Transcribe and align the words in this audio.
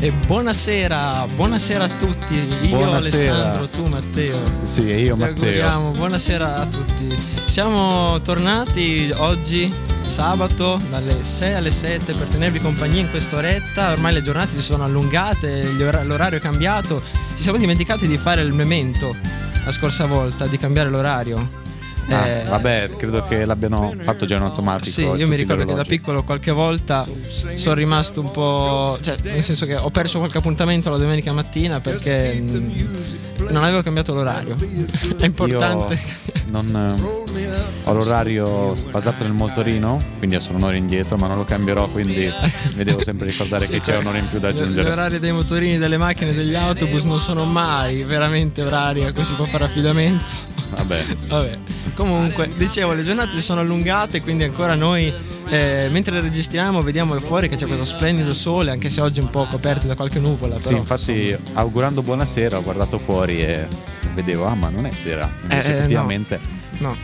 E 0.00 0.10
buonasera, 0.26 1.26
buonasera 1.34 1.84
a 1.84 1.88
tutti. 1.88 2.34
Io 2.34 2.76
Buonasera. 2.76 3.32
Alessandro, 3.34 3.68
tu 3.68 3.86
Matteo. 3.86 4.42
Sì, 4.64 4.90
e 4.90 5.00
io 5.00 5.14
Vi 5.14 5.20
Matteo. 5.20 5.44
auguriamo 5.44 5.90
buonasera 5.92 6.56
a 6.56 6.66
tutti. 6.66 7.16
Siamo 7.46 8.20
tornati 8.20 9.10
oggi 9.16 9.72
sabato 10.02 10.78
dalle 10.90 11.22
6 11.22 11.54
alle 11.54 11.70
7 11.70 12.12
per 12.12 12.28
tenervi 12.28 12.58
compagnia 12.58 13.00
in 13.00 13.10
quest'oretta. 13.10 13.92
Ormai 13.92 14.12
le 14.12 14.22
giornate 14.22 14.50
si 14.52 14.60
sono 14.60 14.84
allungate, 14.84 15.66
ora- 15.80 16.02
l'orario 16.02 16.38
è 16.38 16.40
cambiato. 16.40 17.02
Ci 17.36 17.42
siamo 17.42 17.56
dimenticati 17.58 18.06
di 18.06 18.18
fare 18.18 18.42
il 18.42 18.52
memento 18.52 19.16
la 19.64 19.72
scorsa 19.72 20.04
volta, 20.04 20.46
di 20.46 20.58
cambiare 20.58 20.90
l'orario. 20.90 21.62
Ah, 22.08 22.26
Eh, 22.26 22.44
vabbè, 22.44 22.90
credo 22.96 23.24
che 23.26 23.44
l'abbiano 23.44 23.94
fatto 24.02 24.26
già 24.26 24.36
in 24.36 24.42
automatico. 24.42 24.90
Sì, 24.90 25.02
io 25.02 25.26
mi 25.26 25.34
gli 25.34 25.38
ricordo 25.38 25.64
che 25.64 25.74
da 25.74 25.84
piccolo 25.84 26.22
qualche 26.22 26.50
volta 26.50 27.06
sono 27.54 27.74
rimasto 27.74 28.20
un 28.20 28.30
po'. 28.30 28.98
cioè, 29.00 29.16
nel 29.22 29.42
senso 29.42 29.66
che 29.66 29.76
ho 29.76 29.90
perso 29.90 30.18
qualche 30.18 30.38
appuntamento 30.38 30.90
la 30.90 30.96
domenica 30.98 31.32
mattina 31.32 31.80
perché 31.80 32.34
mh, 32.34 32.88
non 33.50 33.64
avevo 33.64 33.82
cambiato 33.82 34.12
l'orario. 34.14 34.56
È 35.18 35.24
importante. 35.24 35.98
Non, 36.46 36.98
eh, 37.36 37.82
ho 37.84 37.92
l'orario 37.94 38.74
basato 38.90 39.22
nel 39.24 39.32
motorino, 39.32 40.00
quindi 40.18 40.38
sono 40.40 40.58
un'ora 40.58 40.76
indietro, 40.76 41.16
ma 41.16 41.26
non 41.26 41.38
lo 41.38 41.44
cambierò, 41.44 41.88
quindi 41.88 42.30
mi 42.74 42.84
devo 42.84 43.02
sempre 43.02 43.26
ricordare 43.26 43.64
Sì, 43.64 43.72
che 43.72 43.80
c'è 43.80 43.96
un'ora 43.96 44.18
in 44.18 44.28
più 44.28 44.38
da 44.38 44.50
Gli 44.50 44.58
aggiungere. 44.58 44.90
orari 44.90 45.18
dei 45.18 45.32
motorini, 45.32 45.78
delle 45.78 45.96
macchine, 45.96 46.32
degli 46.34 46.54
autobus 46.54 47.04
non 47.04 47.18
sono 47.18 47.44
mai 47.44 48.04
veramente 48.04 48.62
orari 48.62 49.04
a 49.04 49.12
cui 49.12 49.24
si 49.24 49.34
può 49.34 49.46
fare 49.46 49.64
affidamento. 49.64 50.52
Vabbè, 50.74 51.04
Vabbè, 51.28 51.58
comunque, 51.94 52.50
dicevo, 52.56 52.92
le 52.92 53.02
giornate 53.02 53.32
si 53.32 53.40
sono 53.40 53.60
allungate, 53.60 54.20
quindi 54.22 54.44
ancora 54.44 54.74
noi, 54.74 55.12
eh, 55.48 55.88
mentre 55.90 56.20
registriamo, 56.20 56.82
vediamo 56.82 57.18
fuori 57.20 57.48
che 57.48 57.56
c'è 57.56 57.66
questo 57.66 57.84
splendido 57.84 58.34
sole, 58.34 58.70
anche 58.70 58.90
se 58.90 59.00
oggi 59.00 59.20
è 59.20 59.22
un 59.22 59.30
po' 59.30 59.46
coperto 59.46 59.86
da 59.86 59.94
qualche 59.94 60.18
nuvola. 60.18 60.56
Però, 60.56 60.68
sì, 60.68 60.74
infatti 60.76 61.36
augurando 61.54 62.02
buonasera 62.02 62.58
ho 62.58 62.62
guardato 62.62 62.98
fuori 62.98 63.42
e 63.42 63.66
vedevo, 64.14 64.46
ah 64.46 64.54
ma 64.54 64.68
non 64.68 64.86
è 64.86 64.90
sera, 64.90 65.30
invece 65.42 65.68
Eh, 65.68 65.72
eh, 65.72 65.76
effettivamente 65.76 66.40
No. 66.78 66.96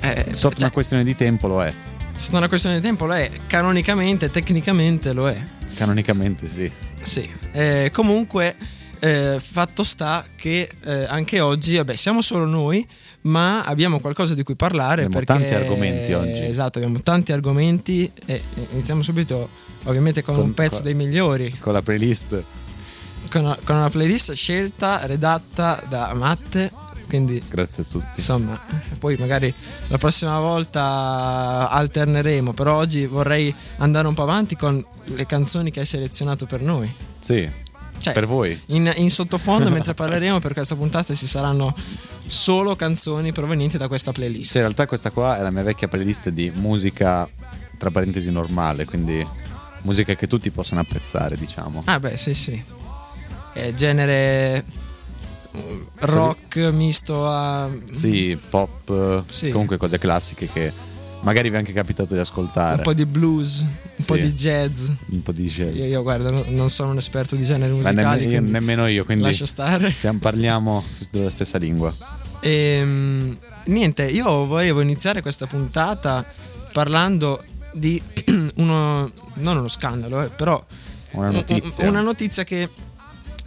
Eh, 0.00 0.26
sotto 0.30 0.54
cioè, 0.54 0.62
una 0.64 0.70
questione 0.70 1.04
di 1.04 1.16
tempo 1.16 1.48
lo 1.48 1.62
è, 1.62 1.72
sotto 2.14 2.36
una 2.36 2.48
questione 2.48 2.76
di 2.76 2.82
tempo 2.82 3.06
lo 3.06 3.14
è, 3.14 3.30
canonicamente, 3.46 4.30
tecnicamente 4.30 5.12
lo 5.12 5.28
è. 5.28 5.36
canonicamente 5.74 6.46
sì. 6.46 6.70
Sì. 7.00 7.28
Eh, 7.52 7.90
comunque, 7.92 8.56
eh, 9.00 9.38
fatto 9.40 9.82
sta 9.84 10.24
che 10.36 10.68
eh, 10.84 11.04
anche 11.04 11.40
oggi, 11.40 11.76
vabbè, 11.76 11.94
siamo 11.94 12.20
solo 12.20 12.46
noi, 12.46 12.86
ma 13.22 13.62
abbiamo 13.64 14.00
qualcosa 14.00 14.34
di 14.34 14.42
cui 14.42 14.56
parlare. 14.56 15.04
Abbiamo 15.04 15.24
perché- 15.24 15.46
tanti 15.46 15.54
argomenti 15.54 16.12
oggi. 16.12 16.44
Esatto, 16.44 16.78
abbiamo 16.78 17.00
tanti 17.02 17.32
argomenti 17.32 18.10
e 18.26 18.42
iniziamo 18.72 19.02
subito, 19.02 19.48
ovviamente, 19.84 20.22
con, 20.22 20.34
Con- 20.34 20.44
un 20.44 20.54
pezzo 20.54 20.76
con- 20.76 20.84
dei 20.84 20.94
migliori, 20.94 21.56
Con 21.58 21.72
la 21.72 21.82
playlist 21.82 22.42
con 23.30 23.42
una, 23.44 23.58
con 23.62 23.76
una 23.76 23.90
playlist 23.90 24.32
scelta, 24.32 25.04
redatta 25.06 25.82
da 25.88 26.12
Matte. 26.14 26.70
Quindi 27.08 27.42
grazie 27.48 27.82
a 27.84 27.86
tutti. 27.90 28.06
Insomma, 28.16 28.60
poi 28.98 29.16
magari 29.18 29.52
la 29.88 29.96
prossima 29.96 30.38
volta 30.40 31.68
alterneremo, 31.70 32.52
però 32.52 32.76
oggi 32.76 33.06
vorrei 33.06 33.54
andare 33.78 34.06
un 34.08 34.14
po' 34.14 34.22
avanti 34.22 34.56
con 34.56 34.84
le 35.04 35.24
canzoni 35.26 35.70
che 35.70 35.80
hai 35.80 35.86
selezionato 35.86 36.44
per 36.44 36.60
noi. 36.60 36.92
Sì, 37.18 37.48
Cioè, 37.98 38.12
per 38.12 38.26
voi. 38.26 38.60
in, 38.66 38.92
in 38.96 39.10
sottofondo 39.10 39.68
mentre 39.70 39.94
parleremo 39.94 40.38
per 40.40 40.52
questa 40.52 40.74
puntata 40.76 41.14
ci 41.14 41.26
saranno 41.26 41.74
solo 42.26 42.76
canzoni 42.76 43.32
provenienti 43.32 43.76
da 43.78 43.88
questa 43.88 44.12
playlist. 44.12 44.50
Sì, 44.50 44.56
in 44.58 44.62
realtà 44.64 44.86
questa 44.86 45.10
qua 45.10 45.38
è 45.38 45.42
la 45.42 45.50
mia 45.50 45.62
vecchia 45.62 45.88
playlist 45.88 46.28
di 46.28 46.50
musica, 46.54 47.28
tra 47.76 47.90
parentesi, 47.90 48.30
normale, 48.30 48.84
quindi 48.84 49.26
musica 49.82 50.14
che 50.14 50.26
tutti 50.26 50.50
possono 50.50 50.80
apprezzare, 50.80 51.36
diciamo. 51.36 51.82
Ah 51.86 51.98
beh, 51.98 52.16
sì, 52.16 52.34
sì. 52.34 52.62
È 53.52 53.72
genere 53.74 54.64
rock 56.00 56.56
misto 56.72 57.26
a 57.26 57.68
Sì, 57.92 58.38
pop, 58.50 59.24
Sì. 59.28 59.50
comunque 59.50 59.76
cose 59.76 59.98
classiche 59.98 60.48
che 60.52 60.72
magari 61.20 61.48
vi 61.50 61.56
è 61.56 61.58
anche 61.58 61.72
capitato 61.72 62.14
di 62.14 62.20
ascoltare. 62.20 62.76
un 62.76 62.82
po' 62.82 62.92
di 62.94 63.04
blues, 63.06 63.60
un 63.60 63.68
Sì. 63.96 64.04
po' 64.04 64.16
di 64.16 64.32
jazz. 64.32 64.88
Un 65.10 65.22
po' 65.22 65.32
di 65.32 65.46
jazz. 65.46 65.74
Io, 65.74 65.84
io, 65.84 66.02
guarda, 66.02 66.30
no- 66.30 66.44
non 66.48 66.70
sono 66.70 66.90
un 66.90 66.96
esperto 66.98 67.36
di 67.36 67.42
generi 67.42 67.72
Beh, 67.72 67.90
musicali, 67.92 68.40
nemmeno, 68.40 68.86
io- 68.86 69.04
quindi 69.04 69.24
lascia 69.24 69.46
stare. 69.46 69.90
stiamo- 69.90 70.18
parliamo 70.20 70.84
della 71.10 71.30
stessa 71.30 71.58
lingua. 71.58 71.92
Ehm, 72.40 73.36
niente, 73.64 74.04
io 74.06 74.46
volevo 74.46 74.80
iniziare 74.80 75.22
questa 75.22 75.46
puntata 75.46 76.24
parlando 76.72 77.42
di 77.72 78.00
uno, 78.56 79.10
non 79.34 79.56
uno 79.56 79.68
scandalo, 79.68 80.22
eh, 80.22 80.28
però 80.28 80.64
Una 81.12 81.30
notizia. 81.30 81.88
una 81.88 82.00
notizia 82.00 82.44
che 82.44 82.68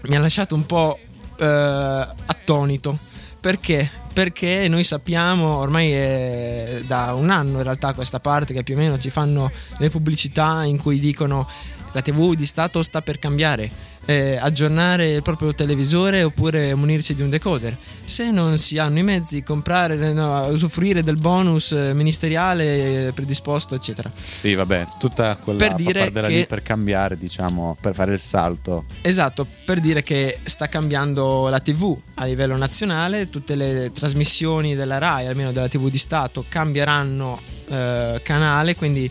mi 0.03 0.16
ha 0.16 0.20
lasciato 0.20 0.56
un 0.56 0.66
po' 0.66 0.98
eh, 1.38 1.46
attonito. 1.46 2.98
Perché? 3.40 3.90
Perché 4.14 4.68
noi 4.68 4.84
sappiamo, 4.84 5.56
ormai 5.58 5.92
è 5.92 6.82
da 6.86 7.14
un 7.14 7.30
anno 7.30 7.58
in 7.58 7.64
realtà 7.64 7.94
questa 7.94 8.20
parte 8.20 8.54
che 8.54 8.64
più 8.64 8.76
o 8.76 8.78
meno 8.78 8.98
ci 8.98 9.10
fanno 9.10 9.50
le 9.78 9.90
pubblicità 9.90 10.64
in 10.64 10.78
cui 10.78 11.00
dicono 11.00 11.48
la 11.94 12.02
TV 12.02 12.36
di 12.36 12.46
Stato 12.46 12.84
sta 12.84 13.02
per 13.02 13.20
cambiare, 13.20 13.70
eh, 14.12 14.38
aggiornare 14.38 15.10
il 15.10 15.22
proprio 15.22 15.54
televisore 15.54 16.24
oppure 16.24 16.76
munirsi 16.76 17.16
di 17.16 17.22
un 17.22 17.30
decoder. 17.30 17.76
Se 18.04 18.30
non 18.32 18.58
si 18.58 18.78
hanno 18.78 19.00
i 19.00 19.04
mezzi, 19.04 19.42
comprare, 19.44 19.96
no, 20.14 20.46
usufruire 20.48 21.02
del 21.02 21.16
bonus 21.18 21.72
eh, 21.72 21.94
ministeriale 21.94 23.08
eh, 23.08 23.12
predisposto, 23.14 23.76
eccetera. 23.76 24.12
Sì, 24.14 24.54
vabbè, 24.54 24.88
tutta 25.00 25.38
quella 25.38 25.60
Per 25.68 25.76
dire 25.76 26.12
che- 26.12 26.28
lì 26.28 26.46
per 26.46 26.62
cambiare, 26.62 27.18
diciamo, 27.18 27.78
per 27.80 27.94
fare 27.94 28.14
il 28.14 28.20
salto. 28.20 28.86
Esatto, 29.02 29.48
per 29.66 29.80
dire 29.80 30.04
che 30.04 30.40
sta 30.44 30.68
cambiando 30.68 31.48
la 31.48 31.60
TV 31.60 31.98
a 32.16 32.26
livello 32.26 32.58
nazionale, 32.58 33.30
tutte 33.30 33.56
le 33.56 33.91
trasmissioni 33.94 34.76
della 34.76 34.97
RAI, 34.97 35.28
almeno 35.28 35.52
della 35.52 35.68
TV 35.70 35.90
di 35.90 35.97
Stato, 35.97 36.44
cambieranno 36.47 37.40
eh, 37.70 38.20
canale, 38.24 38.76
quindi 38.76 39.09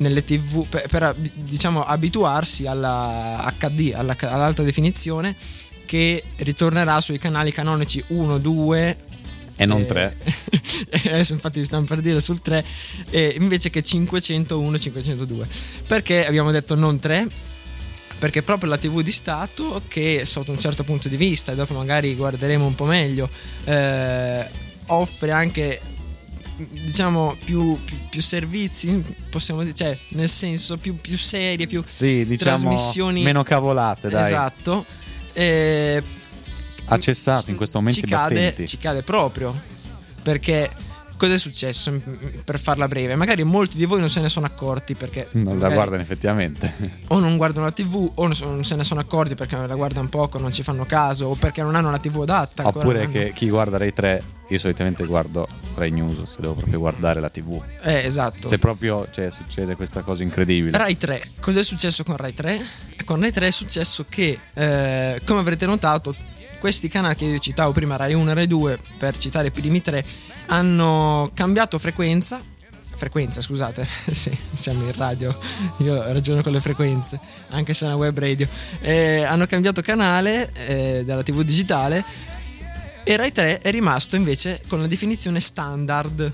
nelle 0.00 0.24
TV 0.24 0.66
per, 0.66 0.86
per, 0.88 1.14
diciamo 1.16 1.82
abituarsi 1.82 2.66
alla 2.66 3.52
HD, 3.58 3.92
alla- 3.94 4.16
all'alta 4.18 4.62
definizione 4.62 5.34
che 5.86 6.22
ritornerà 6.36 7.00
sui 7.00 7.18
canali 7.18 7.52
canonici 7.52 8.02
1, 8.08 8.38
2 8.38 8.96
E 9.56 9.66
non 9.66 9.80
eh, 9.80 9.86
tre. 9.86 10.16
adesso 11.10 11.32
infatti 11.32 11.64
stiamo 11.64 11.84
per 11.84 12.00
dire 12.00 12.20
sul 12.20 12.40
3 12.40 12.64
eh, 13.10 13.34
invece 13.38 13.70
che 13.70 13.82
501 13.82 14.78
502 14.78 15.46
perché 15.86 16.26
abbiamo 16.26 16.50
detto 16.50 16.74
non 16.74 16.98
3 16.98 17.26
perché 18.18 18.42
proprio 18.42 18.68
la 18.68 18.76
TV 18.76 19.02
di 19.02 19.10
Stato 19.10 19.82
che 19.88 20.22
sotto 20.26 20.50
un 20.50 20.58
certo 20.58 20.84
punto 20.84 21.08
di 21.08 21.16
vista 21.16 21.52
e 21.52 21.54
dopo 21.54 21.74
magari 21.74 22.14
guarderemo 22.14 22.66
un 22.66 22.74
po' 22.74 22.84
meglio 22.84 23.28
eh, 23.64 24.46
offre 24.86 25.30
anche 25.30 25.80
diciamo 26.68 27.36
più, 27.44 27.78
più, 27.84 27.96
più 28.08 28.20
servizi 28.22 29.02
possiamo 29.30 29.62
dire 29.62 29.74
cioè 29.74 29.96
nel 30.10 30.28
senso 30.28 30.76
più, 30.76 30.96
più 30.96 31.16
serie 31.16 31.66
più 31.66 31.82
Sì, 31.86 32.24
diciamo 32.26 32.58
trasmissioni. 32.58 33.22
meno 33.22 33.42
cavolate, 33.42 34.08
dai. 34.08 34.26
esatto. 34.26 34.84
Eh, 35.32 36.02
Ha 36.86 36.98
cessato 36.98 37.50
in 37.50 37.56
questo 37.56 37.78
momento 37.78 38.00
ci 38.00 38.06
cade, 38.06 38.54
ci 38.66 38.78
cade 38.78 39.02
proprio 39.02 39.58
perché 40.22 40.70
Cos'è 41.20 41.36
successo? 41.36 41.90
M- 41.90 42.00
Per 42.44 42.58
farla 42.58 42.88
breve, 42.88 43.14
magari 43.14 43.44
molti 43.44 43.76
di 43.76 43.84
voi 43.84 44.00
non 44.00 44.08
se 44.08 44.20
ne 44.22 44.30
sono 44.30 44.46
accorti 44.46 44.94
perché 44.94 45.28
Non 45.32 45.58
la 45.58 45.68
guardano 45.68 46.00
effettivamente. 46.00 46.72
o 47.08 47.18
non 47.18 47.36
guardano 47.36 47.66
la 47.66 47.72
TV 47.72 48.10
o 48.14 48.26
non 48.26 48.64
se 48.64 48.74
ne 48.74 48.84
sono 48.84 49.00
accorti 49.00 49.34
perché 49.34 49.54
la 49.54 49.74
guardano 49.74 50.08
poco, 50.08 50.38
non 50.38 50.50
ci 50.50 50.62
fanno 50.62 50.86
caso 50.86 51.26
o 51.26 51.34
perché 51.34 51.60
non 51.60 51.74
hanno 51.74 51.90
la 51.90 51.98
TV 51.98 52.22
adatta. 52.22 52.66
Oppure 52.66 53.10
che 53.10 53.22
hanno- 53.24 53.32
chi 53.34 53.50
guarda 53.50 53.76
Rai 53.76 53.92
3, 53.92 54.22
io 54.48 54.58
solitamente 54.58 55.04
guardo 55.04 55.46
Rai 55.74 55.90
News 55.90 56.22
se 56.24 56.40
devo 56.40 56.54
proprio 56.54 56.78
guardare 56.78 57.20
la 57.20 57.28
TV. 57.28 57.62
Eh, 57.82 58.06
esatto. 58.06 58.48
Se 58.48 58.56
proprio 58.56 59.06
cioè, 59.10 59.30
succede 59.30 59.76
questa 59.76 60.00
cosa 60.00 60.22
incredibile. 60.22 60.78
Rai 60.78 60.96
3, 60.96 61.22
cos'è 61.40 61.62
successo 61.62 62.02
con 62.02 62.16
Rai 62.16 62.32
3? 62.32 62.64
Con 63.04 63.20
Rai 63.20 63.30
3 63.30 63.46
è 63.48 63.50
successo 63.50 64.06
che, 64.08 64.38
eh, 64.54 65.20
come 65.26 65.40
avrete 65.40 65.66
notato, 65.66 66.14
questi 66.60 66.88
canali 66.88 67.16
che 67.16 67.38
citavo 67.40 67.72
prima, 67.72 67.96
Rai 67.96 68.14
1 68.14 68.30
e 68.30 68.34
Rai 68.34 68.46
2, 68.46 68.78
per 68.98 69.18
citare 69.18 69.48
i 69.48 69.50
primi 69.50 69.82
tre, 69.82 70.04
hanno 70.46 71.30
cambiato 71.34 71.78
frequenza. 71.78 72.40
Frequenza, 72.94 73.40
scusate, 73.40 73.86
sì, 74.12 74.36
siamo 74.52 74.84
in 74.84 74.92
radio, 74.94 75.36
io 75.78 76.12
ragiono 76.12 76.42
con 76.42 76.52
le 76.52 76.60
frequenze, 76.60 77.18
anche 77.48 77.72
se 77.72 77.86
è 77.86 77.88
una 77.88 77.96
web 77.96 78.16
radio. 78.18 78.46
Eh, 78.80 79.22
hanno 79.22 79.46
cambiato 79.46 79.80
canale 79.80 80.52
eh, 80.66 81.02
dalla 81.04 81.22
TV 81.22 81.42
digitale 81.42 82.04
e 83.02 83.16
Rai 83.16 83.32
3 83.32 83.60
è 83.60 83.70
rimasto 83.70 84.16
invece 84.16 84.60
con 84.68 84.80
la 84.80 84.86
definizione 84.86 85.40
standard. 85.40 86.32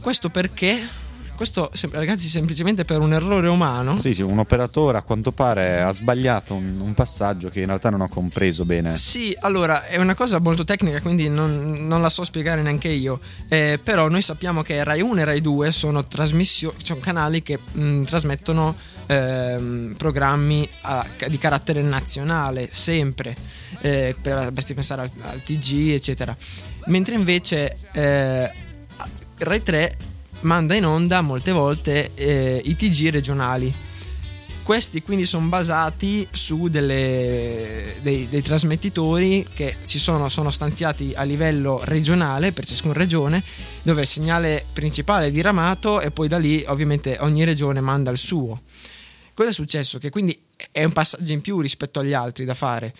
Questo 0.00 0.28
perché? 0.28 1.02
Questo, 1.36 1.70
ragazzi, 1.90 2.28
semplicemente 2.28 2.84
per 2.84 3.00
un 3.00 3.12
errore 3.12 3.48
umano. 3.48 3.96
Sì, 3.96 4.14
sì, 4.14 4.22
un 4.22 4.38
operatore 4.38 4.98
a 4.98 5.02
quanto 5.02 5.32
pare 5.32 5.82
ha 5.82 5.92
sbagliato 5.92 6.54
un, 6.54 6.78
un 6.80 6.94
passaggio 6.94 7.48
che 7.48 7.60
in 7.60 7.66
realtà 7.66 7.90
non 7.90 8.02
ho 8.02 8.08
compreso 8.08 8.64
bene. 8.64 8.94
Sì, 8.96 9.36
allora 9.40 9.86
è 9.86 9.96
una 9.98 10.14
cosa 10.14 10.38
molto 10.38 10.62
tecnica, 10.62 11.00
quindi 11.00 11.28
non, 11.28 11.86
non 11.88 12.00
la 12.00 12.08
so 12.08 12.22
spiegare 12.22 12.62
neanche 12.62 12.88
io. 12.88 13.18
Eh, 13.48 13.80
però 13.82 14.08
noi 14.08 14.22
sappiamo 14.22 14.62
che 14.62 14.84
Rai 14.84 15.00
1 15.00 15.20
e 15.20 15.24
Rai 15.24 15.40
2 15.40 15.72
sono, 15.72 16.06
sono 16.08 17.00
canali 17.00 17.42
che 17.42 17.58
mh, 17.72 18.02
trasmettono 18.02 18.76
ehm, 19.06 19.94
programmi 19.98 20.68
a- 20.82 21.04
di 21.28 21.38
carattere 21.38 21.82
nazionale, 21.82 22.68
sempre. 22.70 23.34
Eh, 23.80 24.14
per- 24.20 24.52
basti 24.52 24.72
pensare 24.72 25.02
al, 25.02 25.10
al 25.22 25.42
TG, 25.42 25.90
eccetera. 25.90 26.36
Mentre 26.86 27.16
invece 27.16 27.76
eh, 27.92 28.50
Rai 29.38 29.62
3 29.62 29.96
manda 30.44 30.74
in 30.74 30.86
onda 30.86 31.20
molte 31.20 31.52
volte 31.52 32.12
eh, 32.14 32.60
i 32.64 32.76
TG 32.76 33.10
regionali. 33.10 33.74
Questi 34.62 35.02
quindi 35.02 35.26
sono 35.26 35.46
basati 35.48 36.26
su 36.30 36.68
delle- 36.68 37.96
dei, 38.00 38.28
dei 38.30 38.40
trasmettitori 38.40 39.46
che 39.52 39.76
ci 39.84 39.98
sono, 39.98 40.30
sono 40.30 40.48
stanziati 40.48 41.12
a 41.14 41.22
livello 41.22 41.80
regionale 41.84 42.52
per 42.52 42.64
ciascuna 42.64 42.94
regione, 42.94 43.42
dove 43.82 44.02
il 44.02 44.06
segnale 44.06 44.64
principale 44.72 45.26
è 45.26 45.30
diramato 45.30 46.00
e 46.00 46.10
poi 46.10 46.28
da 46.28 46.38
lì 46.38 46.64
ovviamente 46.66 47.18
ogni 47.20 47.44
regione 47.44 47.80
manda 47.82 48.10
il 48.10 48.16
suo. 48.16 48.62
Cosa 49.34 49.50
è 49.50 49.52
successo? 49.52 49.98
Che 49.98 50.08
quindi 50.08 50.40
è 50.70 50.82
un 50.82 50.92
passaggio 50.92 51.32
in 51.32 51.42
più 51.42 51.60
rispetto 51.60 52.00
agli 52.00 52.14
altri 52.14 52.46
da 52.46 52.54
fare. 52.54 52.94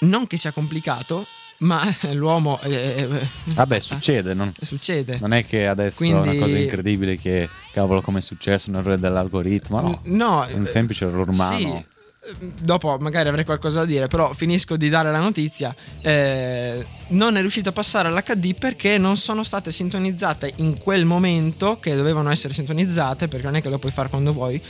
Non 0.00 0.28
che 0.28 0.36
sia 0.36 0.52
complicato, 0.52 1.26
ma 1.58 1.82
l'uomo 2.12 2.60
eh, 2.62 2.72
eh, 3.10 3.28
Vabbè, 3.44 3.80
succede, 3.80 4.34
non, 4.34 4.52
succede. 4.60 5.18
non 5.20 5.32
è 5.32 5.44
che 5.46 5.66
adesso 5.66 6.02
è 6.04 6.08
una 6.08 6.20
Quindi- 6.20 6.38
cosa 6.38 6.58
incredibile 6.58 7.16
che, 7.18 7.48
cavolo, 7.72 8.00
come 8.02 8.18
è 8.18 8.22
successo, 8.22 8.70
un 8.70 8.76
errore 8.76 8.98
dell'algoritmo, 8.98 9.80
no. 9.80 10.00
No, 10.04 10.44
È 10.44 10.52
un 10.54 10.64
eh, 10.64 10.68
semplice 10.68 11.04
errore 11.06 11.30
umano. 11.30 11.56
Sì, 11.58 11.64
eh, 11.66 11.84
dopo 12.60 12.96
magari 13.00 13.28
avrei 13.28 13.44
qualcosa 13.44 13.80
da 13.80 13.84
dire, 13.86 14.06
però 14.08 14.32
finisco 14.32 14.76
di 14.76 14.88
dare 14.88 15.10
la 15.10 15.20
notizia. 15.20 15.74
eh, 16.02 16.84
non 17.08 17.36
è 17.36 17.40
riuscito 17.40 17.68
a 17.68 17.72
passare 17.72 18.08
all'HD 18.08 18.54
perché 18.58 18.96
non 18.98 19.16
sono 19.16 19.42
state 19.44 19.70
sintonizzate 19.70 20.54
in 20.56 20.78
quel 20.78 21.04
momento 21.04 21.78
che 21.78 21.94
dovevano 21.94 22.30
essere 22.30 22.54
sintonizzate, 22.54 23.28
perché 23.28 23.44
non 23.46 23.56
è 23.56 23.62
che 23.62 23.68
lo 23.68 23.78
puoi 23.78 23.92
fare 23.92 24.08
quando 24.08 24.32
vuoi. 24.32 24.60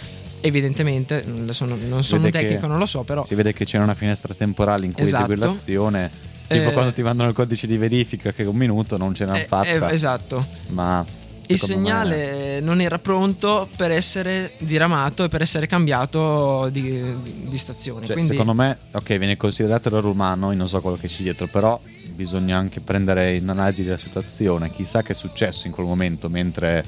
Evidentemente, 0.41 1.25
non 1.27 1.55
sono, 1.55 1.75
non 1.89 2.03
sono 2.03 2.27
un 2.27 2.31
tecnico, 2.31 2.67
non 2.67 2.77
lo 2.79 2.85
so, 2.87 3.03
però. 3.03 3.25
Si 3.25 3.35
vede 3.35 3.55
che 3.55 3.65
c'è 3.65 3.79
una 3.79 3.95
finestra 3.95 4.35
temporale 4.35 4.85
in 4.85 4.93
cui 4.93 5.03
Esatto. 5.03 5.33
esegue 5.33 5.47
l'azione. 5.47 6.11
Tipo 6.47 6.69
Eh, 6.69 6.73
quando 6.73 6.93
ti 6.93 7.03
mandano 7.03 7.31
il 7.31 7.35
codice 7.35 7.67
di 7.67 7.77
verifica 7.79 8.33
che 8.33 8.43
un 8.45 8.57
minuto 8.57 8.97
non 8.97 9.15
ce 9.15 9.25
n'hanno 9.25 9.39
eh, 9.39 9.47
fatta. 9.47 9.89
eh, 9.91 9.95
esatto. 9.95 10.47
Ma 10.69 11.05
Il 11.47 11.59
secondo 11.59 11.89
me- 11.89 11.95
segnale 11.95 12.61
non 12.61 12.81
era 12.81 12.99
pronto 12.99 13.69
per 13.77 13.91
essere 13.91 14.53
diramato 14.59 15.25
e 15.25 15.29
per 15.29 15.41
essere 15.43 15.67
cambiato 15.67 16.69
di, 16.71 17.03
di 17.49 17.57
stazione. 17.57 18.05
Cioè, 18.07 18.13
Quindi, 18.15 18.33
secondo 18.33 18.53
me, 18.55 18.77
ok, 18.93 19.17
viene 19.17 19.37
considerato 19.37 19.89
errore 19.89 20.09
umano, 20.09 20.51
io 20.53 20.57
non 20.59 20.69
so 20.69 20.81
quello 20.81 20.97
che 20.99 21.09
c'è 21.09 21.23
dietro, 21.23 21.47
però 21.47 21.81
bisogna 22.15 22.57
anche 22.59 22.81
prendere 22.81 23.35
in 23.37 23.49
analisi 23.49 23.85
la 23.85 23.97
situazione. 23.97 24.71
Chissà 24.71 25.03
che 25.03 25.13
è 25.13 25.17
successo 25.17 25.67
in 25.67 25.73
quel 25.73 25.87
momento 25.87 26.29
mentre 26.29 26.85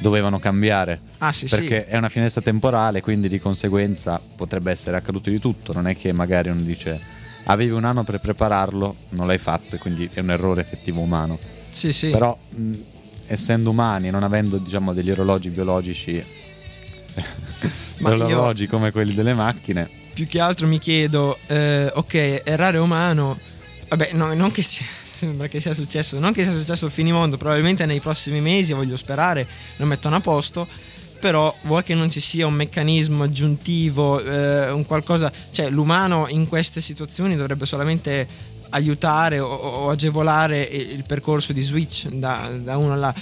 dovevano 0.00 0.38
cambiare. 0.38 1.00
ah, 1.18 1.32
sì, 1.32 1.46
perché 1.46 1.84
sì. 1.88 1.94
è 1.94 1.96
una 1.96 2.08
finestra 2.08 2.40
temporale, 2.42 3.00
quindi 3.00 3.28
di 3.28 3.38
conseguenza 3.40 4.20
potrebbe 4.36 4.70
essere 4.70 4.96
accaduto 4.96 5.30
di 5.30 5.38
tutto. 5.40 5.72
Non 5.72 5.86
è 5.86 5.96
che 5.96 6.12
magari 6.12 6.50
uno 6.50 6.60
dice 6.60 7.16
avevi 7.48 7.72
un 7.72 7.84
anno 7.84 8.04
per 8.04 8.20
prepararlo, 8.20 8.94
non 9.10 9.26
l'hai 9.26 9.38
fatto 9.38 9.76
quindi 9.76 10.08
è 10.12 10.20
un 10.20 10.30
errore 10.30 10.62
effettivo 10.62 11.00
umano. 11.00 11.38
Sì, 11.70 11.92
sì. 11.92 12.08
Però 12.08 12.36
mh, 12.48 12.72
essendo 13.26 13.70
umani 13.70 14.10
non 14.10 14.22
avendo 14.22 14.56
diciamo 14.56 14.94
degli 14.94 15.10
orologi 15.10 15.50
biologici 15.50 16.24
Ma 17.98 18.14
io- 18.14 18.24
orologi 18.24 18.66
come 18.66 18.90
quelli 18.90 19.12
delle 19.12 19.34
macchine 19.34 19.98
più 20.18 20.26
che 20.26 20.40
altro 20.40 20.66
mi 20.66 20.80
chiedo, 20.80 21.38
eh, 21.46 21.92
ok, 21.94 22.40
errare 22.42 22.78
umano, 22.78 23.38
vabbè, 23.86 24.10
no, 24.14 24.34
non 24.34 24.50
che 24.50 24.62
sia, 24.62 24.84
sembra 25.14 25.46
che 25.46 25.60
sia 25.60 25.72
successo, 25.74 26.18
non 26.18 26.32
che 26.32 26.42
sia 26.42 26.50
successo 26.50 26.86
il 26.86 26.90
finimondo, 26.90 27.36
probabilmente 27.36 27.86
nei 27.86 28.00
prossimi 28.00 28.40
mesi, 28.40 28.72
voglio 28.72 28.96
sperare, 28.96 29.46
lo 29.76 29.86
mettono 29.86 30.16
a 30.16 30.20
posto, 30.20 30.66
però 31.18 31.54
vuoi 31.62 31.82
che 31.82 31.94
non 31.94 32.10
ci 32.10 32.20
sia 32.20 32.46
un 32.46 32.54
meccanismo 32.54 33.24
aggiuntivo, 33.24 34.22
eh, 34.22 34.70
un 34.70 34.84
qualcosa, 34.86 35.30
cioè 35.50 35.70
l'umano 35.70 36.26
in 36.28 36.48
queste 36.48 36.80
situazioni 36.80 37.36
dovrebbe 37.36 37.66
solamente 37.66 38.26
aiutare 38.70 39.38
o, 39.40 39.48
o 39.48 39.90
agevolare 39.90 40.60
il 40.62 41.04
percorso 41.04 41.52
di 41.52 41.60
switch 41.60 42.08
da, 42.08 42.50
da 42.54 42.76
uno 42.76 42.92
alla 42.92 43.14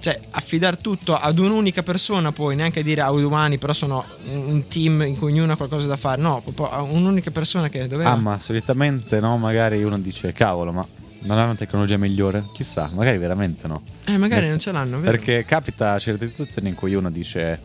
cioè 0.00 0.18
affidare 0.30 0.78
tutto 0.80 1.14
ad 1.14 1.38
un'unica 1.38 1.82
persona 1.82 2.32
poi 2.32 2.56
neanche 2.56 2.82
dire 2.82 3.02
a 3.02 3.12
umani 3.12 3.58
però 3.58 3.74
sono 3.74 4.04
un 4.32 4.48
un 4.50 4.66
team 4.66 5.02
in 5.02 5.16
cui 5.18 5.30
ognuno 5.30 5.52
ha 5.52 5.56
qualcosa 5.56 5.86
da 5.86 5.96
fare 5.96 6.20
no 6.22 6.40
proprio 6.42 6.70
a 6.70 6.80
un'unica 6.80 7.30
persona 7.30 7.68
che 7.68 7.86
doveva 7.86 8.10
ah 8.10 8.16
ma 8.16 8.40
solitamente 8.40 9.20
no 9.20 9.36
magari 9.36 9.82
uno 9.84 9.98
dice 9.98 10.32
cavolo 10.32 10.72
ma 10.72 10.86
non 11.22 11.38
è 11.38 11.42
una 11.44 11.54
tecnologia 11.54 11.96
migliore? 11.96 12.44
Chissà 12.54 12.90
magari 12.92 13.18
veramente 13.18 13.66
no. 13.68 13.82
Eh 14.06 14.16
magari 14.16 14.42
Nel 14.42 14.50
non 14.50 14.58
ce 14.58 14.72
l'hanno 14.72 14.98
vero? 15.00 15.10
perché 15.10 15.44
capita 15.44 15.98
certe 15.98 16.28
situazioni 16.28 16.68
in 16.68 16.74
cui 16.74 16.94
uno 16.94 17.10
dice 17.10 17.58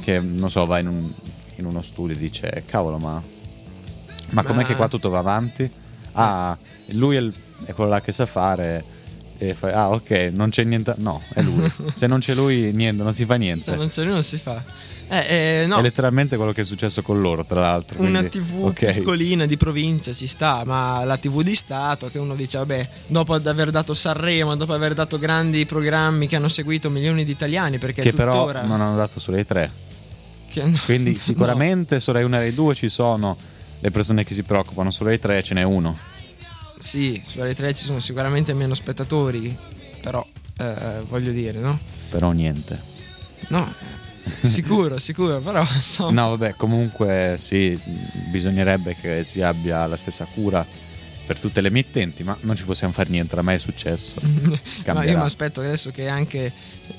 che 0.00 0.18
non 0.20 0.50
so 0.50 0.66
va 0.66 0.78
in, 0.78 0.88
un- 0.88 1.12
in 1.56 1.64
uno 1.64 1.82
studio 1.82 2.14
e 2.14 2.18
dice 2.18 2.64
cavolo 2.66 2.98
ma 2.98 3.22
ma 4.30 4.42
com'è 4.42 4.56
Ma- 4.62 4.64
che 4.64 4.74
qua 4.76 4.88
tutto 4.88 5.10
va 5.10 5.18
avanti? 5.18 5.70
Ah 6.12 6.56
lui 6.88 7.16
è, 7.16 7.20
il- 7.20 7.34
è 7.64 7.72
quello 7.72 7.90
là 7.90 8.00
che 8.00 8.12
sa 8.12 8.26
fare 8.26 8.84
e 9.38 9.54
fai 9.54 9.72
ah 9.72 9.90
ok 9.90 10.30
non 10.32 10.50
c'è 10.50 10.64
niente 10.64 10.94
no 10.98 11.20
è 11.32 11.42
lui. 11.42 11.70
Se 11.94 12.06
non 12.06 12.18
c'è 12.20 12.34
lui 12.34 12.72
niente 12.72 13.02
non 13.02 13.12
si 13.14 13.24
fa 13.24 13.34
niente. 13.36 13.62
Se 13.64 13.76
non 13.76 13.88
c'è 13.88 14.02
lui 14.04 14.12
non 14.12 14.22
si 14.22 14.36
fa 14.38 14.62
eh, 15.12 15.62
eh, 15.62 15.66
no 15.66 15.76
è 15.76 15.82
letteralmente 15.82 16.36
quello 16.36 16.52
che 16.52 16.62
è 16.62 16.64
successo 16.64 17.02
con 17.02 17.20
loro 17.20 17.44
tra 17.44 17.60
l'altro 17.60 18.00
una 18.00 18.20
quindi, 18.20 18.38
tv 18.38 18.64
ok. 18.64 18.92
piccolina 18.92 19.44
di 19.44 19.58
provincia 19.58 20.12
ci 20.12 20.26
sta 20.26 20.62
ma 20.64 21.04
la 21.04 21.18
tv 21.18 21.42
di 21.42 21.54
stato 21.54 22.08
che 22.08 22.18
uno 22.18 22.34
dice 22.34 22.56
vabbè 22.56 22.88
dopo 23.08 23.34
aver 23.34 23.70
dato 23.70 23.92
Sanremo 23.92 24.56
dopo 24.56 24.72
aver 24.72 24.94
dato 24.94 25.18
grandi 25.18 25.66
programmi 25.66 26.26
che 26.26 26.36
hanno 26.36 26.48
seguito 26.48 26.88
milioni 26.88 27.24
di 27.24 27.30
italiani 27.30 27.76
perché 27.76 28.00
che 28.00 28.14
però 28.14 28.50
non 28.62 28.80
hanno 28.80 28.96
dato 28.96 29.20
sulle 29.20 29.44
tre 29.44 29.70
no, 30.54 30.78
quindi 30.86 31.12
no. 31.14 31.18
sicuramente 31.18 32.00
su 32.00 32.10
Rai 32.10 32.24
1 32.24 32.34
e 32.34 32.38
Rai 32.38 32.54
2 32.54 32.74
ci 32.74 32.88
sono 32.88 33.36
le 33.80 33.90
persone 33.90 34.24
che 34.24 34.32
si 34.32 34.44
preoccupano 34.44 34.90
su 34.90 35.04
Rai 35.04 35.18
3 35.18 35.42
ce 35.42 35.52
n'è 35.54 35.62
uno 35.62 35.94
Sì, 36.78 37.20
su 37.22 37.38
Rai 37.38 37.54
3 37.54 37.74
ci 37.74 37.84
sono 37.84 38.00
sicuramente 38.00 38.54
meno 38.54 38.74
spettatori, 38.74 39.54
però 40.00 40.26
eh, 40.58 41.02
voglio 41.06 41.32
dire, 41.32 41.58
no? 41.58 41.78
però 42.08 42.30
niente 42.30 42.90
No, 43.48 43.72
sicuro, 44.42 44.98
sicuro, 44.98 45.40
però 45.40 45.60
insomma... 45.74 46.22
No, 46.22 46.28
vabbè, 46.30 46.54
comunque 46.56 47.36
sì, 47.38 47.78
bisognerebbe 48.30 48.96
che 49.00 49.24
si 49.24 49.42
abbia 49.42 49.86
la 49.86 49.96
stessa 49.96 50.26
cura 50.32 50.64
per 51.24 51.38
tutte 51.38 51.60
le 51.60 51.68
emittenti, 51.68 52.24
ma 52.24 52.36
non 52.40 52.56
ci 52.56 52.64
possiamo 52.64 52.92
fare 52.92 53.08
niente, 53.10 53.34
oramai 53.34 53.56
è 53.56 53.58
successo. 53.58 54.16
No, 54.92 55.02
io 55.02 55.16
mi 55.16 55.24
aspetto 55.24 55.60
adesso 55.60 55.90
che 55.90 56.08
anche 56.08 56.52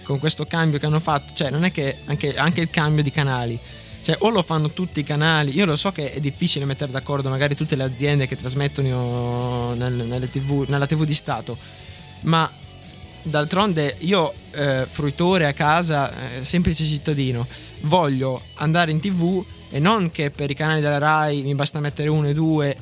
con 0.03 0.17
questo 0.17 0.45
cambio 0.45 0.79
che 0.79 0.85
hanno 0.85 0.99
fatto, 0.99 1.33
cioè 1.33 1.49
non 1.49 1.65
è 1.65 1.71
che 1.71 1.97
anche, 2.05 2.35
anche 2.35 2.61
il 2.61 2.69
cambio 2.69 3.03
di 3.03 3.11
canali, 3.11 3.59
cioè 4.01 4.15
o 4.19 4.29
lo 4.29 4.41
fanno 4.41 4.71
tutti 4.71 5.01
i 5.01 5.03
canali, 5.03 5.55
io 5.55 5.65
lo 5.65 5.75
so 5.75 5.91
che 5.91 6.13
è 6.13 6.19
difficile 6.19 6.65
mettere 6.65 6.91
d'accordo 6.91 7.29
magari 7.29 7.55
tutte 7.55 7.75
le 7.75 7.83
aziende 7.83 8.27
che 8.27 8.35
trasmettono 8.35 9.73
nel- 9.75 9.93
nelle 9.93 10.29
TV, 10.29 10.65
nella 10.67 10.87
TV 10.87 11.03
di 11.03 11.13
Stato, 11.13 11.57
ma 12.21 12.49
d'altronde 13.23 13.95
io, 13.99 14.33
eh, 14.51 14.85
fruitore 14.87 15.47
a 15.47 15.53
casa, 15.53 16.11
eh, 16.11 16.43
semplice 16.43 16.83
cittadino, 16.83 17.47
voglio 17.81 18.41
andare 18.55 18.91
in 18.91 18.99
TV 18.99 19.43
e 19.69 19.79
non 19.79 20.11
che 20.11 20.29
per 20.29 20.51
i 20.51 20.55
canali 20.55 20.81
della 20.81 20.99
RAI 20.99 21.41
mi 21.41 21.55
basta 21.55 21.79
mettere 21.79 22.09
uno 22.09 22.27
e 22.27 22.33
due 22.33 22.77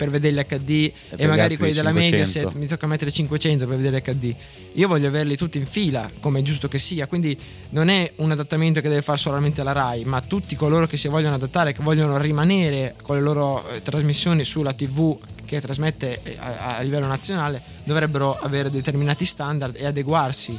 per 0.00 0.08
vedere 0.08 0.34
gli 0.34 0.46
HD 0.46 0.70
e, 0.70 1.16
per 1.16 1.28
magari 1.28 1.58
quelli 1.58 1.78
altri 1.78 1.92
della 1.92 2.00
500. 2.00 2.00
Mediaset 2.00 2.52
mi 2.54 2.66
tocca 2.66 2.86
mettere 2.86 3.10
500 3.10 3.66
per 3.66 3.76
vedere 3.76 4.02
l'HD. 4.02 4.34
Io 4.74 4.88
voglio 4.88 5.08
averli 5.08 5.36
tutti 5.36 5.58
in 5.58 5.66
fila, 5.66 6.10
come 6.20 6.40
è 6.40 6.42
giusto 6.42 6.68
che 6.68 6.78
sia, 6.78 7.06
quindi 7.06 7.38
non 7.70 7.88
è 7.88 8.10
un 8.16 8.30
adattamento 8.30 8.80
che 8.80 8.88
deve 8.88 9.02
fare 9.02 9.18
solamente 9.18 9.62
la 9.62 9.72
RAI, 9.72 10.04
ma 10.04 10.22
tutti 10.22 10.56
coloro 10.56 10.86
che 10.86 10.96
si 10.96 11.08
vogliono 11.08 11.34
adattare, 11.34 11.74
che 11.74 11.82
vogliono 11.82 12.16
rimanere 12.16 12.94
con 13.02 13.16
le 13.16 13.22
loro 13.22 13.68
eh, 13.68 13.82
trasmissioni 13.82 14.42
sulla 14.42 14.72
TV 14.72 15.18
che 15.44 15.60
trasmette 15.60 16.20
eh, 16.22 16.36
a, 16.38 16.78
a 16.78 16.80
livello 16.80 17.06
nazionale, 17.06 17.60
dovrebbero 17.84 18.38
avere 18.40 18.70
determinati 18.70 19.26
standard 19.26 19.76
e 19.76 19.84
adeguarsi, 19.84 20.58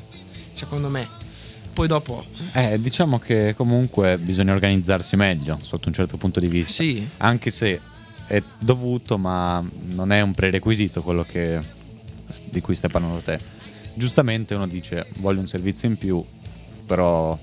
secondo 0.54 0.88
me. 0.88 1.08
Poi 1.74 1.88
dopo 1.88 2.24
Eh, 2.52 2.80
diciamo 2.80 3.18
che 3.18 3.56
comunque 3.56 4.20
bisogna 4.20 4.54
organizzarsi 4.54 5.16
meglio 5.16 5.58
sotto 5.62 5.88
un 5.88 5.94
certo 5.94 6.18
punto 6.18 6.40
di 6.40 6.48
vista. 6.48 6.84
Sì. 6.84 7.10
Anche 7.18 7.50
se 7.50 7.80
è 8.32 8.42
dovuto, 8.60 9.18
ma 9.18 9.62
non 9.90 10.14
è 10.14 10.22
un 10.22 10.34
prerequisito 10.34 11.02
quello 11.02 11.26
che- 11.30 11.60
di 12.46 12.62
cui 12.62 12.76
stai 12.76 12.90
parlando 12.90 13.20
te. 13.20 13.38
Giustamente 13.94 14.56
uno 14.56 14.68
dice 14.68 15.08
voglio 15.18 15.42
un 15.42 15.48
servizio 15.48 15.90
in 15.90 15.98
più, 15.98 16.24
però 16.86 17.38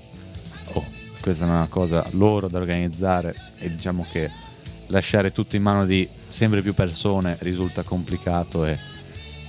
oh, 0.73 0.85
questa 1.21 1.45
è 1.45 1.47
una 1.47 1.67
cosa 1.69 2.03
loro 2.13 2.47
da 2.47 2.57
organizzare 2.57 3.35
e 3.59 3.69
diciamo 3.69 4.03
che 4.11 4.31
lasciare 4.87 5.31
tutto 5.31 5.55
in 5.55 5.61
mano 5.61 5.85
di 5.85 6.09
sempre 6.27 6.63
più 6.63 6.73
persone 6.73 7.37
risulta 7.41 7.83
complicato 7.83 8.65
e 8.65 8.75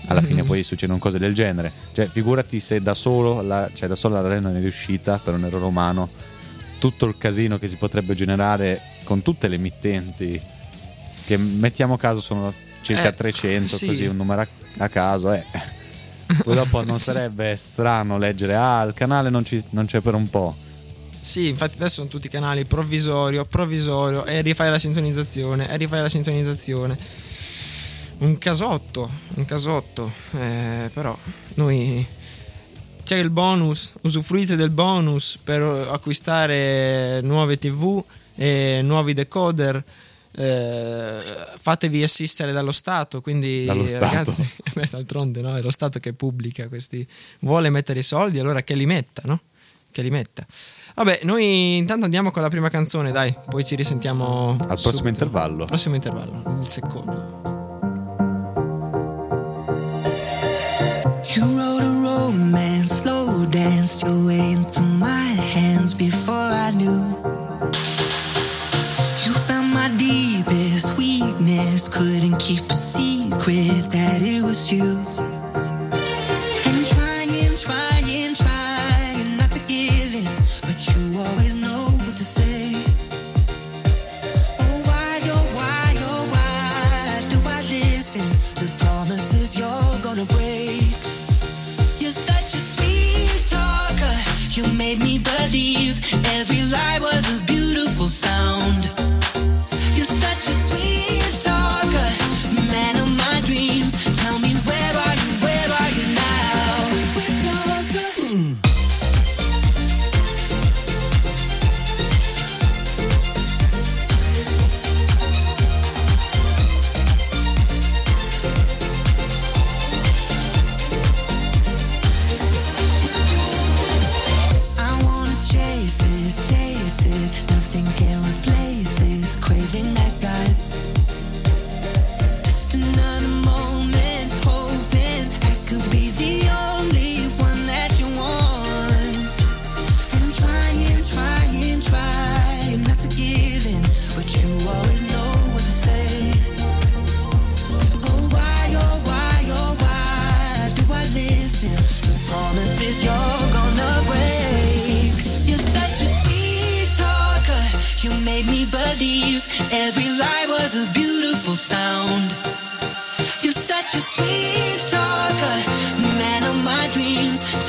alla 0.09 0.20
fine 0.20 0.44
poi 0.44 0.62
succedono 0.62 0.99
cose 0.99 1.18
del 1.18 1.32
genere. 1.32 1.73
Cioè, 1.92 2.06
figurati 2.06 2.61
se 2.61 2.82
da 2.82 2.92
solo, 2.92 3.40
la, 3.40 3.70
cioè 3.73 3.88
da 3.88 3.97
sola 3.97 4.20
la 4.20 4.28
Rai 4.28 4.42
non 4.42 4.56
è 4.56 4.61
riuscita 4.61 5.16
per 5.16 5.32
un 5.32 5.44
errore 5.47 5.64
umano, 5.64 6.11
tutto 6.78 7.06
il 7.06 7.16
casino 7.16 7.59
che 7.59 7.66
si 7.66 7.76
potrebbe 7.76 8.14
generare 8.14 8.80
con 9.04 9.23
tutte 9.23 9.49
le 9.49 9.54
emittenti, 9.54 10.59
che 11.31 11.37
mettiamo 11.37 11.97
caso 11.97 12.21
sono 12.21 12.53
circa 12.81 13.09
Eh, 13.09 13.15
300, 13.15 13.77
sì. 13.77 13.87
così 13.87 14.07
un 14.07 14.17
numero 14.17 14.41
a, 14.41 14.49
a 14.79 14.89
caso, 14.89 15.33
eh. 15.33 15.45
Poi 16.43 16.55
dopo 16.57 16.83
non 16.83 16.97
Sì. 16.99 17.05
sarebbe 17.05 17.55
strano 17.55 18.19
leggere, 18.19 18.57
ah, 18.57 18.83
il 18.83 18.95
canale 18.95 19.31
non, 19.31 19.45
ci- 19.45 19.63
non 19.71 19.87
c'è 19.87 20.01
per 20.01 20.15
un 20.15 20.29
po'. 20.29 20.57
Sì, 21.21 21.49
infatti 21.49 21.77
adesso 21.77 21.97
sono 21.97 22.09
tutti 22.09 22.29
canali 22.29 22.65
provvisorio, 22.65 23.45
provvisorio, 23.45 24.25
e 24.25 24.41
rifai 24.41 24.71
la 24.71 24.79
sintonizzazione, 24.79 25.71
e 25.71 25.77
rifai 25.77 26.01
la 26.01 26.09
sintonizzazione. 26.09 26.99
Un 28.19 28.37
casotto, 28.39 29.09
un 29.35 29.45
casotto, 29.45 30.11
eh, 30.33 30.91
però 30.93 31.17
noi 31.55 32.05
c'è 33.05 33.17
il 33.19 33.31
bonus, 33.31 33.93
usufruite 34.03 34.57
del 34.57 34.71
bonus 34.71 35.39
per 35.43 35.63
acquistare 35.63 37.21
nuove 37.23 37.57
TV 37.59 38.03
e 38.35 38.81
nuovi 38.83 39.13
decoder. 39.13 39.85
Eh, 40.33 41.23
fatevi 41.59 42.03
assistere 42.03 42.53
dallo 42.53 42.73
Stato, 42.73 43.21
quindi 43.21 43.65
Dallo 43.65 43.87
Stato. 43.87 44.05
ragazzi, 44.07 44.49
beh, 44.75 44.89
d'altronde 44.91 45.41
no, 45.41 45.57
è 45.57 45.63
lo 45.63 45.71
Stato 45.71 45.99
che 45.99 46.13
pubblica 46.13 46.69
questi, 46.69 47.07
vuole 47.41 47.71
mettere 47.71 47.99
i 48.01 48.05
soldi, 48.05 48.39
allora 48.39 48.63
che 48.63 48.75
li 48.75 48.87
metta, 48.87 49.23
no? 49.25 49.41
Che 49.93 50.03
li 50.03 50.11
metta. 50.11 50.47
Vabbè, 50.95 51.21
noi 51.25 51.79
intanto 51.79 52.05
andiamo 52.05 52.31
con 52.31 52.43
la 52.43 52.49
prima 52.49 52.69
canzone, 52.69 53.11
dai, 53.11 53.35
poi 53.49 53.65
ci 53.65 53.75
risentiamo 53.75 54.51
Al 54.53 54.67
prossimo 54.67 54.93
subito. 54.93 55.09
intervallo. 55.09 55.65
Prossimo 55.65 55.95
intervallo, 55.97 56.59
il 56.61 56.69
secondo. 56.69 57.59
You 61.35 61.45
wrote 61.57 61.83
a 61.83 62.01
romance, 62.03 63.01
slow 63.03 63.45
danced 63.47 64.03
your 64.07 64.25
way 64.27 64.53
into 64.53 64.83
my 64.83 65.35
hands 65.55 65.95
before 65.95 66.51
I 66.53 66.71
knew. 66.73 67.19
Couldn't 71.88 72.38
keep 72.38 72.70
a 72.70 72.75
secret 72.75 73.90
that 73.90 74.20
it 74.20 74.42
was 74.42 74.70
you. 74.70 75.20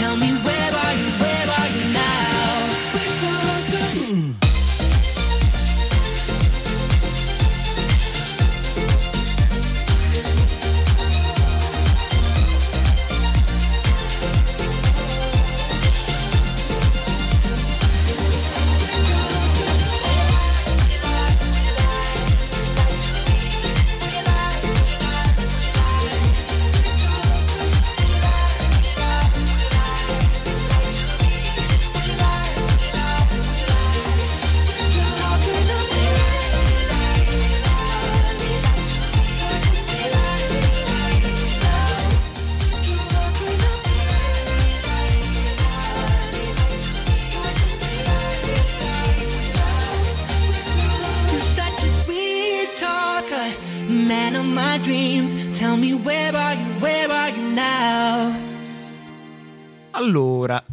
Tell 0.02 0.18
me 0.18 0.28
where 0.28 0.72
are 0.84 0.96
you? 0.96 1.10
Where 1.22 1.48
are 1.58 1.68
you 1.68 1.71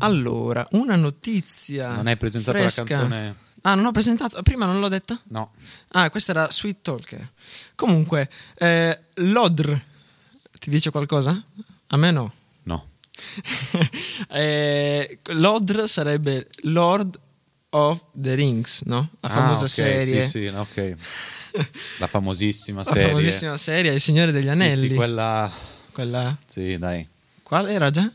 Allora, 0.08 0.66
una 0.72 0.96
notizia. 0.96 1.92
Non 1.92 2.06
hai 2.06 2.16
presentato 2.16 2.58
fresca. 2.58 2.82
la 2.82 2.88
canzone? 2.88 3.36
Ah, 3.62 3.74
non 3.74 3.86
ho 3.86 3.90
presentato. 3.90 4.40
Prima 4.42 4.66
non 4.66 4.80
l'ho 4.80 4.88
detta? 4.88 5.20
No. 5.28 5.52
Ah, 5.92 6.10
questa 6.10 6.32
era 6.32 6.50
Sweet 6.50 6.78
Talker. 6.82 7.32
Comunque, 7.74 8.30
eh, 8.56 8.98
Lodr 9.14 9.80
ti 10.58 10.70
dice 10.70 10.90
qualcosa? 10.90 11.40
A 11.88 11.96
me 11.96 12.10
no. 12.10 12.32
No. 12.64 12.86
eh, 14.30 15.18
Lodr 15.24 15.88
sarebbe 15.88 16.48
Lord 16.62 17.18
of 17.70 18.02
the 18.14 18.34
Rings, 18.34 18.82
no? 18.82 19.08
La 19.20 19.28
famosa 19.28 19.60
Ah, 19.60 19.64
ok, 19.64 19.68
serie. 19.70 20.22
Sì, 20.22 20.28
sì, 20.28 20.46
ok. 20.46 20.96
La 21.98 22.06
famosissima 22.06 22.82
la 22.84 22.90
serie. 22.92 23.08
famosissima 23.08 23.56
serie 23.56 23.92
Il 23.92 24.00
Signore 24.00 24.32
degli 24.32 24.44
Sì, 24.44 24.50
Anelli. 24.50 24.88
Sì, 24.88 24.94
quella... 24.94 25.50
Quella. 25.92 26.36
Sì, 26.46 26.76
dai. 26.78 27.06
Quale 27.42 27.72
era 27.72 27.90
già? 27.90 28.10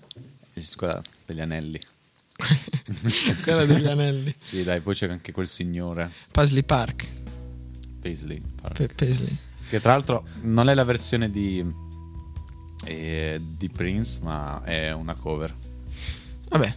Sì, 0.55 0.75
Quella 0.75 1.01
degli 1.25 1.41
anelli. 1.41 1.79
Quella 3.43 3.65
degli 3.65 3.87
Anelli. 3.87 4.33
Sì, 4.37 4.63
dai, 4.63 4.81
poi 4.81 4.95
c'è 4.95 5.07
anche 5.09 5.31
quel 5.31 5.47
signore, 5.47 6.11
Paisley 6.31 6.63
Park. 6.63 7.07
Paisley. 7.99 8.41
Park. 8.59 8.73
Pe- 8.75 8.87
Paisley. 8.87 9.35
Che 9.69 9.79
tra 9.79 9.93
l'altro 9.93 10.25
non 10.41 10.67
è 10.69 10.73
la 10.73 10.83
versione 10.83 11.29
di, 11.29 11.65
eh, 12.85 13.39
di 13.41 13.69
Prince, 13.69 14.19
ma 14.23 14.61
è 14.63 14.91
una 14.91 15.13
cover. 15.13 15.53
Vabbè, 16.49 16.75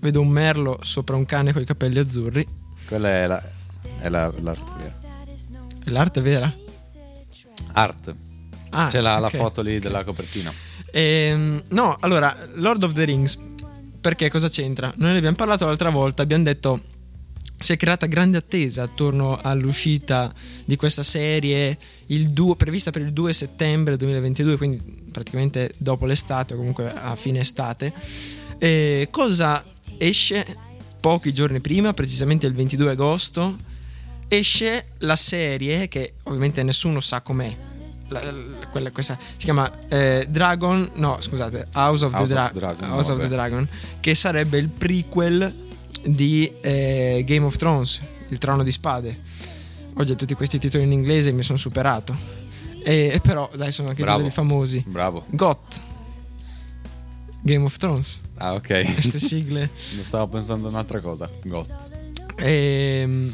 vedo 0.00 0.20
un 0.20 0.28
merlo 0.28 0.78
sopra 0.82 1.16
un 1.16 1.26
cane 1.26 1.52
con 1.52 1.62
i 1.62 1.66
capelli 1.66 1.98
azzurri. 1.98 2.46
Quella 2.86 3.08
è 3.08 3.26
la, 3.26 3.50
è 3.98 4.08
la, 4.08 4.32
l'arte 4.40 4.72
vera. 4.78 4.98
È 5.84 5.90
l'arte 5.90 6.20
vera? 6.20 6.54
Art. 7.72 8.14
Ah, 8.70 8.86
C'è 8.86 9.00
la, 9.00 9.18
la 9.18 9.26
ok. 9.26 9.36
foto 9.36 9.62
lì 9.62 9.78
della 9.78 10.04
copertina. 10.04 10.52
Ehm, 10.92 11.62
no, 11.68 11.96
allora, 12.00 12.48
Lord 12.54 12.82
of 12.84 12.92
the 12.92 13.04
Rings, 13.04 13.38
perché 14.00 14.30
cosa 14.30 14.48
c'entra? 14.48 14.92
Noi 14.96 15.12
ne 15.12 15.18
abbiamo 15.18 15.36
parlato 15.36 15.66
l'altra 15.66 15.90
volta, 15.90 16.22
abbiamo 16.22 16.44
detto 16.44 16.80
si 17.60 17.74
è 17.74 17.76
creata 17.76 18.06
grande 18.06 18.38
attesa 18.38 18.84
attorno 18.84 19.38
all'uscita 19.38 20.32
di 20.64 20.76
questa 20.76 21.02
serie 21.02 21.78
2 22.06 22.56
prevista 22.56 22.90
per 22.90 23.02
il 23.02 23.12
2 23.12 23.32
settembre 23.34 23.98
2022, 23.98 24.56
quindi 24.56 24.80
praticamente 25.12 25.74
dopo 25.76 26.06
l'estate 26.06 26.54
o 26.54 26.56
comunque 26.56 26.90
a 26.90 27.14
fine 27.16 27.40
estate. 27.40 27.92
E 28.58 29.08
cosa 29.10 29.62
esce 29.98 30.56
pochi 31.00 31.34
giorni 31.34 31.60
prima, 31.60 31.92
precisamente 31.92 32.46
il 32.46 32.54
22 32.54 32.90
agosto? 32.92 33.58
Esce 34.26 34.86
la 34.98 35.16
serie 35.16 35.86
che 35.88 36.14
ovviamente 36.24 36.62
nessuno 36.62 37.00
sa 37.00 37.20
com'è. 37.20 37.54
La- 38.08 38.22
quella- 38.70 38.90
questa, 38.90 39.18
si 39.20 39.44
chiama 39.44 39.70
eh, 39.88 40.26
Dragon, 40.28 40.90
no 40.94 41.18
scusate, 41.20 41.68
House 41.74 42.04
of, 42.04 42.12
House 42.12 42.28
the, 42.28 42.34
Dra- 42.34 42.44
of 42.46 42.52
Dragon, 42.52 42.88
House 42.90 43.12
of 43.12 43.20
the 43.20 43.28
Dragon, 43.28 43.68
che 44.00 44.14
sarebbe 44.14 44.58
il 44.58 44.68
prequel 44.68 45.68
di 46.04 46.50
eh, 46.60 47.22
Game 47.26 47.44
of 47.44 47.56
Thrones, 47.56 48.00
il 48.28 48.38
trono 48.38 48.62
di 48.62 48.70
spade. 48.70 49.18
Oggi 49.94 50.14
tutti 50.16 50.34
questi 50.34 50.58
titoli 50.58 50.84
in 50.84 50.92
inglese 50.92 51.30
mi 51.32 51.42
sono 51.42 51.58
superato. 51.58 52.16
E, 52.82 53.20
però, 53.22 53.50
dai, 53.54 53.72
sono 53.72 53.88
anche 53.90 54.02
titoli 54.02 54.30
famosi. 54.30 54.82
Bravo. 54.86 55.24
GOT, 55.28 55.80
Game 57.42 57.64
of 57.64 57.76
Thrones, 57.76 58.20
Ah, 58.36 58.54
ok. 58.54 58.92
queste 58.94 59.18
sigle. 59.18 59.68
Stavo 60.02 60.28
pensando 60.28 60.68
a 60.68 60.70
un'altra 60.70 61.00
cosa. 61.00 61.28
Got. 61.42 61.70
Ehm, 62.36 63.32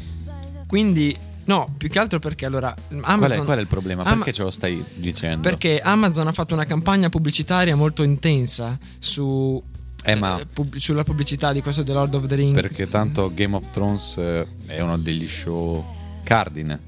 quindi, 0.67 1.15
no, 1.47 1.73
più 1.77 1.89
che 1.89 1.99
altro 1.99 2.19
perché 2.19 2.45
allora 2.45 2.73
Amazon. 3.01 3.17
Qual 3.17 3.31
è, 3.31 3.43
qual 3.43 3.57
è 3.57 3.61
il 3.61 3.67
problema? 3.67 4.03
Ama- 4.03 4.15
Perché 4.17 4.31
ce 4.31 4.43
lo 4.43 4.51
stai 4.51 4.83
dicendo? 4.95 5.41
Perché 5.41 5.81
Amazon 5.81 6.27
ha 6.27 6.31
fatto 6.31 6.53
una 6.53 6.65
campagna 6.65 7.09
pubblicitaria 7.09 7.75
molto 7.75 8.03
intensa 8.03 8.77
su, 8.99 9.61
Eh, 10.03 10.15
ma- 10.15 10.39
eh, 10.39 10.45
pub- 10.45 10.75
sulla 10.77 11.03
pubblicità 11.03 11.51
di 11.51 11.61
questo 11.61 11.83
The 11.83 11.93
Lord 11.93 12.13
of 12.15 12.25
the 12.27 12.35
Rings. 12.35 12.53
Perché 12.61 12.87
tanto 12.87 13.31
Game 13.33 13.55
of 13.55 13.69
Thrones 13.71 14.15
eh, 14.17 14.47
è 14.67 14.79
uno 14.81 14.97
degli 14.97 15.27
show 15.27 15.83
cardine 16.23 16.79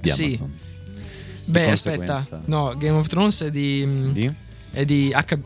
di 0.00 0.08
Sì. 0.10 0.24
Amazon. 0.24 0.52
Beh, 1.48 1.64
conseguenza- 1.66 2.14
aspetta, 2.16 2.42
no, 2.46 2.74
Game 2.76 2.96
of 2.98 3.06
Thrones 3.06 3.42
è 3.44 3.50
di, 3.52 4.10
Di? 4.12 4.34
è 4.72 4.84
di 4.84 5.12
H- 5.14 5.38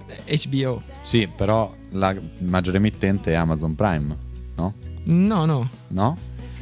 HBO. 0.49 0.83
Sì, 1.03 1.29
però 1.29 1.73
la 1.91 2.15
maggiore 2.39 2.79
emittente 2.79 3.33
è 3.33 3.35
Amazon 3.35 3.75
Prime, 3.75 4.17
no? 4.57 4.75
No, 5.05 5.45
no, 5.45 5.69
No? 5.89 6.17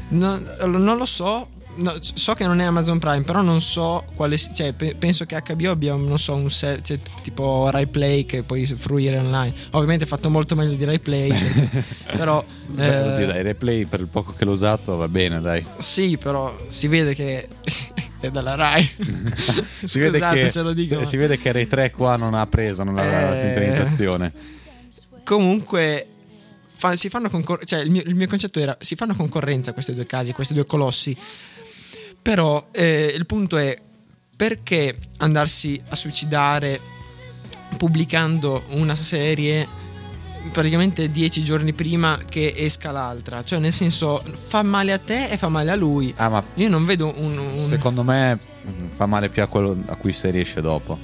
no, 0.08 0.38
non 0.66 0.96
lo 0.96 1.04
so. 1.06 1.46
No, 1.78 1.96
so 2.00 2.34
che 2.34 2.44
non 2.44 2.60
è 2.60 2.64
Amazon 2.64 2.98
Prime, 2.98 3.22
però 3.22 3.40
non 3.42 3.60
so 3.60 4.04
quale. 4.14 4.36
Cioè, 4.36 4.72
pe- 4.72 4.94
penso 4.96 5.24
che 5.24 5.40
HBO 5.44 5.70
abbia, 5.70 5.94
non 5.94 6.18
so, 6.18 6.34
un 6.34 6.50
set 6.50 6.82
cioè, 6.84 6.98
tipo 7.22 7.70
Rai 7.70 7.86
Play 7.86 8.24
che 8.26 8.42
puoi 8.42 8.66
fruire 8.66 9.18
online. 9.18 9.52
Ovviamente 9.70 10.04
è 10.04 10.06
fatto 10.06 10.28
molto 10.30 10.54
meglio 10.54 10.74
di 10.74 10.84
Rai 10.84 10.98
Play. 11.00 11.32
però. 12.16 12.44
Beh, 12.66 13.22
eh, 13.22 13.26
dai, 13.26 13.42
replay 13.42 13.86
per 13.86 14.00
il 14.00 14.08
poco 14.08 14.34
che 14.36 14.44
l'ho 14.44 14.52
usato 14.52 14.96
va 14.96 15.08
bene, 15.08 15.40
dai. 15.40 15.64
Sì, 15.78 16.18
però 16.18 16.54
si 16.68 16.86
vede 16.86 17.14
che 17.14 17.46
è 18.20 18.30
dalla 18.30 18.54
Rai. 18.54 18.86
Si 19.84 19.98
vede, 20.00 20.18
Scusate 20.18 20.40
che, 20.40 20.48
se 20.48 20.60
lo 20.62 20.72
dico. 20.74 20.94
si, 20.94 21.00
ma- 21.00 21.06
si 21.06 21.16
vede 21.16 21.38
che 21.38 21.50
Rai 21.52 21.66
3 21.66 21.90
qua 21.92 22.16
non 22.16 22.34
ha 22.34 22.46
preso 22.46 22.84
non 22.84 22.98
ha 22.98 23.04
la 23.04 23.34
Eh. 23.34 23.38
sintonizzazione. 23.38 24.32
Comunque, 25.24 26.06
fa- 26.66 26.96
si 26.96 27.08
fanno 27.08 27.28
concor- 27.30 27.64
cioè, 27.64 27.80
il 27.80 27.90
mio, 27.90 28.02
il 28.04 28.14
mio 28.14 28.26
concetto 28.26 28.58
era: 28.60 28.76
si 28.80 28.94
fanno 28.96 29.14
concorrenza 29.14 29.72
questi 29.72 29.94
due 29.94 30.06
casi, 30.06 30.32
questi 30.32 30.54
due 30.54 30.66
colossi. 30.66 31.16
Però 32.28 32.68
eh, 32.72 33.10
il 33.16 33.24
punto 33.24 33.56
è 33.56 33.74
perché 34.36 34.94
andarsi 35.16 35.80
a 35.88 35.96
suicidare 35.96 36.78
pubblicando 37.78 38.64
una 38.72 38.94
serie 38.94 39.66
praticamente 40.52 41.10
dieci 41.10 41.42
giorni 41.42 41.72
prima 41.72 42.18
che 42.28 42.52
esca 42.54 42.90
l'altra? 42.90 43.42
Cioè, 43.42 43.58
nel 43.60 43.72
senso, 43.72 44.22
fa 44.34 44.62
male 44.62 44.92
a 44.92 44.98
te 44.98 45.28
e 45.28 45.38
fa 45.38 45.48
male 45.48 45.70
a 45.70 45.74
lui. 45.74 46.12
Ah, 46.18 46.28
ma 46.28 46.44
Io 46.56 46.68
non 46.68 46.84
vedo 46.84 47.14
un. 47.16 47.38
un- 47.38 47.54
secondo 47.54 48.02
me 48.02 48.34
mm, 48.38 48.88
fa 48.92 49.06
male 49.06 49.30
più 49.30 49.42
a 49.42 49.46
quello 49.46 49.82
a 49.86 49.96
cui 49.96 50.12
serie 50.12 50.42
esce 50.42 50.60
dopo. 50.60 50.98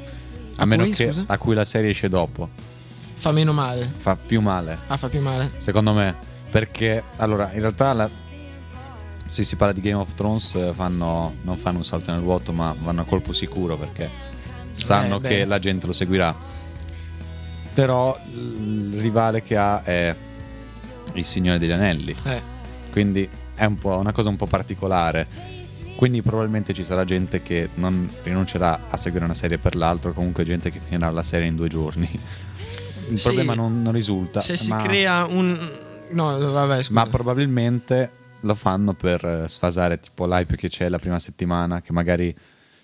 A, 0.56 0.62
A 0.62 0.66
meno 0.66 0.82
cui, 0.84 0.92
che 0.92 1.06
scusa? 1.06 1.24
a 1.26 1.38
cui 1.38 1.54
la 1.54 1.64
serie 1.64 1.88
esce 1.88 2.10
dopo. 2.10 2.50
fa 3.14 3.32
meno 3.32 3.54
male. 3.54 3.90
Fa 3.96 4.14
più 4.14 4.42
male, 4.42 4.78
Ah, 4.88 4.98
fa 4.98 5.08
più 5.08 5.22
male. 5.22 5.52
secondo 5.56 5.94
me. 5.94 6.32
Perché, 6.50 7.02
allora, 7.16 7.50
in 7.54 7.60
realtà 7.60 7.94
la- 7.94 8.10
se 9.26 9.42
si 9.44 9.56
parla 9.56 9.72
di 9.72 9.80
Game 9.80 10.00
of 10.00 10.14
Thrones 10.14 10.54
eh, 10.54 10.72
fanno, 10.74 11.32
non 11.42 11.56
fanno 11.56 11.78
un 11.78 11.84
salto 11.84 12.10
nel 12.12 12.20
vuoto, 12.22 12.52
ma 12.52 12.74
vanno 12.78 13.02
a 13.02 13.04
colpo 13.04 13.32
sicuro 13.32 13.76
perché 13.76 14.08
sanno 14.74 15.18
Eh, 15.22 15.28
che 15.28 15.44
la 15.44 15.58
gente 15.58 15.86
lo 15.86 15.92
seguirà. 15.92 16.34
Però 17.74 18.16
il 18.32 18.98
rivale 19.00 19.42
che 19.42 19.56
ha 19.56 19.82
è 19.82 20.14
il 21.14 21.24
Signore 21.24 21.58
degli 21.58 21.72
Anelli. 21.72 22.14
Eh. 22.24 22.40
Quindi 22.92 23.28
è 23.54 23.64
un 23.64 23.78
po' 23.78 23.96
una 23.98 24.12
cosa 24.12 24.28
un 24.28 24.36
po' 24.36 24.46
particolare. 24.46 25.26
Quindi 25.96 26.22
probabilmente 26.22 26.72
ci 26.72 26.84
sarà 26.84 27.04
gente 27.04 27.40
che 27.42 27.70
non 27.74 28.08
rinuncerà 28.22 28.86
a 28.90 28.96
seguire 28.96 29.24
una 29.24 29.34
serie 29.34 29.58
per 29.58 29.74
l'altro, 29.76 30.12
comunque 30.12 30.44
gente 30.44 30.70
che 30.70 30.80
finirà 30.80 31.10
la 31.10 31.22
serie 31.22 31.48
in 31.48 31.56
due 31.56 31.68
giorni. 31.68 32.08
Il 33.10 33.18
Sì. 33.18 33.24
problema 33.26 33.54
non, 33.54 33.82
non 33.82 33.92
risulta. 33.92 34.40
Se 34.40 34.56
si 34.56 34.70
crea 34.82 35.24
un. 35.26 35.56
No, 36.10 36.38
vabbè, 36.38 36.76
scusa. 36.82 36.92
ma 37.00 37.06
probabilmente 37.06 38.10
lo 38.44 38.54
fanno 38.54 38.92
per 38.94 39.24
eh, 39.24 39.48
sfasare 39.48 39.98
tipo 39.98 40.26
l'hype 40.26 40.56
che 40.56 40.68
c'è 40.68 40.88
la 40.88 40.98
prima 40.98 41.18
settimana, 41.18 41.80
che 41.82 41.92
magari, 41.92 42.34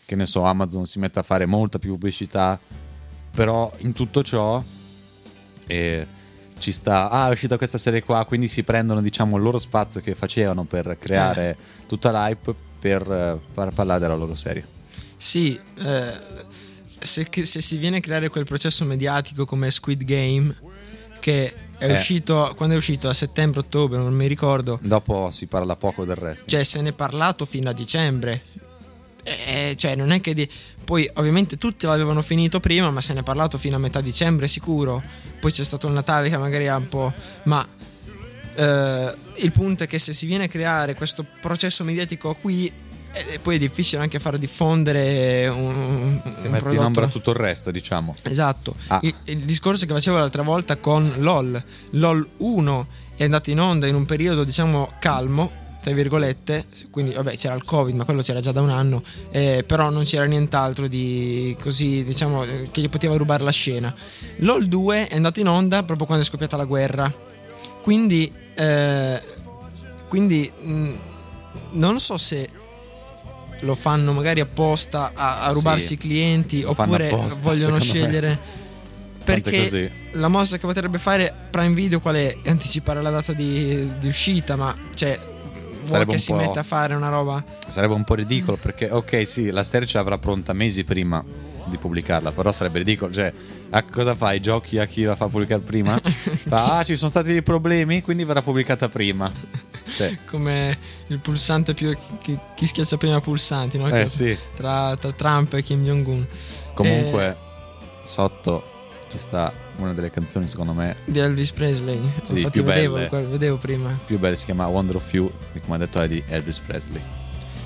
che 0.04 0.16
ne 0.16 0.26
so, 0.26 0.42
Amazon 0.42 0.86
si 0.86 0.98
mette 0.98 1.18
a 1.18 1.22
fare 1.22 1.46
molta 1.46 1.78
più 1.78 1.90
pubblicità, 1.92 2.58
però 3.30 3.72
in 3.78 3.92
tutto 3.92 4.22
ciò 4.22 4.62
eh, 5.66 6.06
ci 6.58 6.72
sta, 6.72 7.10
ah 7.10 7.28
è 7.28 7.32
uscita 7.32 7.56
questa 7.56 7.78
serie 7.78 8.02
qua, 8.02 8.24
quindi 8.24 8.48
si 8.48 8.62
prendono 8.62 9.00
diciamo 9.00 9.36
il 9.36 9.42
loro 9.42 9.58
spazio 9.58 10.00
che 10.00 10.14
facevano 10.14 10.64
per 10.64 10.96
creare 10.98 11.56
tutta 11.86 12.10
l'hype 12.10 12.54
per 12.78 13.10
eh, 13.10 13.38
far 13.52 13.72
parlare 13.72 14.00
della 14.00 14.16
loro 14.16 14.34
serie. 14.34 14.66
Sì, 15.16 15.58
eh, 15.78 16.18
se, 16.98 17.26
se 17.30 17.60
si 17.60 17.76
viene 17.76 17.98
a 17.98 18.00
creare 18.00 18.28
quel 18.30 18.44
processo 18.44 18.84
mediatico 18.84 19.44
come 19.44 19.70
Squid 19.70 20.02
Game, 20.04 20.54
che 21.20 21.54
è 21.80 21.88
Eh. 21.90 21.94
uscito 21.94 22.52
quando 22.56 22.74
è 22.74 22.78
uscito 22.78 23.08
a 23.08 23.14
settembre-ottobre, 23.14 23.98
non 23.98 24.12
mi 24.14 24.26
ricordo, 24.26 24.78
Dopo 24.82 25.30
si 25.30 25.46
parla 25.46 25.74
poco 25.76 26.04
del 26.04 26.16
resto. 26.16 26.44
cioè 26.46 26.62
se 26.62 26.80
ne 26.82 26.90
è 26.90 26.92
parlato 26.92 27.46
fino 27.46 27.70
a 27.70 27.72
dicembre. 27.72 28.42
Eh, 29.22 29.74
cioè, 29.76 29.94
non 29.96 30.12
è 30.12 30.20
che 30.22 30.32
di... 30.32 30.48
poi 30.84 31.08
ovviamente 31.14 31.58
tutti 31.58 31.84
l'avevano 31.86 32.22
finito 32.22 32.58
prima, 32.58 32.90
ma 32.90 33.00
se 33.02 33.12
ne 33.12 33.20
è 33.20 33.22
parlato 33.22 33.58
fino 33.58 33.76
a 33.76 33.78
metà 33.78 34.00
dicembre 34.00 34.48
sicuro. 34.48 35.02
Poi 35.40 35.50
c'è 35.52 35.64
stato 35.64 35.86
il 35.86 35.92
Natale 35.92 36.30
che 36.30 36.36
magari 36.38 36.68
ha 36.68 36.76
un 36.76 36.88
po'. 36.88 37.12
Ma 37.44 37.66
eh, 38.54 39.14
il 39.36 39.52
punto 39.52 39.84
è 39.84 39.86
che 39.86 39.98
se 39.98 40.12
si 40.12 40.26
viene 40.26 40.44
a 40.44 40.48
creare 40.48 40.94
questo 40.94 41.24
processo 41.40 41.84
mediatico 41.84 42.34
qui, 42.34 42.72
eh, 43.12 43.38
poi 43.40 43.56
è 43.56 43.58
difficile 43.58 44.02
anche 44.02 44.18
far 44.18 44.38
diffondere 44.38 45.48
un, 45.48 46.20
si 46.34 46.46
un 46.46 46.52
mette 46.52 46.56
in 46.56 46.58
prodotto. 46.62 46.82
ombra 46.86 47.06
tutto 47.08 47.30
il 47.30 47.36
resto, 47.36 47.70
diciamo. 47.70 48.14
Esatto. 48.22 48.74
Ah. 48.88 49.00
Il, 49.02 49.14
il 49.24 49.38
discorso 49.38 49.86
che 49.86 49.92
facevo 49.92 50.18
l'altra 50.18 50.42
volta 50.42 50.76
con 50.76 51.12
LOL. 51.18 51.62
LOL 51.90 52.28
1 52.38 52.86
è 53.16 53.24
andato 53.24 53.50
in 53.50 53.60
onda 53.60 53.86
in 53.86 53.94
un 53.94 54.06
periodo, 54.06 54.44
diciamo, 54.44 54.92
calmo, 55.00 55.50
tra 55.82 55.92
virgolette. 55.92 56.66
Quindi, 56.90 57.12
vabbè, 57.12 57.36
c'era 57.36 57.54
il 57.54 57.64
Covid, 57.64 57.94
ma 57.96 58.04
quello 58.04 58.22
c'era 58.22 58.40
già 58.40 58.52
da 58.52 58.60
un 58.60 58.70
anno. 58.70 59.02
eh, 59.30 59.64
però 59.66 59.90
non 59.90 60.04
c'era 60.04 60.24
nient'altro 60.24 60.86
di 60.86 61.56
così, 61.60 62.04
diciamo, 62.04 62.44
eh, 62.44 62.68
che 62.70 62.80
gli 62.80 62.88
poteva 62.88 63.16
rubare 63.16 63.42
la 63.42 63.50
scena. 63.52 63.94
LOL 64.38 64.66
2 64.68 65.08
è 65.08 65.16
andato 65.16 65.40
in 65.40 65.48
onda 65.48 65.82
proprio 65.82 66.06
quando 66.06 66.24
è 66.24 66.28
scoppiata 66.28 66.56
la 66.56 66.64
guerra. 66.64 67.12
Quindi, 67.82 68.30
eh, 68.54 69.20
quindi 70.08 70.50
mh, 70.62 70.90
non 71.72 71.98
so 71.98 72.16
se 72.16 72.48
lo 73.60 73.74
fanno 73.74 74.12
magari 74.12 74.40
apposta 74.40 75.12
a, 75.14 75.42
a 75.42 75.50
rubarsi 75.52 75.86
Sì, 75.88 75.94
i 75.94 75.98
clienti 75.98 76.62
oppure 76.62 77.08
apposta, 77.08 77.40
vogliono 77.42 77.74
me. 77.74 77.80
scegliere 77.80 78.38
Tant'è 79.22 79.50
perché 79.50 79.92
la 80.12 80.28
mossa 80.28 80.56
che 80.56 80.66
potrebbe 80.66 80.98
fare 80.98 81.32
Prime 81.50 81.74
Video 81.74 82.00
qual 82.00 82.16
è? 82.16 82.36
Anticipare 82.46 83.02
la 83.02 83.10
data 83.10 83.32
di, 83.32 83.90
di 83.98 84.08
uscita 84.08 84.56
ma 84.56 84.74
cioè 84.94 85.18
Sarebbe 85.84 86.12
che 86.12 86.18
si 86.18 86.32
mette 86.32 86.58
a 86.58 86.62
fare 86.62 86.94
una 86.94 87.08
roba. 87.08 87.42
Sarebbe 87.66 87.94
un 87.94 88.04
po' 88.04 88.14
ridicolo 88.14 88.56
perché, 88.56 88.88
ok, 88.90 89.26
sì, 89.26 89.50
la 89.50 89.64
serie 89.64 89.86
ce 89.86 89.98
l'avrà 89.98 90.18
pronta 90.18 90.52
mesi 90.52 90.84
prima 90.84 91.24
di 91.66 91.76
pubblicarla, 91.78 92.32
però 92.32 92.52
sarebbe 92.52 92.78
ridicolo. 92.78 93.12
Cioè, 93.12 93.32
a 93.70 93.82
cosa 93.82 94.14
fai? 94.14 94.40
Giochi 94.40 94.78
a 94.78 94.86
chi 94.86 95.02
la 95.02 95.16
fa 95.16 95.28
pubblicare 95.28 95.60
prima? 95.62 95.98
Fa, 96.00 96.78
ah, 96.78 96.84
ci 96.84 96.96
sono 96.96 97.10
stati 97.10 97.32
dei 97.32 97.42
problemi, 97.42 98.02
quindi 98.02 98.24
verrà 98.24 98.42
pubblicata 98.42 98.88
prima. 98.88 99.32
Cioè, 99.96 100.18
Come 100.26 100.78
il 101.08 101.18
pulsante 101.18 101.74
più. 101.74 101.96
Chi, 102.20 102.38
chi 102.54 102.66
schiaccia 102.66 102.96
prima 102.96 103.20
pulsanti, 103.20 103.78
no? 103.78 103.88
eh 103.88 104.06
sì. 104.06 104.36
tra, 104.56 104.96
tra 104.96 105.12
Trump 105.12 105.54
e 105.54 105.62
Kim 105.62 105.84
Jong-un. 105.84 106.26
Comunque, 106.74 107.36
sotto 108.02 108.64
ci 109.08 109.18
sta 109.18 109.52
una 109.76 109.92
delle 109.92 110.10
canzoni, 110.10 110.46
secondo 110.46 110.72
me, 110.72 110.90
Eh, 110.90 110.96
di 111.12 111.18
Elvis 111.18 111.50
Presley. 111.52 112.00
Sì, 112.22 112.36
Infatti 112.36 112.50
più 112.50 112.62
vedevo, 112.62 112.94
belle. 112.96 113.26
vedevo 113.26 113.56
prima. 113.56 113.98
più 114.04 114.18
belle, 114.18 114.36
si 114.36 114.44
chiama 114.44 114.66
Wonder 114.66 114.96
of 114.96 115.12
You, 115.12 115.30
e 115.52 115.60
come 115.60 115.76
ha 115.76 115.78
detto 115.78 116.00
è 116.00 116.06
di 116.08 116.22
Elvis 116.28 116.58
Presley. 116.60 117.00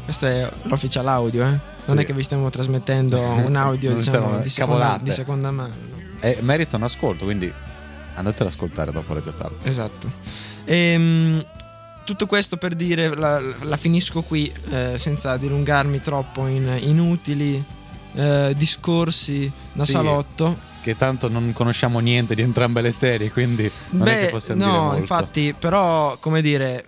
Questo 0.05 0.27
è 0.27 0.51
l'official 0.65 1.07
audio, 1.09 1.43
eh? 1.45 1.49
Non 1.49 1.61
Sì. 1.79 1.97
è 1.97 2.05
che 2.05 2.13
vi 2.13 2.23
stiamo 2.23 2.49
trasmettendo 2.51 3.19
un 3.45 3.57
audio 3.57 3.95
diciamo, 3.95 4.39
di, 4.41 4.49
seconda, 4.49 4.99
di 5.03 5.11
seconda 5.11 5.51
mano. 5.51 5.73
no? 5.75 5.97
E 6.21 6.39
merita 6.41 6.77
un 6.77 6.83
ascolto, 6.85 7.25
quindi 7.25 7.53
andate 8.15 8.43
ad 8.43 8.49
ascoltare 8.49 8.93
dopo 8.93 9.13
Radio 9.13 9.33
Talk. 9.35 9.67
Esatto. 9.67 10.11
Ehm, 10.65 11.45
tutto 12.05 12.27
questo 12.27 12.57
per 12.57 12.75
dire, 12.75 13.15
la, 13.15 13.41
la 13.63 13.77
finisco 13.77 14.23
qui 14.23 14.53
eh, 14.71 14.99
senza 14.99 15.37
dilungarmi 15.37 16.01
troppo 16.01 16.47
in 16.47 16.71
inutili 16.81 17.63
eh, 18.15 18.53
discorsi 18.57 19.51
da 19.73 19.85
Sì. 19.85 19.93
salotto. 19.93 20.73
Che 20.83 20.97
tanto 20.97 21.29
non 21.29 21.53
conosciamo 21.55 21.99
niente 22.01 22.35
di 22.35 22.43
entrambe 22.43 22.83
le 22.83 22.91
serie, 22.93 23.31
quindi 23.31 23.71
non 23.91 24.07
è 24.07 24.19
che 24.19 24.25
Beh, 24.27 24.31
possiamo 24.31 24.61
dire 24.65 24.77
no, 24.77 24.83
molto. 24.83 24.99
infatti, 24.99 25.55
però, 25.59 26.17
come 26.21 26.43
dire, 26.43 26.85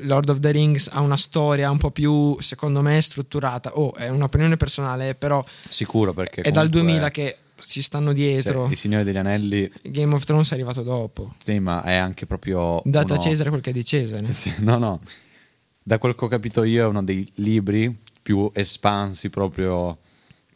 Lord 0.00 0.30
of 0.30 0.40
the 0.40 0.50
Rings 0.50 0.88
ha 0.90 1.00
una 1.00 1.18
storia 1.18 1.70
un 1.70 1.76
po' 1.76 1.90
più, 1.90 2.36
secondo 2.40 2.80
me, 2.80 2.98
strutturata. 3.02 3.72
Oh, 3.76 3.92
è 3.94 4.08
un'opinione 4.08 4.56
personale, 4.56 5.14
però 5.14 5.44
Sicuro 5.68 6.14
perché 6.14 6.40
è 6.40 6.50
dal 6.50 6.70
comunque, 6.70 6.80
2000 6.80 7.10
che 7.10 7.36
si 7.62 7.82
stanno 7.82 8.06
cioè, 8.08 8.14
dietro. 8.14 8.66
Il 8.68 8.76
Signore 8.76 9.04
degli 9.04 9.16
Anelli, 9.16 9.70
Game 9.84 10.14
of 10.14 10.24
Thrones 10.24 10.50
è 10.50 10.54
arrivato 10.54 10.82
dopo. 10.82 11.34
sì, 11.42 11.58
ma 11.58 11.82
è 11.82 11.94
anche 11.94 12.26
proprio 12.26 12.80
Date 12.84 13.12
a 13.12 13.14
uno- 13.14 13.22
Cesare 13.22 13.48
quel 13.50 13.60
che 13.62 13.70
è 13.70 13.72
di 13.72 13.84
Cesare. 13.84 14.30
Sì, 14.32 14.52
no, 14.58 14.78
no. 14.78 15.00
Da 15.82 15.98
quel 15.98 16.14
che 16.14 16.24
ho 16.24 16.28
capito 16.28 16.62
io 16.64 16.84
è 16.84 16.86
uno 16.86 17.02
dei 17.02 17.28
libri 17.36 17.96
più 18.22 18.50
espansi 18.54 19.30
proprio, 19.30 19.98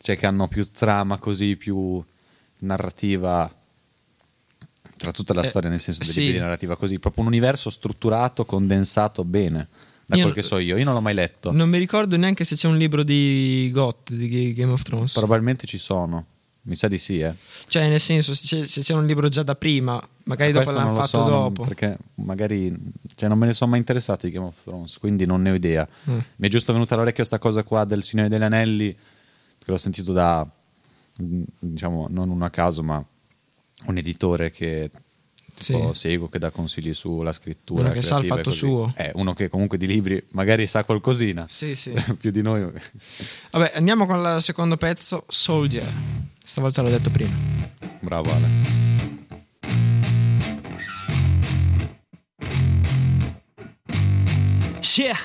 cioè 0.00 0.16
che 0.16 0.26
hanno 0.26 0.46
più 0.48 0.70
trama 0.70 1.18
così, 1.18 1.56
più 1.56 2.02
narrativa 2.60 3.52
tra 4.96 5.10
tutta 5.10 5.34
la 5.34 5.42
Eh, 5.42 5.46
storia, 5.46 5.68
nel 5.68 5.80
senso 5.80 6.00
dei 6.02 6.10
sì. 6.10 6.20
libri 6.20 6.34
di 6.36 6.40
narrativa 6.40 6.76
così, 6.76 6.98
proprio 6.98 7.22
un 7.22 7.28
universo 7.28 7.70
strutturato, 7.70 8.44
condensato 8.44 9.24
bene. 9.24 9.68
Da 10.06 10.14
Io- 10.16 10.22
quel 10.22 10.34
che 10.34 10.42
so 10.42 10.58
io, 10.58 10.76
io 10.76 10.84
non 10.84 10.94
l'ho 10.94 11.00
mai 11.00 11.14
letto. 11.14 11.50
Non 11.50 11.68
mi 11.68 11.78
ricordo 11.78 12.16
neanche 12.16 12.44
se 12.44 12.54
c'è 12.54 12.68
un 12.68 12.76
libro 12.78 13.02
di 13.02 13.68
Goth 13.72 14.12
di 14.12 14.52
Game 14.52 14.70
of 14.72 14.82
Thrones. 14.82 15.12
Probabilmente 15.14 15.66
ci 15.66 15.78
sono. 15.78 16.24
Mi 16.68 16.74
sa 16.74 16.88
di 16.88 16.98
sì, 16.98 17.20
eh. 17.20 17.32
Cioè, 17.68 17.88
nel 17.88 18.00
senso, 18.00 18.34
se 18.34 18.44
c'è, 18.60 18.66
se 18.66 18.80
c'è 18.80 18.92
un 18.94 19.06
libro 19.06 19.28
già 19.28 19.44
da 19.44 19.54
prima, 19.54 20.02
magari 20.24 20.50
dopo 20.50 20.64
Questo 20.64 20.80
l'hanno 20.82 20.94
non 20.94 21.02
fatto 21.04 21.18
so, 21.18 21.28
non- 21.28 21.30
dopo. 21.30 21.62
perché 21.62 21.96
magari 22.16 22.76
cioè, 23.14 23.28
non 23.28 23.38
me 23.38 23.46
ne 23.46 23.52
sono 23.52 23.70
mai 23.70 23.78
interessato 23.78 24.26
di 24.26 24.32
Game 24.32 24.46
of 24.46 24.62
Thrones, 24.64 24.98
quindi 24.98 25.26
non 25.26 25.42
ne 25.42 25.50
ho 25.50 25.54
idea. 25.54 25.86
Mm. 26.10 26.18
Mi 26.36 26.46
è 26.48 26.50
giusto 26.50 26.72
venuta 26.72 26.94
all'orecchio 26.94 27.18
questa 27.24 27.38
cosa 27.38 27.62
qua 27.62 27.84
del 27.84 28.02
Signore 28.02 28.28
degli 28.28 28.42
Anelli, 28.42 28.92
che 28.94 29.70
l'ho 29.70 29.76
sentito 29.76 30.12
da, 30.12 30.44
mm, 31.22 31.42
diciamo, 31.60 32.08
non 32.10 32.30
uno 32.30 32.44
a 32.44 32.50
caso, 32.50 32.82
ma 32.82 33.04
un 33.86 33.96
editore 33.98 34.50
che 34.50 34.90
tipo, 35.54 35.92
Sì. 35.92 36.00
seguo, 36.00 36.28
che 36.28 36.40
dà 36.40 36.50
consigli 36.50 36.92
sulla 36.92 37.32
scrittura. 37.32 37.82
Uno 37.84 37.92
che 37.92 38.02
sa 38.02 38.18
il 38.18 38.26
fatto 38.26 38.42
così. 38.42 38.56
suo. 38.58 38.92
È 38.96 39.12
uno 39.14 39.34
che 39.34 39.48
comunque 39.48 39.78
di 39.78 39.86
libri 39.86 40.20
magari 40.30 40.66
sa 40.66 40.82
qualcosina, 40.82 41.46
Sì, 41.48 41.76
sì. 41.76 41.92
più 42.18 42.32
di 42.32 42.42
noi. 42.42 42.68
Vabbè, 43.52 43.70
andiamo 43.76 44.04
con 44.06 44.18
il 44.36 44.42
secondo 44.42 44.76
pezzo, 44.76 45.24
Soldier. 45.28 46.34
Stavolta 46.46 46.80
l'ho 46.80 46.90
detto 46.90 47.10
prima. 47.10 47.34
Bravo 48.00 48.30
Ale. 48.32 48.48
Yeah. 54.96 55.16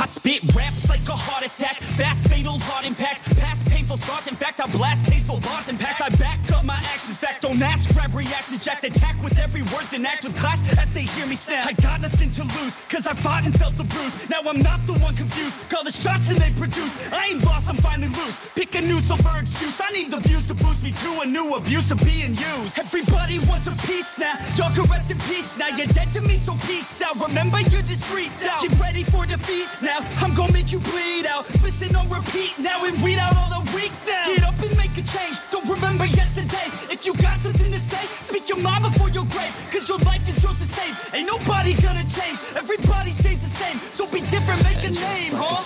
I 0.00 0.06
spit 0.06 0.42
raps 0.54 0.88
like 0.88 1.08
a 1.08 1.12
heart 1.16 1.46
attack, 1.46 1.80
fast 1.96 2.26
fatal 2.26 2.58
heart 2.58 2.84
impact, 2.84 3.32
past 3.38 3.67
painful 3.88 4.06
scars. 4.06 4.28
In 4.28 4.36
fact, 4.36 4.60
I 4.60 4.66
blast 4.66 5.06
tasteful 5.06 5.40
bars 5.40 5.68
and 5.68 5.80
pass. 5.80 6.00
I 6.00 6.10
back 6.16 6.38
up 6.52 6.64
my 6.64 6.76
actions, 6.92 7.16
fact 7.16 7.42
don't 7.42 7.62
ask, 7.62 7.90
grab 7.94 8.14
reactions, 8.14 8.64
jacked 8.64 8.84
attack 8.84 9.22
with 9.22 9.38
every 9.38 9.62
word, 9.62 9.86
then 9.90 10.04
act 10.04 10.24
with 10.24 10.36
class 10.36 10.62
as 10.76 10.92
they 10.92 11.02
hear 11.02 11.26
me 11.26 11.34
snap. 11.34 11.66
I 11.66 11.72
got 11.72 12.00
nothing 12.00 12.30
to 12.32 12.42
lose, 12.42 12.74
cause 12.88 13.06
I 13.06 13.14
fought 13.14 13.44
and 13.44 13.58
felt 13.58 13.76
the 13.76 13.84
bruise. 13.84 14.14
Now 14.28 14.40
I'm 14.44 14.60
not 14.60 14.84
the 14.86 14.94
one 14.94 15.16
confused, 15.16 15.56
call 15.70 15.84
the 15.84 15.90
shots 15.90 16.30
and 16.30 16.38
they 16.38 16.50
produce. 16.50 16.92
I 17.12 17.28
ain't 17.28 17.44
lost, 17.44 17.68
I'm 17.68 17.76
finally 17.76 18.08
loose. 18.08 18.38
Pick 18.54 18.74
a 18.74 18.82
new 18.82 19.00
silver 19.00 19.36
excuse. 19.40 19.80
I 19.80 19.90
need 19.92 20.10
the 20.10 20.20
views 20.20 20.46
to 20.48 20.54
boost 20.54 20.82
me 20.82 20.92
to 20.92 21.20
a 21.22 21.26
new 21.26 21.54
abuse 21.54 21.90
of 21.90 21.98
being 22.04 22.36
used. 22.36 22.78
Everybody 22.78 23.38
wants 23.48 23.66
a 23.66 23.74
piece 23.86 24.18
now, 24.18 24.34
y'all 24.56 24.74
can 24.74 24.84
rest 24.90 25.10
in 25.10 25.18
peace 25.30 25.56
now. 25.56 25.68
You're 25.68 25.92
dead 25.98 26.12
to 26.12 26.20
me, 26.20 26.36
so 26.36 26.52
peace 26.66 27.00
out. 27.00 27.16
Remember, 27.20 27.60
you're 27.72 27.82
discreet 27.82 28.32
out. 28.50 28.60
Get 28.60 28.78
ready 28.78 29.02
for 29.04 29.24
defeat 29.24 29.68
now. 29.80 29.98
I'm 30.20 30.34
gonna 30.34 30.52
make 30.52 30.72
you 30.72 30.80
bleed 30.80 31.26
out. 31.26 31.48
Listen 31.62 31.96
on 31.96 32.08
repeat 32.10 32.58
now 32.58 32.84
and 32.84 33.02
weed 33.02 33.18
out 33.18 33.36
all 33.36 33.48
the 33.48 33.77
weak 33.78 33.92
now. 34.06 34.26
Get 34.26 34.42
up 34.42 34.58
and 34.60 34.76
make 34.76 34.94
a 34.98 35.02
change. 35.02 35.36
Don't 35.50 35.68
remember 35.68 36.06
yesterday. 36.06 36.68
If 36.90 37.06
you 37.06 37.14
got 37.14 37.38
something 37.38 37.70
to 37.70 37.80
say, 37.80 38.04
speak 38.22 38.48
your 38.48 38.60
mind 38.60 38.82
before 38.84 39.10
your 39.10 39.26
grave. 39.26 39.54
Cause 39.70 39.88
your 39.88 39.98
life 39.98 40.26
is 40.28 40.42
yours 40.42 40.58
to 40.58 40.66
save. 40.66 40.94
Ain't 41.14 41.26
nobody 41.26 41.72
gonna 41.74 42.04
change. 42.04 42.38
Everybody 42.56 43.10
stays 43.10 43.40
the 43.40 43.52
same. 43.62 43.78
So 43.90 44.06
be 44.06 44.20
different, 44.34 44.62
make 44.64 44.82
a 44.82 44.90
name, 44.90 45.34
huh? 45.36 45.62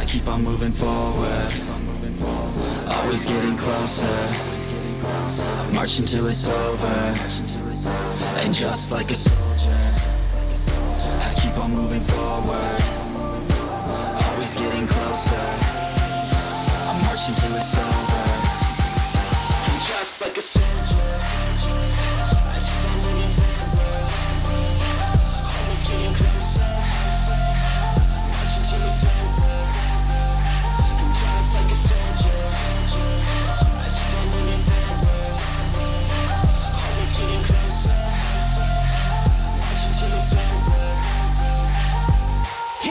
I 0.00 0.04
keep 0.04 0.26
on 0.28 0.42
moving 0.42 0.72
forward, 0.72 1.52
always 2.88 3.26
getting 3.26 3.56
closer. 3.56 4.18
I 5.04 5.70
march 5.74 5.98
until 5.98 6.26
it's 6.26 6.48
over, 6.48 6.98
and 8.42 8.52
just 8.52 8.92
like 8.92 9.10
a 9.10 9.14
soldier, 9.14 9.80
I 11.28 11.34
keep 11.40 11.56
on 11.58 11.70
moving 11.72 12.00
forward, 12.00 12.80
always 14.26 14.54
getting 14.56 14.86
closer. 14.86 15.77
March 17.02 17.28
until 17.28 17.56
it's 17.56 17.78
over, 17.78 18.24
and 19.66 19.82
just 19.82 20.20
like 20.22 20.36
a 20.36 20.40
soldier, 20.40 22.07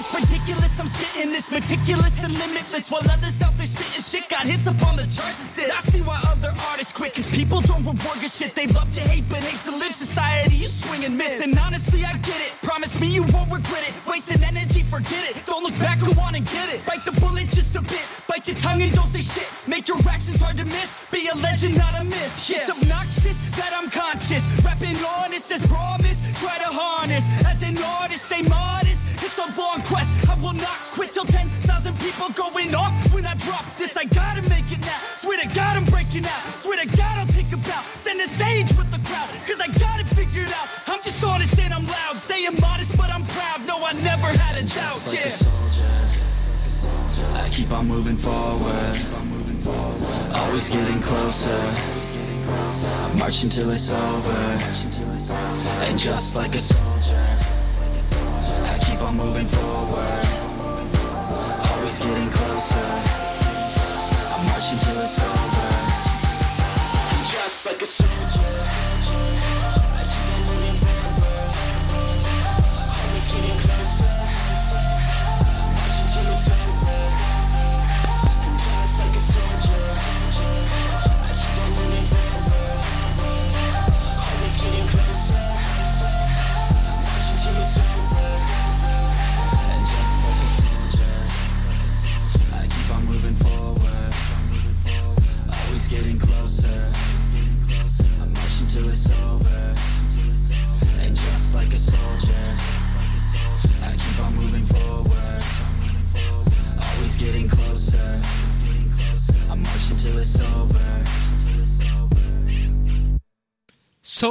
It's 0.08 0.32
ridiculous, 0.32 0.80
I'm 0.80 0.88
spitting 0.88 1.32
this 1.34 1.52
meticulous 1.52 2.24
and 2.24 2.34
limitless 2.39 2.89
While 2.89 3.04
others 3.12 3.41
out 3.41 3.58
there 3.58 3.65
spitting 3.67 4.02
shit. 4.02 4.30
Got 4.30 4.48
hits 4.48 4.65
up 4.65 4.82
on 4.88 4.96
the 4.96 5.04
charts 5.04 5.43
and 5.43 5.52
shit. 5.56 5.70
I 5.70 5.82
see 5.82 6.02
why 6.02 6.17
other 6.28 6.54
artists 6.72 6.93
quit 6.93 7.13
Cause 7.13 7.28
people 7.28 7.60
don't 7.62 7.84
reward 7.84 8.20
good 8.22 8.32
shit. 8.32 8.56
They 8.56 8.67
love 8.67 8.89
to 8.93 9.02
hate 9.02 9.28
but 9.28 9.43
hate 9.43 9.60
to 9.65 9.72
live. 9.72 9.91
Society, 9.91 10.56
you 10.56 10.67
swing 10.67 11.04
and 11.04 11.17
miss. 11.17 11.43
And 11.43 11.58
honestly, 11.60 12.06
I 12.06 12.13
get 12.17 12.39
it. 12.39 12.54
Promise 12.62 13.00
me 13.02 13.08
you 13.08 13.24
won't 13.34 13.52
regret 13.52 13.84
it. 13.88 13.93
Wasting 14.08 14.41
energy, 14.43 14.82
forget 14.84 15.30
it. 15.30 15.46
Don't 15.46 15.63
look 15.63 15.78
back, 15.78 16.00
go 16.00 16.13
on 16.22 16.36
and 16.36 16.46
get 16.46 16.70
it. 16.74 16.86
Bite 16.86 17.04
the 17.04 17.12
bullet 17.20 17.50
just 17.50 17.76
a 17.76 17.82
bit. 17.82 18.06
Bite 18.28 18.48
your 18.48 18.58
tongue 18.58 18.82
and 18.82 18.93
don't 18.93 19.08
say 19.08 19.22
shit. 19.22 19.50
Make 19.67 19.89
your 19.89 20.00
actions 20.08 20.39
hard 20.41 20.56
to 20.58 20.65
miss. 20.65 20.98
Be 21.12 21.28
a 21.28 21.36
legend, 21.36 21.78
not 21.78 22.00
a 22.00 22.04
myth. 22.06 22.50
Yeah. 22.50 22.60
It's 22.60 22.70
obnoxious 22.70 23.41
that 23.58 23.74
I'm 23.76 23.89
conscious. 23.89 24.48
Rapping 24.63 24.96
honest 25.04 25.52
as 25.52 25.67
promise 25.67 26.22
Try 26.39 26.60
to 26.60 26.70
harness. 26.70 27.28
As 27.46 27.63
an 27.63 27.78
artist, 27.82 28.26
stay 28.26 28.43
modest. 28.43 29.06
It's 29.26 29.39
a 29.39 29.50
long 29.58 29.82
quest 29.82 29.97
I 30.06 30.36
will 30.42 30.54
not 30.54 30.78
quit 30.92 31.12
till 31.12 31.26
10,000 31.26 32.00
people 32.00 32.30
going 32.30 32.76
off. 32.76 32.92
When 33.14 33.26
I 33.26 33.34
drop 33.36 33.66
this, 33.78 33.98
I 33.98 34.06
gotta 34.06 34.42
make 34.50 34.72
it 34.72 34.82
now. 34.82 35.00
Swear 35.18 35.40
to 35.40 35.48
God 35.48 35.78
I'm 35.78 35.86
breaking 35.86 36.26
out. 36.26 36.42
Swear 36.60 36.84
to 36.84 36.88
God 36.98 37.18
I'll 37.18 37.28
take 37.28 37.52
a 37.52 37.58
bow. 37.58 37.82
Stand 37.98 38.20
the 38.20 38.28
stage 38.28 38.70
with 38.78 38.92
the 38.92 39.00
crowd 39.08 39.30
Cause 39.48 39.60
I 39.60 39.68
got 39.80 40.00
it 40.00 40.08
figured 40.08 40.52
out. 40.60 40.68
I'm 40.88 41.02
just 41.02 41.24
honest 41.24 41.58
and 41.60 41.74
I'm 41.74 41.86
loud. 41.86 42.20
Staying 42.20 42.60
modest 42.60 42.98
but 42.98 43.10
I'm 43.10 43.26
proud. 43.28 43.66
No, 43.66 43.84
I 43.86 43.94
never 43.94 44.28
had 44.28 44.58
a 44.58 44.64
doubt, 44.64 45.02
like 45.08 45.20
yeah. 45.20 45.28
a 45.28 45.32
soldier, 45.32 45.88
I 47.34 47.50
keep 47.50 47.72
on 47.72 47.88
moving 47.88 48.18
forward. 48.18 48.98
Always 50.34 50.70
getting 50.70 51.02
closer. 51.02 51.50
I 51.50 53.14
march 53.20 53.44
until 53.44 53.72
it's 53.72 53.92
over. 53.92 54.32
And 55.84 56.00
just 56.00 56.36
like 56.36 56.56
a 56.56 56.60
soldier, 56.60 57.16
I 57.16 57.36
keep 57.38 57.52
on 57.52 57.57
moving 59.17 59.47
forward. 59.47 60.25
Always 61.71 61.99
getting 61.99 62.30
closer. 62.30 63.27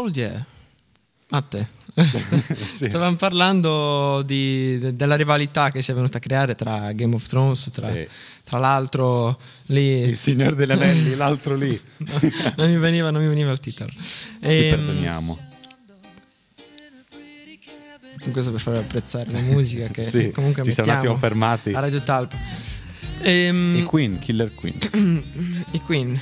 Soldier. 0.06 0.44
Matte. 1.30 1.68
Stavamo 2.66 3.16
parlando 3.16 4.22
di- 4.24 4.78
de- 4.78 4.94
della 4.94 5.16
rivalità 5.16 5.70
che 5.72 5.82
si 5.82 5.90
è 5.90 5.94
venuta 5.94 6.18
a 6.18 6.20
creare 6.20 6.54
tra 6.54 6.92
Game 6.92 7.14
of 7.16 7.26
Thrones, 7.26 7.70
tra, 7.72 7.90
Sì. 7.92 8.06
tra 8.44 8.58
l'altro 8.58 9.36
lì... 9.66 10.02
Il 10.02 10.16
Signore 10.16 10.54
degli 10.54 10.70
Anelli, 10.70 11.16
l'altro 11.16 11.56
lì. 11.56 11.78
non, 12.56 12.70
mi 12.70 12.78
veniva, 12.78 13.10
non 13.10 13.20
mi 13.22 13.28
veniva 13.28 13.50
il 13.50 13.58
titolo. 13.58 13.90
Ti 13.90 13.96
Ehm, 14.42 14.70
perdoniamo. 14.70 15.38
questo 18.30 18.50
per 18.52 18.60
far 18.60 18.76
apprezzare 18.76 19.30
la 19.32 19.40
musica 19.40 19.86
che 19.88 20.04
Sì, 20.04 20.30
comunque 20.30 20.62
ci 20.64 20.70
siamo 20.72 20.90
un 20.92 20.96
attimo 20.98 21.16
fermati. 21.16 21.72
a 21.72 21.80
Radio 21.80 22.02
Talpa. 22.02 22.36
Ehm, 23.22 23.76
I 23.78 23.82
Queen, 23.82 24.18
Killer 24.20 24.54
Queen. 24.54 24.78
I 25.72 25.80
Queen, 25.80 26.20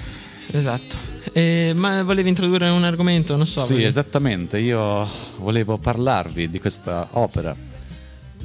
esatto. 0.52 1.12
Eh, 1.32 1.72
ma 1.74 2.02
volevi 2.02 2.28
introdurre 2.28 2.68
un 2.68 2.84
argomento? 2.84 3.36
Non 3.36 3.46
so. 3.46 3.60
Sì, 3.60 3.68
volevi- 3.72 3.88
esattamente. 3.88 4.58
Io 4.58 5.08
volevo 5.38 5.78
parlarvi 5.78 6.48
di 6.48 6.58
questa 6.60 7.08
opera 7.12 7.54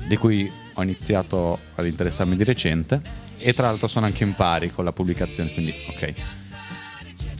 di 0.08 0.18
cui 0.18 0.50
ho 0.74 0.84
iniziato 0.84 1.60
ad 1.76 1.86
interessarmi 1.86 2.36
di 2.36 2.44
recente 2.44 3.02
e 3.38 3.54
tra 3.54 3.68
l'altro 3.68 3.88
sono 3.88 4.06
anche 4.06 4.24
in 4.24 4.34
pari 4.34 4.72
con 4.72 4.84
la 4.86 4.92
pubblicazione, 4.92 5.54
quindi 5.54 5.74
ok. 5.90 6.14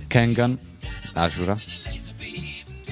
Kengan 0.08 0.58
Ashura 1.14 1.58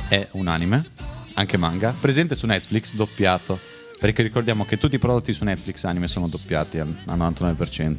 è 0.07 0.27
un 0.31 0.47
anime, 0.47 0.85
anche 1.33 1.57
manga, 1.57 1.93
presente 1.99 2.35
su 2.35 2.45
Netflix, 2.45 2.95
doppiato. 2.95 3.59
Perché 3.99 4.21
ricordiamo 4.21 4.63
che 4.63 4.77
tutti 4.77 4.95
i 4.95 4.99
prodotti 4.99 5.33
su 5.33 5.43
Netflix 5.43 5.83
anime 5.85 6.07
sono 6.07 6.27
doppiati 6.27 6.77
al 6.77 6.95
al 7.05 7.17
99%, 7.17 7.97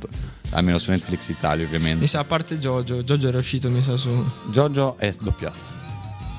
almeno 0.51 0.79
su 0.79 0.91
Netflix 0.91 1.29
Italia 1.29 1.65
ovviamente. 1.67 2.01
Mi 2.01 2.07
sa, 2.07 2.21
a 2.21 2.25
parte 2.25 2.59
Jojo, 2.59 3.03
Jojo 3.03 3.27
era 3.29 3.39
uscito, 3.39 3.69
mi 3.69 3.83
sa, 3.83 3.97
su... 3.97 4.11
Jojo 4.51 4.97
è 4.97 5.13
doppiato. 5.21 5.77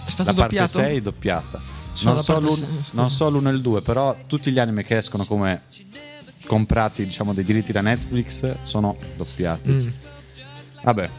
È 0.06 0.10
stato 0.10 0.30
La 0.32 0.36
parte 0.36 0.56
doppiato? 0.56 0.80
6 0.80 1.02
doppiata. 1.02 1.62
Solo 1.92 2.10
Non 2.10 2.16
la 2.16 2.22
so, 2.22 2.34
parte 2.34 2.48
l'un- 2.48 2.84
non 2.92 3.10
so 3.12 3.30
l'uno 3.30 3.50
e 3.50 3.54
il 3.54 3.62
2, 3.62 3.82
però 3.82 4.16
tutti 4.28 4.50
gli 4.52 4.60
anime 4.60 4.84
che 4.84 4.96
escono 4.98 5.26
come 5.26 5.64
comprati, 6.46 7.04
diciamo, 7.04 7.34
dei 7.34 7.44
diritti 7.44 7.74
da 7.74 7.82
Netflix 7.82 8.56
sono 8.64 8.96
doppiati. 9.18 9.72
Mm. 9.72 9.88
Vabbè, 10.84 11.10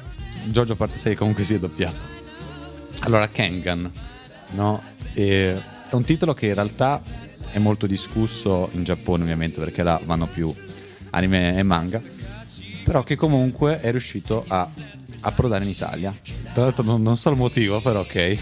Jojo 0.46 0.76
parte 0.76 0.96
6 0.96 1.14
comunque 1.14 1.44
si 1.44 1.54
è 1.54 1.58
doppiato. 1.58 2.02
Allora, 3.00 3.28
Kengan, 3.28 3.90
no? 4.52 4.82
E- 5.12 5.78
è 5.90 5.94
un 5.94 6.04
titolo 6.04 6.34
che 6.34 6.46
in 6.46 6.54
realtà 6.54 7.02
è 7.52 7.58
molto 7.58 7.86
discusso 7.86 8.68
in 8.72 8.84
Giappone, 8.84 9.22
ovviamente, 9.22 9.58
perché 9.60 9.82
là 9.82 10.00
vanno 10.04 10.26
più 10.26 10.52
anime 11.10 11.56
e 11.56 11.62
manga, 11.62 12.00
però 12.84 13.02
che 13.02 13.16
comunque 13.16 13.80
è 13.80 13.90
riuscito 13.90 14.44
a 14.46 14.68
approdare 15.22 15.64
in 15.64 15.70
Italia. 15.70 16.14
Tra 16.52 16.64
l'altro 16.64 16.82
non, 16.84 17.02
non 17.02 17.16
so 17.16 17.30
il 17.30 17.36
motivo, 17.36 17.80
però 17.80 18.00
ok. 18.00 18.38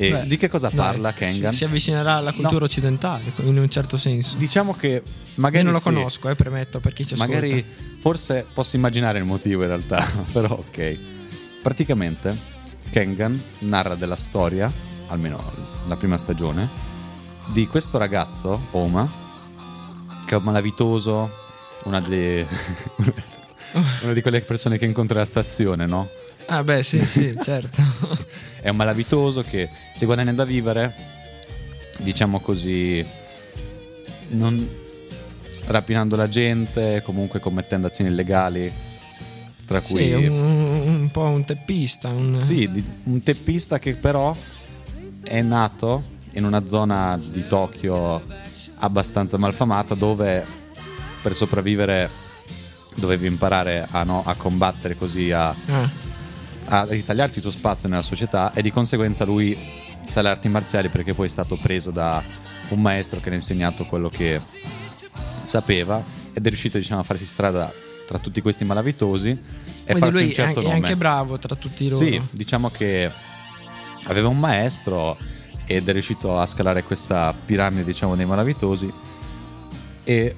Beh, 0.00 0.26
di 0.26 0.38
che 0.38 0.48
cosa 0.48 0.70
parla 0.70 1.12
Kengan? 1.12 1.52
Si, 1.52 1.58
si 1.58 1.64
avvicinerà 1.64 2.14
alla 2.14 2.32
cultura 2.32 2.60
No. 2.60 2.64
occidentale, 2.64 3.22
in 3.44 3.58
un 3.58 3.68
certo 3.68 3.98
senso. 3.98 4.36
Diciamo 4.36 4.74
che 4.74 4.88
Io 4.88 5.02
magari 5.34 5.64
non 5.64 5.74
lo 5.74 5.78
sì, 5.78 5.84
conosco, 5.84 6.30
eh, 6.30 6.34
premetto, 6.34 6.80
per 6.80 6.94
chi 6.94 7.06
ci 7.06 7.14
ascolta. 7.14 7.34
Magari 7.34 7.64
forse 8.00 8.46
posso 8.52 8.76
immaginare 8.76 9.18
il 9.18 9.24
motivo 9.24 9.60
in 9.62 9.68
realtà, 9.68 10.06
però 10.32 10.52
ok. 10.54 10.98
Praticamente 11.60 12.34
Kengan 12.90 13.38
narra 13.60 13.94
della 13.94 14.16
storia, 14.16 14.72
almeno 15.08 15.38
la 15.86 15.96
prima 15.96 16.16
stagione, 16.16 16.66
di 17.52 17.66
questo 17.66 17.98
ragazzo, 17.98 18.60
Oma, 18.72 19.08
che 20.24 20.34
è 20.34 20.38
un 20.38 20.44
malavitoso, 20.44 21.30
una, 21.84 22.00
delle- 22.00 22.46
una 24.02 24.12
di 24.12 24.22
quelle 24.22 24.40
persone 24.40 24.78
che 24.78 24.84
incontra 24.84 25.16
alla 25.18 25.28
stazione, 25.28 25.86
no? 25.86 26.08
Ah, 26.46 26.62
beh, 26.64 26.82
sì, 26.82 26.98
sì, 27.00 27.36
certo. 27.42 27.82
È 28.60 28.68
un 28.68 28.76
malavitoso 28.76 29.42
che 29.42 29.68
si 29.94 30.04
guadagna 30.04 30.32
da 30.32 30.44
vivere, 30.44 30.94
diciamo 31.98 32.40
così, 32.40 33.04
non 34.30 34.68
rapinando 35.66 36.16
la 36.16 36.28
gente, 36.28 37.02
comunque 37.04 37.40
commettendo 37.40 37.86
azioni 37.86 38.10
illegali, 38.10 38.72
tra 39.66 39.80
cui 39.80 40.02
Sì, 40.02 40.12
un, 40.12 40.28
un 40.30 41.08
po' 41.12 41.22
un 41.22 41.44
teppista. 41.44 42.08
Un... 42.08 42.40
Sì, 42.40 42.68
un 43.04 43.22
teppista 43.22 43.78
che 43.78 43.94
però 43.94 44.34
è 45.22 45.42
nato 45.42 46.18
in 46.32 46.44
una 46.44 46.66
zona 46.66 47.18
di 47.20 47.46
Tokyo 47.46 48.22
abbastanza 48.78 49.36
malfamata 49.36 49.94
dove 49.94 50.44
per 51.22 51.34
sopravvivere 51.34 52.08
dovevi 52.94 53.26
imparare 53.26 53.86
a, 53.90 54.02
no, 54.04 54.22
a 54.24 54.34
combattere 54.34 54.96
così, 54.96 55.30
a, 55.30 55.54
Ah, 56.72 56.82
a 56.82 56.86
ritagliarti 56.88 57.38
il 57.38 57.42
tuo 57.42 57.50
spazio 57.50 57.88
nella 57.88 58.02
società 58.02 58.52
e 58.52 58.62
di 58.62 58.70
conseguenza 58.70 59.24
lui 59.24 59.58
sa 60.06 60.22
le 60.22 60.28
arti 60.28 60.48
marziali 60.48 60.88
perché 60.88 61.14
poi 61.14 61.26
è 61.26 61.28
stato 61.28 61.56
preso 61.56 61.90
da 61.90 62.22
un 62.68 62.80
maestro 62.80 63.18
che 63.18 63.28
le 63.28 63.34
ha 63.34 63.38
insegnato 63.38 63.86
quello 63.86 64.08
che 64.08 64.40
sapeva 65.42 66.02
ed 66.32 66.44
è 66.44 66.48
riuscito 66.48 66.78
diciamo, 66.78 67.00
a 67.00 67.02
farsi 67.02 67.26
strada 67.26 67.72
tra 68.06 68.18
tutti 68.18 68.40
questi 68.40 68.64
malavitosi 68.64 69.30
e 69.30 69.38
quindi 69.84 70.00
farsi 70.00 70.18
lui 70.18 70.26
un 70.26 70.32
certo 70.32 70.60
è, 70.60 70.62
è 70.62 70.66
nome. 70.66 70.74
anche 70.76 70.96
bravo 70.96 71.38
tra 71.38 71.56
tutti 71.56 71.88
loro. 71.88 72.04
Sì, 72.04 72.20
diciamo 72.30 72.70
che 72.70 73.10
aveva 74.04 74.28
un 74.28 74.38
maestro 74.38 75.16
ed 75.70 75.88
è 75.88 75.92
riuscito 75.92 76.36
a 76.36 76.46
scalare 76.46 76.82
questa 76.82 77.32
piramide, 77.44 77.84
diciamo, 77.84 78.16
dei 78.16 78.26
malavitosi 78.26 78.92
e 80.02 80.34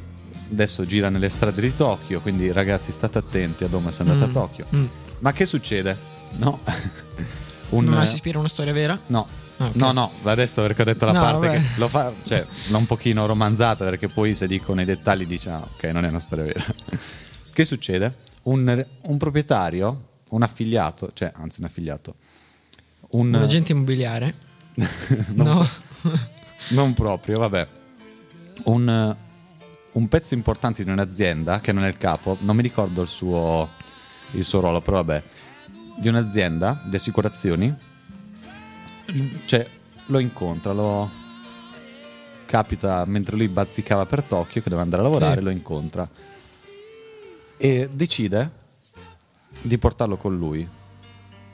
adesso 0.51 0.85
gira 0.85 1.09
nelle 1.09 1.31
strade 1.31 1.59
di 1.61 1.75
Tokyo, 1.75 2.21
quindi 2.21 2.53
ragazzi 2.53 2.92
state 2.92 3.16
attenti 3.16 3.64
a 3.64 3.68
dove 3.68 3.90
se 3.92 4.03
andate 4.03 4.27
Mm, 4.27 4.29
a 4.29 4.33
Tokyo. 4.33 4.66
mm. 4.75 4.85
Ma 5.21 5.33
che 5.33 5.47
succede? 5.47 5.97
No. 6.37 6.61
Un- 7.71 7.87
Ma 7.87 8.05
si 8.05 8.16
ispira 8.16 8.37
a 8.37 8.40
una 8.40 8.49
storia 8.51 8.75
vera? 8.75 8.99
No. 9.07 9.27
Ah, 9.57 9.66
ok. 9.68 9.75
No, 9.77 9.92
no, 9.92 10.11
adesso 10.25 10.61
perché 10.61 10.83
ho 10.83 10.85
detto 10.85 11.07
la 11.07 11.12
No, 11.12 11.21
parte 11.21 11.47
vabbè. 11.47 11.59
che 11.59 11.66
lo 11.77 11.88
fa, 11.88 12.12
cioè, 12.25 12.45
l'ho 12.68 12.77
un 12.77 12.85
pochino 12.87 13.25
romanzata 13.25 13.85
perché 13.87 14.09
poi 14.09 14.35
se 14.35 14.47
dico 14.47 14.75
nei 14.75 14.85
dettagli 14.85 15.25
dice, 15.25 15.49
ah, 15.49 15.66
ok, 15.77 15.85
non 15.85 16.05
è 16.05 16.09
una 16.09 16.21
storia 16.21 16.45
vera. 16.45 16.64
che 17.51 17.64
succede? 17.64 18.14
Un, 18.42 18.85
un 19.03 19.16
proprietario, 19.16 20.09
un 20.31 20.42
affiliato, 20.42 21.11
cioè, 21.14 21.33
anzi 21.35 21.61
un 21.61 21.66
affiliato, 21.66 22.14
un, 23.12 23.29
Un 23.29 23.35
agente 23.37 23.73
immobiliare? 23.73 24.35
non, 25.35 25.46
no. 25.46 25.68
non 26.70 26.94
proprio, 26.94 27.38
vabbè, 27.38 27.68
un, 28.64 29.16
un 29.92 30.08
pezzo 30.08 30.35
importante 30.35 30.85
di 30.85 30.90
un'azienda, 30.90 31.61
che 31.61 31.72
non 31.72 31.85
è 31.85 31.88
il 31.88 31.98
capo, 31.98 32.37
non 32.40 32.56
mi 32.56 32.62
ricordo 32.62 33.02
il 33.02 33.08
suo, 33.08 33.68
il 34.32 34.44
suo 34.44 34.61
ruolo, 34.61 34.80
però 34.80 34.96
vabbè, 35.02 35.22
di 35.98 36.08
un'azienda 36.08 36.82
di 36.88 36.96
assicurazioni, 36.96 37.74
cioè 39.44 39.68
lo 40.06 40.18
incontra, 40.18 40.72
lo 40.72 41.11
capita 42.46 43.04
mentre 43.06 43.37
lui 43.37 43.48
bazzicava 43.48 44.04
per 44.06 44.22
Tokyo, 44.22 44.61
che 44.62 44.68
deve 44.68 44.82
andare 44.82 45.02
a 45.02 45.04
lavorare, 45.06 45.38
Sì. 45.38 45.42
lo 45.44 45.50
incontra 45.50 46.08
e 47.56 47.88
decide 47.92 48.50
di 49.62 49.78
portarlo 49.78 50.16
con 50.16 50.37
lui, 50.37 50.66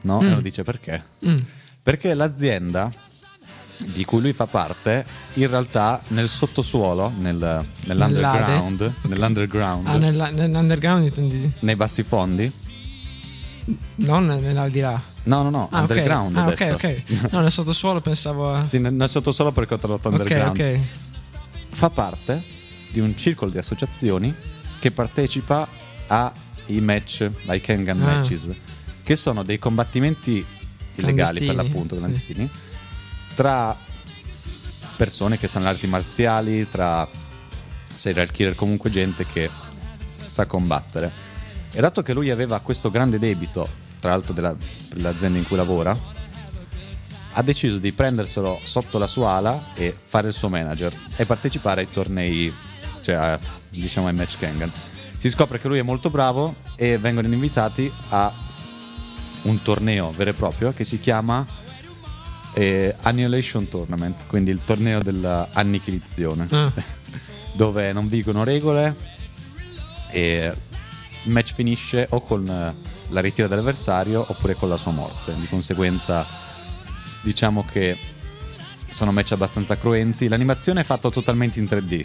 no? 0.02 0.20
E 0.22 0.28
lo 0.30 0.40
dice 0.40 0.62
perché? 0.62 1.04
Mm. 1.26 1.38
Perché 1.82 2.14
l'azienda 2.14 2.90
di 3.78 4.04
cui 4.04 4.20
lui 4.20 4.32
fa 4.32 4.46
parte, 4.46 5.04
in 5.34 5.48
realtà 5.48 6.00
nel 6.08 6.28
sottosuolo, 6.28 7.12
nel- 7.18 7.64
nell'underground, 7.86 8.80
Nell'Ade? 8.80 8.94
nell'underground, 9.02 9.86
Ah, 9.86 9.96
nella- 9.98 10.30
nell'underground 10.30 11.04
intendi? 11.04 11.52
nei 11.60 11.76
bassi 11.76 12.02
fondi, 12.02 12.50
Non 13.96 14.26
nell'aldilà. 14.26 15.00
no, 15.24 15.42
no, 15.42 15.50
no, 15.50 15.68
Ah, 15.70 15.82
ok. 15.82 15.90
underground. 15.90 16.36
ho 16.36 16.40
Ah, 16.40 16.46
ok, 16.48 16.70
ok. 16.74 17.30
No, 17.32 17.40
nel 17.40 17.52
sottosuolo 17.52 18.00
pensavo 18.00 18.52
a... 18.54 18.66
Sì, 18.68 18.78
nel, 18.78 18.94
nel 18.94 19.08
sottosuolo 19.08 19.52
perché 19.52 19.74
ho 19.74 19.78
tradotto 19.78 20.08
Ok, 20.08 20.14
underground. 20.14 20.58
ok. 20.58 20.78
Fa 21.70 21.90
parte 21.90 22.42
di 22.90 23.00
un 23.00 23.16
circolo 23.16 23.50
di 23.50 23.58
associazioni 23.58 24.34
che 24.80 24.90
partecipa 24.90 25.68
ai 26.06 26.80
match, 26.80 27.28
ai 27.46 27.60
Kengan 27.60 28.00
Ah. 28.00 28.04
matches, 28.04 28.50
che 29.02 29.16
sono 29.16 29.42
dei 29.42 29.58
combattimenti 29.58 30.44
illegali 30.94 31.44
per 31.44 31.54
Clandestini, 31.54 31.54
l'appunto, 31.54 31.94
sì. 31.96 32.50
Tra 33.38 33.78
persone 34.96 35.38
che 35.38 35.46
sanno 35.46 35.68
arti 35.68 35.86
marziali, 35.86 36.68
tra 36.68 37.08
serial 37.94 38.32
killer, 38.32 38.56
comunque 38.56 38.90
gente 38.90 39.24
che 39.26 39.48
sa 40.08 40.46
combattere. 40.46 41.12
E 41.70 41.80
dato 41.80 42.02
che 42.02 42.12
lui 42.12 42.30
aveva 42.30 42.58
questo 42.58 42.90
grande 42.90 43.20
debito, 43.20 43.68
tra 44.00 44.10
l'altro 44.10 44.32
della- 44.32 44.56
per 44.56 45.00
l'azienda 45.00 45.38
in 45.38 45.46
cui 45.46 45.56
lavora, 45.56 45.96
ha 47.34 47.42
deciso 47.42 47.78
di 47.78 47.92
prenderselo 47.92 48.58
sotto 48.60 48.98
la 48.98 49.06
sua 49.06 49.34
ala 49.34 49.66
e 49.74 49.96
fare 50.04 50.26
il 50.26 50.34
suo 50.34 50.48
manager 50.48 50.92
e 51.14 51.24
partecipare 51.24 51.82
ai 51.82 51.90
tornei, 51.92 52.52
cioè 53.02 53.38
diciamo 53.68 54.08
ai 54.08 54.14
match 54.14 54.36
Kengan. 54.36 54.72
Si 55.16 55.30
scopre 55.30 55.60
che 55.60 55.68
lui 55.68 55.78
è 55.78 55.82
molto 55.82 56.10
bravo 56.10 56.52
e 56.74 56.98
vengono 56.98 57.32
invitati 57.32 57.88
a 58.08 58.32
un 59.42 59.62
torneo 59.62 60.10
vero 60.10 60.30
e 60.30 60.34
proprio 60.34 60.72
che 60.72 60.82
si 60.82 60.98
chiama 60.98 61.46
eh, 62.58 62.92
Annihilation 63.02 63.68
Tournament, 63.68 64.26
quindi 64.26 64.50
il 64.50 64.60
torneo 64.64 65.00
dell'annichilazione, 65.00 66.46
Ah. 66.50 66.72
dove 67.54 67.92
non 67.92 68.08
vigono 68.08 68.42
regole 68.42 68.94
e 70.10 70.52
il 71.24 71.30
match 71.30 71.54
finisce 71.54 72.06
o 72.10 72.20
con 72.20 72.48
eh, 72.48 72.74
la 73.10 73.20
ritira 73.20 73.46
dell'avversario 73.46 74.24
oppure 74.26 74.54
con 74.54 74.68
la 74.68 74.76
sua 74.76 74.90
morte. 74.90 75.34
Di 75.38 75.46
conseguenza 75.46 76.26
diciamo 77.22 77.64
che 77.70 77.96
sono 78.90 79.12
match 79.12 79.32
abbastanza 79.32 79.76
cruenti. 79.78 80.26
L'animazione 80.28 80.80
è 80.80 80.84
fatta 80.84 81.10
totalmente 81.10 81.60
in 81.60 81.66
3D. 81.66 82.04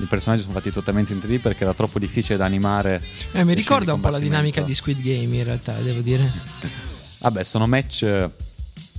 I 0.00 0.04
personaggi 0.04 0.42
sono 0.42 0.54
fatti 0.54 0.70
totalmente 0.70 1.12
in 1.12 1.18
3D 1.18 1.40
perché 1.40 1.64
era 1.64 1.74
troppo 1.74 1.98
difficile 1.98 2.38
da 2.38 2.44
animare. 2.46 3.02
Eh, 3.32 3.44
mi 3.44 3.54
ricorda 3.54 3.92
un 3.92 4.00
po' 4.00 4.08
la 4.10 4.18
dinamica 4.18 4.62
di 4.62 4.72
Squid 4.72 5.02
Game 5.02 5.36
in 5.36 5.44
realtà, 5.44 5.72
devo 5.74 6.00
dire. 6.00 6.30
Vabbè, 7.18 7.42
sono 7.44 7.66
match 7.66 8.28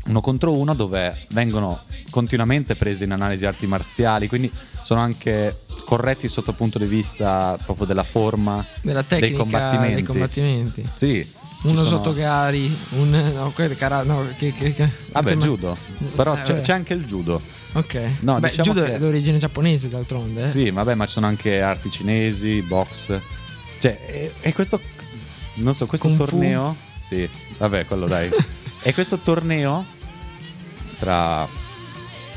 uno 0.05 0.21
contro 0.21 0.53
uno 0.53 0.73
dove 0.73 1.25
vengono 1.31 1.81
continuamente 2.09 2.75
presi 2.75 3.03
in 3.03 3.12
analisi 3.12 3.45
arti 3.45 3.67
marziali, 3.67 4.27
quindi 4.27 4.51
sono 4.83 5.01
anche 5.01 5.62
corretti 5.85 6.27
sotto 6.27 6.51
il 6.51 6.55
punto 6.55 6.79
di 6.79 6.85
vista 6.85 7.57
proprio 7.63 7.85
della 7.85 8.03
forma 8.03 8.65
Della 8.81 9.03
dei 9.07 9.19
tecnica 9.19 9.38
combattimenti. 9.39 9.93
dei 9.95 10.03
combattimenti. 10.03 10.89
Sì. 10.95 11.38
Uno 11.62 11.75
sono- 11.83 11.88
sotto 11.88 12.13
Gari, 12.13 12.73
un 12.91 13.09
no, 13.35 13.51
que- 13.53 13.75
cara- 13.75 14.03
no, 14.03 14.25
che, 14.38 14.53
che, 14.53 14.73
che- 14.73 14.89
Vabbè, 15.12 15.33
come- 15.33 15.45
judo. 15.45 15.77
Però 16.15 16.35
Eh, 16.35 16.41
c'è, 16.43 16.62
c'è 16.62 16.71
anche 16.73 16.93
il 16.93 17.03
judo. 17.03 17.41
Ok. 17.73 18.01
No, 18.21 18.39
Beh, 18.39 18.47
diciamo 18.49 18.71
judo 18.73 18.85
che- 18.85 18.95
è 18.95 18.97
d'origine 18.99 19.38
giapponese 19.38 19.89
d'altronde. 19.89 20.45
eh. 20.45 20.49
Sì, 20.49 20.71
vabbè, 20.71 20.95
ma 20.95 21.05
ci 21.05 21.12
sono 21.12 21.27
anche 21.27 21.62
arti 21.62 21.89
cinesi, 21.89 22.62
box. 22.62 23.19
Cioè, 23.77 23.99
e, 24.07 24.31
e 24.39 24.53
questo. 24.53 24.79
Non 25.55 25.73
so, 25.75 25.85
questo 25.85 26.07
Kung 26.07 26.17
fu? 26.19 26.25
torneo. 26.25 26.75
Sì, 27.01 27.27
vabbè, 27.57 27.85
quello 27.85 28.07
dai. 28.07 28.29
e 28.81 28.93
questo 28.93 29.19
torneo 29.19 29.85
tra 30.99 31.47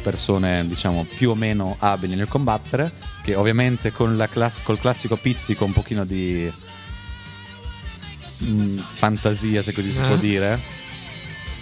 persone, 0.02 0.66
diciamo, 0.66 1.04
più 1.04 1.30
o 1.30 1.34
meno 1.34 1.76
abili 1.78 2.14
nel 2.16 2.28
combattere, 2.28 2.92
che 3.22 3.34
ovviamente 3.34 3.92
con 3.92 4.16
la 4.16 4.26
class- 4.28 4.62
col 4.62 4.78
classico 4.80 5.16
pizzico 5.16 5.64
un 5.64 5.72
pochino 5.72 6.04
di 6.04 6.50
mm, 8.44 8.78
fantasia, 8.96 9.62
se 9.62 9.72
così 9.72 9.92
si 9.92 10.00
Eh. 10.00 10.06
può 10.06 10.16
dire, 10.16 10.58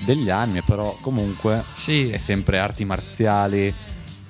degli 0.01 0.31
anime, 0.31 0.63
però 0.63 0.97
comunque 1.03 1.63
Sì. 1.75 2.09
è 2.09 2.17
sempre 2.19 2.59
arti 2.59 2.85
marziali 2.85 3.73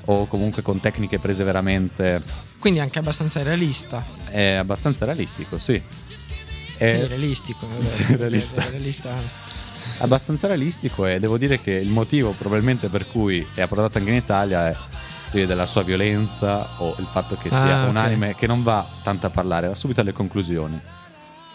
o 0.07 0.27
comunque 0.27 0.63
con 0.63 0.81
tecniche 0.81 1.19
prese 1.21 1.45
veramente 1.45 2.21
Quindi 2.59 2.81
anche 2.81 2.99
abbastanza 2.99 3.43
realista. 3.43 4.05
è 4.29 4.55
abbastanza 4.55 5.05
realistico, 5.05 5.59
sì. 5.59 5.81
Sì, 6.07 6.17
È 6.85 7.07
realistico. 7.07 7.69
vabbè. 7.69 7.85
sì, 7.87 8.17
realista. 8.17 8.67
È 8.67 8.71
realista. 8.71 9.49
Abbastanza 10.01 10.47
realistico 10.47 11.07
e 11.07 11.19
devo 11.21 11.39
dire 11.39 11.61
che 11.61 11.73
il 11.73 11.89
motivo 11.91 12.33
probabilmente 12.33 12.89
per 12.89 13.07
cui 13.07 13.47
è 13.55 13.61
approdato 13.63 13.99
anche 13.99 14.11
in 14.11 14.17
Italia 14.17 14.69
è 14.69 14.77
si 15.27 15.39
vede 15.39 15.55
la 15.55 15.67
sua 15.67 15.83
violenza 15.85 16.67
o 16.79 16.97
il 16.99 17.07
fatto 17.09 17.37
che 17.37 17.51
sia 17.51 17.83
Ah, 17.83 17.85
un 17.85 17.97
ok. 17.97 18.03
anime 18.05 18.35
che 18.35 18.49
non 18.49 18.65
va 18.65 18.85
tanto 19.05 19.27
a 19.27 19.31
parlare, 19.31 19.69
va 19.69 19.77
subito 19.77 20.01
alle 20.01 20.13
conclusioni. 20.13 20.81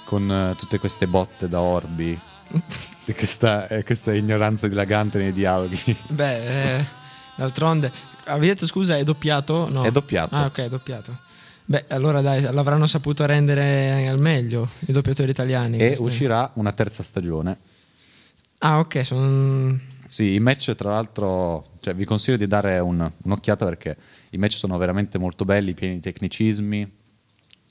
Con 0.06 0.32
eh, 0.32 0.56
tutte 0.58 0.80
queste 0.80 1.08
botte 1.08 1.50
da 1.50 1.60
orbi 1.60 2.18
e 3.04 3.14
questa, 3.16 3.68
e 3.68 3.84
questa 3.84 4.14
ignoranza 4.14 4.70
dilagante 4.70 5.18
nei 5.18 5.34
dialoghi. 5.34 5.98
Beh, 6.08 6.76
eh, 6.78 6.86
d'altronde. 7.36 7.92
Avevi 8.28 8.48
detto 8.48 8.66
scusa, 8.66 8.96
è 8.96 9.04
doppiato? 9.04 9.68
No. 9.70 9.84
È 9.84 9.92
doppiato. 9.92 10.36
Ah, 10.36 10.46
ok, 10.46 10.58
è 10.62 10.70
doppiato. 10.70 11.18
Beh, 11.66 11.86
allora 11.90 12.22
dai, 12.22 12.42
l'avranno 12.44 12.86
saputo 12.88 13.26
rendere 13.26 14.08
al 14.08 14.22
meglio 14.22 14.70
i 14.86 14.94
doppiatori 14.94 15.32
italiani. 15.32 15.76
E 15.80 15.88
questi. 15.88 16.04
uscirà 16.06 16.50
una 16.54 16.72
terza 16.72 17.04
stagione. 17.04 17.58
Ah, 18.66 18.80
ok, 18.80 19.06
sono. 19.06 19.80
Sì, 20.08 20.34
i 20.34 20.40
match 20.40 20.74
tra 20.74 20.90
l'altro, 20.90 21.74
cioè, 21.82 21.94
vi 21.94 22.04
consiglio 22.04 22.38
di 22.38 22.48
dare 22.48 22.80
un- 22.80 23.12
un'occhiata 23.24 23.64
perché 23.64 23.96
i 24.32 24.38
match 24.38 24.54
sono 24.54 24.76
veramente 24.80 25.20
molto 25.20 25.46
belli, 25.46 25.76
pieni 25.76 25.96
di 25.96 26.00
tecnicismi, 26.00 26.92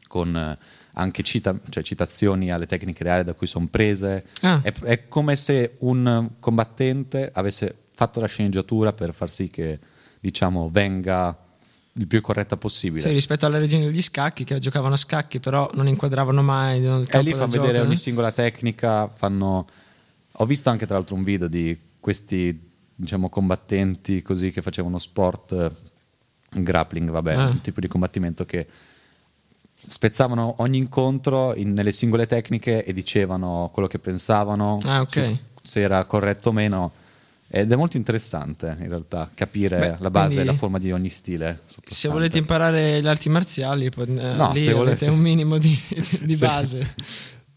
con 0.07 0.37
eh, 0.37 0.57
anche 0.93 1.25
cita- 1.25 1.59
cioè, 1.69 1.83
citazioni 1.83 2.53
alle 2.53 2.67
tecniche 2.67 3.03
reali 3.03 3.25
da 3.25 3.35
cui 3.35 3.49
sono 3.49 3.67
prese. 3.69 4.25
Ah. 4.43 4.61
È, 4.63 4.73
è 4.83 5.09
come 5.09 5.35
se 5.35 5.75
un 5.81 6.31
combattente 6.39 7.29
avesse 7.35 7.77
fatto 7.93 8.21
la 8.21 8.27
sceneggiatura 8.27 8.93
per 8.93 9.13
far 9.13 9.31
sì 9.31 9.51
che, 9.51 9.81
diciamo, 10.21 10.71
venga 10.71 11.37
il 11.95 12.07
più 12.07 12.21
corretta 12.21 12.57
possibile. 12.57 13.03
Sì, 13.03 13.13
rispetto 13.13 13.47
alle 13.47 13.59
leggende 13.59 13.87
degli 13.87 14.03
scacchi 14.03 14.45
che 14.45 14.61
giocavano 14.61 14.95
a 14.95 14.99
scacchi, 14.99 15.41
però 15.41 15.69
non 15.75 15.89
inquadravano 15.89 16.41
mai 16.41 16.85
E 16.85 17.23
lì 17.23 17.33
fa 17.33 17.47
da 17.47 17.47
vedere 17.47 17.81
ogni 17.81 17.97
singola 17.97 18.31
tecnica. 18.31 19.11
Fanno... 19.13 19.67
Ho 20.39 20.47
visto 20.47 20.69
anche 20.71 20.87
tra 20.87 20.97
l'altro 20.97 21.15
un 21.15 21.23
video 21.25 21.47
di 21.49 21.79
questi 22.01 22.71
diciamo 22.97 23.29
combattenti 23.29 24.23
così 24.23 24.51
che 24.51 24.63
facevano 24.63 24.99
sport 24.99 25.53
eh, 25.53 26.61
grappling, 26.63 27.11
vabbè, 27.11 27.35
Ah. 27.35 27.49
un 27.49 27.61
tipo 27.61 27.81
di 27.81 27.89
combattimento 27.89 28.45
che 28.45 28.67
spezzavano 29.87 30.57
ogni 30.59 30.79
incontro 30.79 31.55
in- 31.55 31.73
nelle 31.73 31.93
singole 31.93 32.27
tecniche 32.27 32.85
e 32.85 32.93
dicevano 32.93 33.71
quello 33.73 33.89
che 33.89 33.99
pensavano, 33.99 34.79
Ah, 34.85 35.01
ok. 35.03 35.13
su- 35.13 35.39
se 35.63 35.81
era 35.81 36.05
corretto 36.05 36.49
o 36.51 36.53
meno. 36.53 36.93
Ed 37.47 37.71
è 37.71 37.77
molto 37.77 37.97
interessante 37.97 38.77
in 38.81 38.89
realtà 38.89 39.31
capire 39.33 39.79
Beh, 39.79 39.97
la 40.01 40.11
base 40.11 40.41
e 40.41 40.45
la 40.45 40.55
forma 40.55 40.79
di 40.79 40.91
ogni 40.91 41.11
stile. 41.11 41.61
Se 41.85 42.09
volete 42.09 42.39
imparare 42.39 43.01
le 43.01 43.09
arti 43.09 43.29
marziali, 43.29 43.91
poi, 43.91 44.07
eh, 44.17 44.33
No, 44.35 44.51
lì 44.53 44.59
se 44.59 44.71
avete 44.71 44.73
volete- 44.73 45.11
un 45.11 45.19
minimo 45.19 45.59
di, 45.59 45.79
di 46.23 46.35
Se- 46.35 46.47
base. 46.47 46.95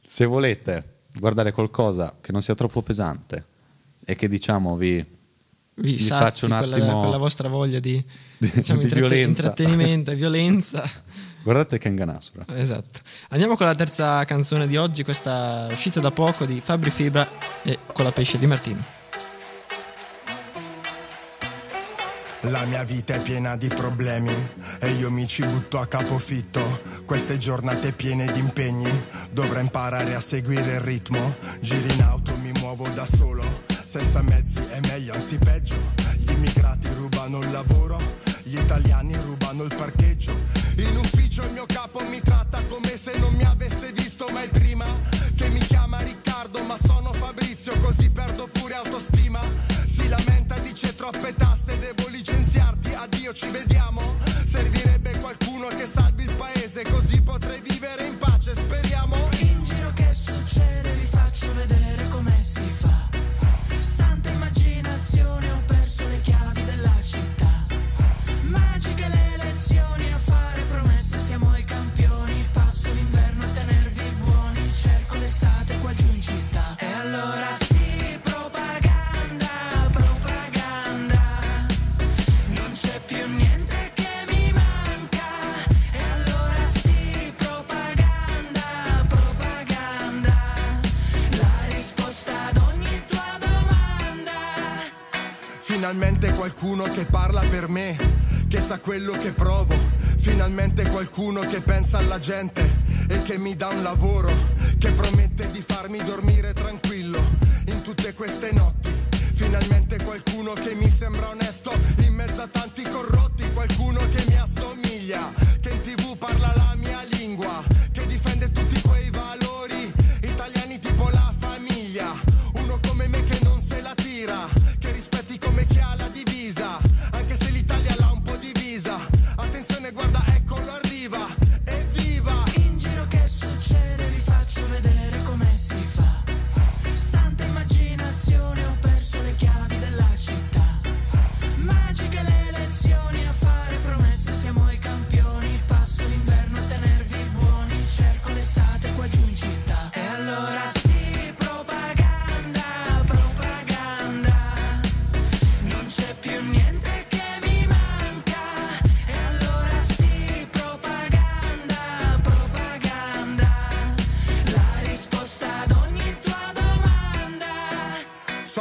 Se 0.05 0.25
volete 0.25 0.96
guardare 1.19 1.51
qualcosa 1.51 2.15
che 2.21 2.31
non 2.31 2.41
sia 2.41 2.55
troppo 2.55 2.81
pesante 2.81 3.45
e 4.05 4.15
che 4.15 4.27
diciamo 4.27 4.75
vi, 4.77 4.95
Vi 4.95 5.91
Vi 5.91 5.99
sazi 5.99 6.23
faccio 6.23 6.45
un 6.51 6.57
quella, 6.57 6.75
attimo- 6.75 6.99
quella 7.01 7.17
vostra 7.17 7.47
voglia 7.49 7.79
di, 7.79 7.93
di- 8.37 8.51
diciamo, 8.53 8.79
di 8.81 8.85
intratte- 8.87 9.19
intrattenimento 9.21 10.11
e 10.11 10.15
violenza. 10.15 10.83
guardate 11.43 11.77
Kengan 11.77 12.09
Asura. 12.09 12.45
Esatto. 12.55 12.99
Andiamo 13.29 13.55
con 13.55 13.65
la 13.67 13.75
terza 13.75 14.23
canzone 14.25 14.67
di 14.67 14.75
oggi, 14.77 15.03
questa 15.03 15.67
uscita 15.71 15.99
da 15.99 16.11
poco 16.11 16.45
di 16.45 16.59
Fabri 16.61 16.89
Fibra 16.89 17.27
e 17.63 17.79
con 17.93 18.03
la 18.05 18.11
pesce 18.11 18.37
di 18.37 18.45
Martino. 18.47 18.83
La 22.49 22.63
mia 22.65 22.83
vita 22.83 23.13
è 23.13 23.21
piena 23.21 23.57
di 23.57 23.67
problemi 23.67 24.33
e 24.79 24.91
io 24.91 25.11
mi 25.11 25.27
ci 25.27 25.45
butto 25.45 25.79
a 25.79 25.85
capofitto. 25.85 26.81
Queste 27.05 27.37
giornate 27.37 27.91
piene 27.91 28.31
di 28.31 28.39
impegni, 28.39 28.89
dovrò 29.31 29.59
imparare 29.59 30.15
a 30.15 30.21
seguire 30.21 30.73
il 30.75 30.79
ritmo. 30.79 31.35
Giri 31.59 31.93
in 31.93 32.01
auto, 32.03 32.37
mi 32.37 32.51
muovo 32.59 32.87
da 32.89 33.05
solo, 33.05 33.63
senza 33.83 34.21
mezzi 34.21 34.63
è 34.63 34.79
meglio, 34.87 35.13
anzi 35.13 35.37
peggio. 35.37 35.77
Gli 36.17 36.31
immigrati 36.31 36.87
rubano 36.95 37.39
il 37.39 37.51
lavoro, 37.51 37.97
gli 38.43 38.57
italiani 38.57 39.15
rubano 39.17 39.63
il 39.63 39.75
parcheggio. 39.75 40.35
In 40.77 40.95
ufficio 40.97 41.41
il 41.41 41.51
mio 41.51 41.65
capo 41.65 41.99
mi 42.09 42.21
tratta 42.21 42.63
come 42.65 42.97
se 42.97 43.17
non 43.19 43.33
mi 43.33 43.43
avesse 43.43 43.91
visto 43.91 44.25
mai 44.31 44.47
prima. 44.47 44.85
Che 45.35 45.49
mi 45.49 45.59
chiama 45.59 45.97
Riccardo, 45.99 46.63
ma 46.63 46.77
sono 46.77 47.11
Fabrizio, 47.13 47.77
così 47.79 48.09
perdo 48.09 48.47
pure 48.47 48.75
autostima. 48.75 49.39
Si 49.85 50.07
lamenta, 50.07 50.57
dice 50.59 50.95
troppe 50.95 51.33
tasse, 51.35 51.46
quello 98.87 99.17
che 99.17 99.33
provo. 99.33 99.75
Finalmente 100.17 100.87
qualcuno 100.87 101.41
che 101.41 101.59
pensa 101.61 101.97
alla 101.97 102.19
gente 102.19 102.63
e 103.09 103.21
che 103.21 103.37
mi 103.37 103.53
dà 103.57 103.67
un 103.67 103.83
lavoro, 103.83 104.31
che 104.77 104.93
promette 104.93 105.51
di 105.51 105.61
farmi 105.61 105.97
dormire 105.97 106.46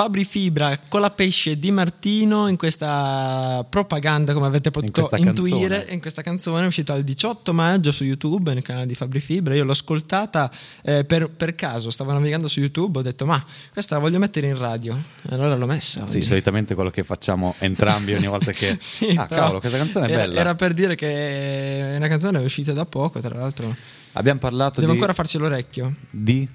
Fabri 0.00 0.24
Fibra 0.24 0.78
con 0.88 1.02
la 1.02 1.10
pesce 1.10 1.58
di 1.58 1.70
Martino 1.70 2.48
in 2.48 2.56
questa 2.56 3.66
propaganda, 3.68 4.32
come 4.32 4.46
avete 4.46 4.70
potuto 4.70 4.92
questa 4.92 5.18
intuire, 5.18 5.68
canzone. 5.76 5.92
in 5.92 6.00
questa 6.00 6.22
canzone 6.22 6.64
è 6.64 6.66
uscita 6.66 6.94
il 6.94 7.04
18 7.04 7.52
maggio 7.52 7.92
su 7.92 8.04
YouTube 8.04 8.54
nel 8.54 8.62
canale 8.62 8.86
di 8.86 8.94
Fabri 8.94 9.20
Fibra. 9.20 9.54
Io 9.54 9.62
l'ho 9.62 9.72
ascoltata 9.72 10.50
eh, 10.80 11.04
per, 11.04 11.28
per 11.28 11.54
caso, 11.54 11.90
stavo 11.90 12.12
navigando 12.12 12.48
su 12.48 12.60
YouTube, 12.60 13.00
ho 13.00 13.02
detto 13.02 13.26
ma 13.26 13.44
questa 13.74 13.96
la 13.96 14.00
voglio 14.00 14.18
mettere 14.18 14.46
in 14.46 14.56
radio. 14.56 14.96
E 14.96 15.34
allora 15.34 15.54
l'ho 15.54 15.66
messa. 15.66 16.06
Sì, 16.06 16.22
solitamente 16.22 16.74
quello 16.74 16.88
che 16.88 17.04
facciamo 17.04 17.54
entrambi 17.58 18.14
ogni 18.14 18.26
volta 18.26 18.52
che... 18.52 18.76
Sì, 18.80 19.14
ah, 19.14 19.26
cavolo, 19.26 19.60
questa 19.60 19.76
canzone 19.76 20.06
è 20.06 20.12
era, 20.12 20.22
bella. 20.22 20.40
Era 20.40 20.54
per 20.54 20.72
dire 20.72 20.94
che 20.94 21.92
è 21.92 21.96
una 21.96 22.08
canzone 22.08 22.40
è 22.40 22.42
uscita 22.42 22.72
da 22.72 22.86
poco, 22.86 23.20
tra 23.20 23.38
l'altro. 23.38 23.76
Abbiamo 24.12 24.38
parlato 24.38 24.80
Devo 24.80 24.92
di, 24.92 24.98
ancora 24.98 25.12
farci 25.12 25.36
l'orecchio. 25.36 25.92
di, 26.08 26.48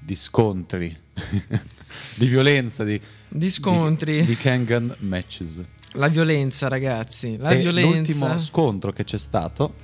di 0.00 0.14
scontri, 0.16 0.96
di 2.14 2.26
violenza, 2.26 2.84
di, 2.84 3.00
Di 3.28 3.50
scontri. 3.50 4.20
di, 4.20 4.26
di 4.26 4.36
Kangan 4.36 4.94
matches. 5.00 5.62
La 5.92 6.08
violenza, 6.08 6.68
ragazzi. 6.68 7.36
La 7.38 7.50
E 7.50 7.58
violenza. 7.58 7.90
L'ultimo 7.96 8.38
scontro 8.38 8.92
che 8.92 9.04
c'è 9.04 9.18
stato, 9.18 9.74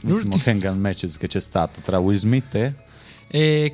l'ultimo 0.00 0.34
L'ultimo- 0.36 0.42
Kangan 0.42 0.78
matches 0.78 1.16
che 1.16 1.26
c'è 1.26 1.40
stato 1.40 1.80
tra 1.82 1.98
Will 1.98 2.16
Smith 2.18 2.54
e, 2.54 2.74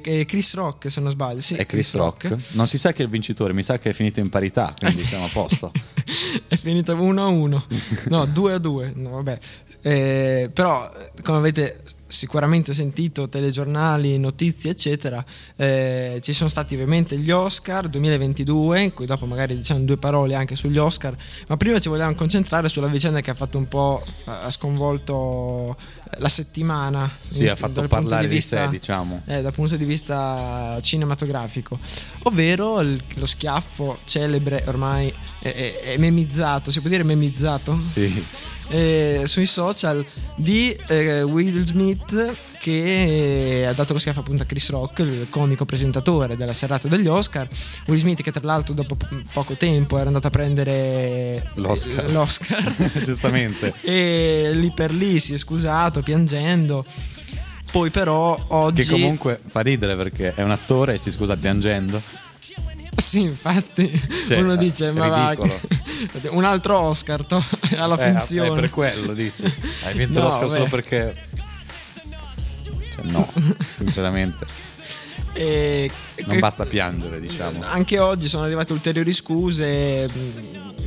E, 0.02 0.24
Chris 0.26 0.54
Rock, 0.54 0.90
se 0.90 1.00
non 1.00 1.10
sbaglio. 1.10 1.40
Sì, 1.40 1.54
e 1.56 1.66
Chris 1.66 1.92
Rock. 1.94 2.34
Non 2.54 2.66
si 2.68 2.78
sa 2.78 2.92
chi 2.92 3.02
è 3.02 3.04
il 3.04 3.10
vincitore, 3.10 3.52
mi 3.52 3.62
sa 3.62 3.78
che 3.78 3.90
è 3.90 3.92
finito 3.92 4.20
in 4.20 4.28
parità, 4.30 4.72
quindi 4.78 5.04
siamo 5.04 5.24
a 5.24 5.28
posto. 5.32 5.72
è 6.48 6.56
finita 6.56 6.94
1 6.94 7.22
a 7.22 7.26
1 7.26 7.66
no 8.08 8.24
2 8.26 8.52
a 8.52 8.58
2 8.58 8.92
no, 8.96 9.10
vabbè 9.10 9.38
Eh, 9.82 10.50
però 10.52 10.90
come 11.22 11.38
avete 11.38 11.82
sicuramente 12.10 12.74
sentito 12.74 13.28
telegiornali 13.28 14.18
notizie 14.18 14.72
eccetera 14.72 15.24
eh, 15.56 16.18
ci 16.22 16.32
sono 16.32 16.48
stati 16.48 16.74
ovviamente 16.74 17.16
gli 17.16 17.30
Oscar 17.30 17.88
2022 17.88 18.80
in 18.80 18.92
cui 18.92 19.06
dopo 19.06 19.26
magari 19.26 19.56
diciamo 19.56 19.80
due 19.84 19.96
parole 19.96 20.34
anche 20.34 20.56
sugli 20.56 20.76
Oscar 20.78 21.14
ma 21.46 21.56
prima 21.56 21.78
ci 21.78 21.88
vogliamo 21.88 22.14
concentrare 22.14 22.68
sulla 22.68 22.88
vicenda 22.88 23.20
che 23.20 23.30
ha 23.30 23.34
fatto 23.34 23.58
un 23.58 23.68
po' 23.68 24.04
ha 24.24 24.50
sconvolto 24.50 25.76
la 26.18 26.28
settimana 26.28 27.08
Sì, 27.28 27.46
ha 27.46 27.54
fatto 27.54 27.86
parlare 27.86 28.26
di 28.26 28.34
vista- 28.34 28.64
sé, 28.64 28.68
diciamo. 28.70 29.22
eh, 29.26 29.42
dal 29.42 29.52
punto 29.52 29.76
di 29.76 29.84
vista 29.84 30.76
cinematografico, 30.82 31.78
ovvero 32.24 32.80
il- 32.80 33.00
lo 33.14 33.26
schiaffo 33.26 33.98
celebre 34.04 34.64
ormai 34.66 35.12
è, 35.40 35.52
è- 35.52 35.80
è 35.92 35.96
memizzato, 35.98 36.72
si 36.72 36.80
può 36.80 36.90
dire 36.90 37.04
memizzato? 37.04 37.78
Sì, 37.80 38.12
Eh, 38.70 39.22
sui 39.26 39.46
social 39.46 40.04
di 40.36 40.76
eh, 40.86 41.22
Will 41.22 41.58
Smith 41.58 42.36
che 42.60 43.64
ha 43.66 43.72
dato 43.72 43.94
lo 43.94 43.98
schiaffo 43.98 44.20
appunto 44.20 44.42
a 44.44 44.46
Chris 44.46 44.70
Rock, 44.70 44.98
il 45.00 45.26
comico 45.28 45.64
presentatore 45.64 46.36
della 46.36 46.52
serata 46.52 46.86
degli 46.86 47.08
Oscar. 47.08 47.48
Will 47.86 47.98
Smith 47.98 48.22
che 48.22 48.30
tra 48.30 48.42
l'altro 48.44 48.74
dopo 48.74 48.94
po- 48.96 49.08
poco 49.32 49.54
tempo 49.54 49.96
era 49.98 50.06
andato 50.08 50.26
a 50.28 50.30
prendere 50.30 51.50
L'Oscar. 51.54 52.10
l'Oscar. 52.12 52.74
giustamente. 53.02 53.74
e 53.80 54.50
lì 54.54 54.70
per 54.72 54.92
lì 54.92 55.18
si 55.18 55.34
è 55.34 55.36
scusato 55.38 56.02
piangendo. 56.02 56.84
Poi 57.72 57.90
però 57.90 58.38
oggi 58.48 58.82
Che 58.82 58.90
comunque 58.90 59.40
fa 59.46 59.60
ridere 59.60 59.96
perché 59.96 60.34
è 60.34 60.42
un 60.42 60.50
attore 60.50 60.94
e 60.94 60.98
si 60.98 61.10
scusa 61.10 61.36
piangendo. 61.36 62.02
Sì, 62.96 63.22
infatti 63.22 63.90
Cioè, 64.26 64.40
uno 64.40 64.56
dice 64.56 64.88
è 64.88 64.92
ma 64.92 65.08
va 65.08 65.36
un 66.30 66.44
altro 66.44 66.78
Oscar 66.78 67.24
to- 67.24 67.42
alla 67.76 67.96
Eh, 67.98 68.10
finzione. 68.12 68.58
È 68.58 68.60
per 68.60 68.70
quello, 68.70 69.12
dici. 69.14 69.42
Hai 69.84 69.94
vinto 69.96 70.20
No, 70.20 70.28
l'Oscar 70.28 70.48
solo 70.48 70.64
beh. 70.64 70.70
perché... 70.70 71.26
Cioè, 72.94 73.04
no, 73.04 73.30
sinceramente. 73.76 74.46
E- 75.32 75.90
Non 76.24 76.34
che- 76.34 76.38
basta 76.40 76.66
piangere, 76.66 77.20
diciamo. 77.20 77.62
Anche 77.62 77.98
oggi 77.98 78.28
sono 78.28 78.44
arrivate 78.44 78.72
ulteriori 78.72 79.12
scuse, 79.12 80.08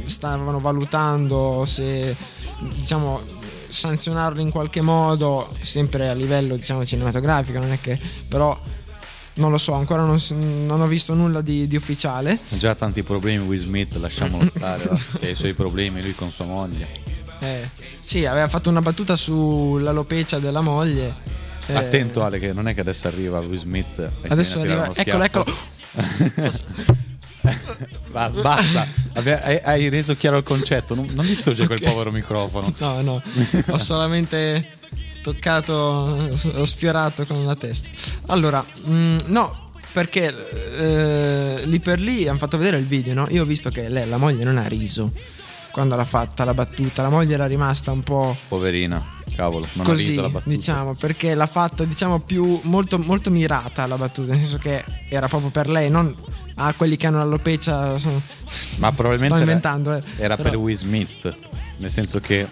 stavano 0.06 0.60
valutando 0.60 1.64
se 1.66 2.16
diciamo 2.60 3.22
sanzionarlo 3.70 4.42
in 4.42 4.52
qualche 4.52 4.82
modo, 4.82 5.56
sempre 5.62 6.10
a 6.10 6.14
livello 6.14 6.56
diciamo 6.56 6.86
cinematografico, 6.86 7.58
non 7.60 7.72
è 7.72 7.80
che 7.82 8.00
però 8.28 8.60
non 9.36 9.50
lo 9.52 9.58
so, 9.58 9.74
ancora 9.74 10.04
non, 10.04 10.20
non 10.66 10.82
ho 10.82 10.88
visto 10.88 11.14
nulla 11.14 11.42
di, 11.42 11.68
di 11.68 11.76
ufficiale. 11.76 12.38
Ha 12.50 12.58
già 12.58 12.76
tanti 12.76 13.04
problemi 13.04 13.46
Will 13.46 13.60
Smith, 13.60 13.96
lasciamolo 13.96 14.48
stare, 14.48 14.90
che 15.20 15.28
ha 15.28 15.30
i 15.30 15.36
suoi 15.36 15.54
problemi 15.54 16.02
lui 16.02 16.14
con 16.16 16.30
sua 16.32 16.46
moglie. 16.46 16.88
Eh, 17.40 17.70
sì, 18.06 18.26
aveva 18.26 18.48
fatto 18.48 18.70
una 18.70 18.82
battuta 18.82 19.16
sull'alopecia 19.16 20.40
della 20.40 20.62
moglie. 20.62 21.14
eh, 21.68 21.74
Attento 21.76 22.24
Ale 22.24 22.40
che 22.40 22.54
non 22.54 22.68
è 22.68 22.74
che 22.74 22.82
adesso 22.82 23.08
arriva 23.08 23.40
Will 23.40 23.58
Smith 23.58 24.10
Adesso 24.28 24.60
arriva, 24.62 24.92
eccolo, 24.94 25.24
eccolo. 25.24 25.46
schiaffo. 25.46 26.64
basta, 28.12 28.42
basta. 28.42 28.88
Hai, 29.64 29.90
reso 29.90 30.16
chiaro 30.16 30.38
il 30.38 30.44
concetto 30.44 30.96
non, 30.96 31.10
non 31.14 31.26
distrugge 31.26 31.66
quel 31.66 31.80
Ok. 31.82 31.84
povero 31.90 32.12
microfono 32.12 32.74
No, 32.78 33.02
no, 33.02 33.22
ho 33.68 33.78
solamente 33.78 34.78
toccato, 35.24 35.74
ho 35.74 36.66
sfiorato 36.66 37.26
con 37.26 37.46
la 37.46 37.56
testa. 37.56 37.88
Allora, 38.28 38.64
mm, 38.88 39.18
no, 39.28 39.72
perché 39.92 40.34
eh, 40.78 41.62
lì 41.66 41.80
per 41.80 42.00
lì 42.00 42.28
hanno 42.28 42.38
fatto 42.38 42.58
vedere 42.58 42.78
il 42.78 42.86
video, 42.86 43.14
no? 43.14 43.28
Io 43.30 43.44
ho 43.44 43.46
visto 43.46 43.70
che 43.70 43.88
lei, 43.90 44.08
la 44.08 44.18
moglie, 44.18 44.44
non 44.44 44.58
ha 44.58 44.68
riso 44.68 45.12
quando 45.72 45.96
l'ha 45.96 46.06
fatta 46.06 46.44
la 46.44 46.54
battuta. 46.54 47.02
La 47.02 47.10
moglie 47.10 47.34
era 47.34 47.48
rimasta 47.48 47.92
un 47.92 48.04
po' 48.04 48.36
poverina 48.48 49.22
cavolo 49.36 49.68
non 49.74 49.86
ha 49.86 49.90
così, 49.90 50.08
riso 50.10 50.22
la 50.22 50.30
battuta 50.30 50.56
diciamo, 50.56 50.94
perché 50.94 51.34
l'ha 51.34 51.48
fatta, 51.48 51.86
diciamo, 51.86 52.20
più 52.20 52.60
molto, 52.64 53.00
molto 53.00 53.32
mirata 53.32 53.88
la 53.88 53.96
battuta, 53.98 54.32
nel 54.32 54.40
senso 54.40 54.58
che 54.60 54.84
era 55.10 55.28
proprio 55.28 55.50
per 55.50 55.70
lei, 55.70 55.90
non 55.90 56.16
a 56.56 56.74
quelli 56.74 56.98
che 56.98 57.08
hanno 57.08 57.18
l'alopecia. 57.18 57.96
ma 58.78 58.92
probabilmente 58.92 59.26
Sto 59.26 59.36
era- 59.36 59.38
inventando, 59.38 59.94
eh. 59.96 60.04
era 60.18 60.38
per 60.38 60.56
Will 60.58 60.76
Smith 60.76 61.36
nel 61.78 61.90
senso 61.90 62.20
che 62.20 62.48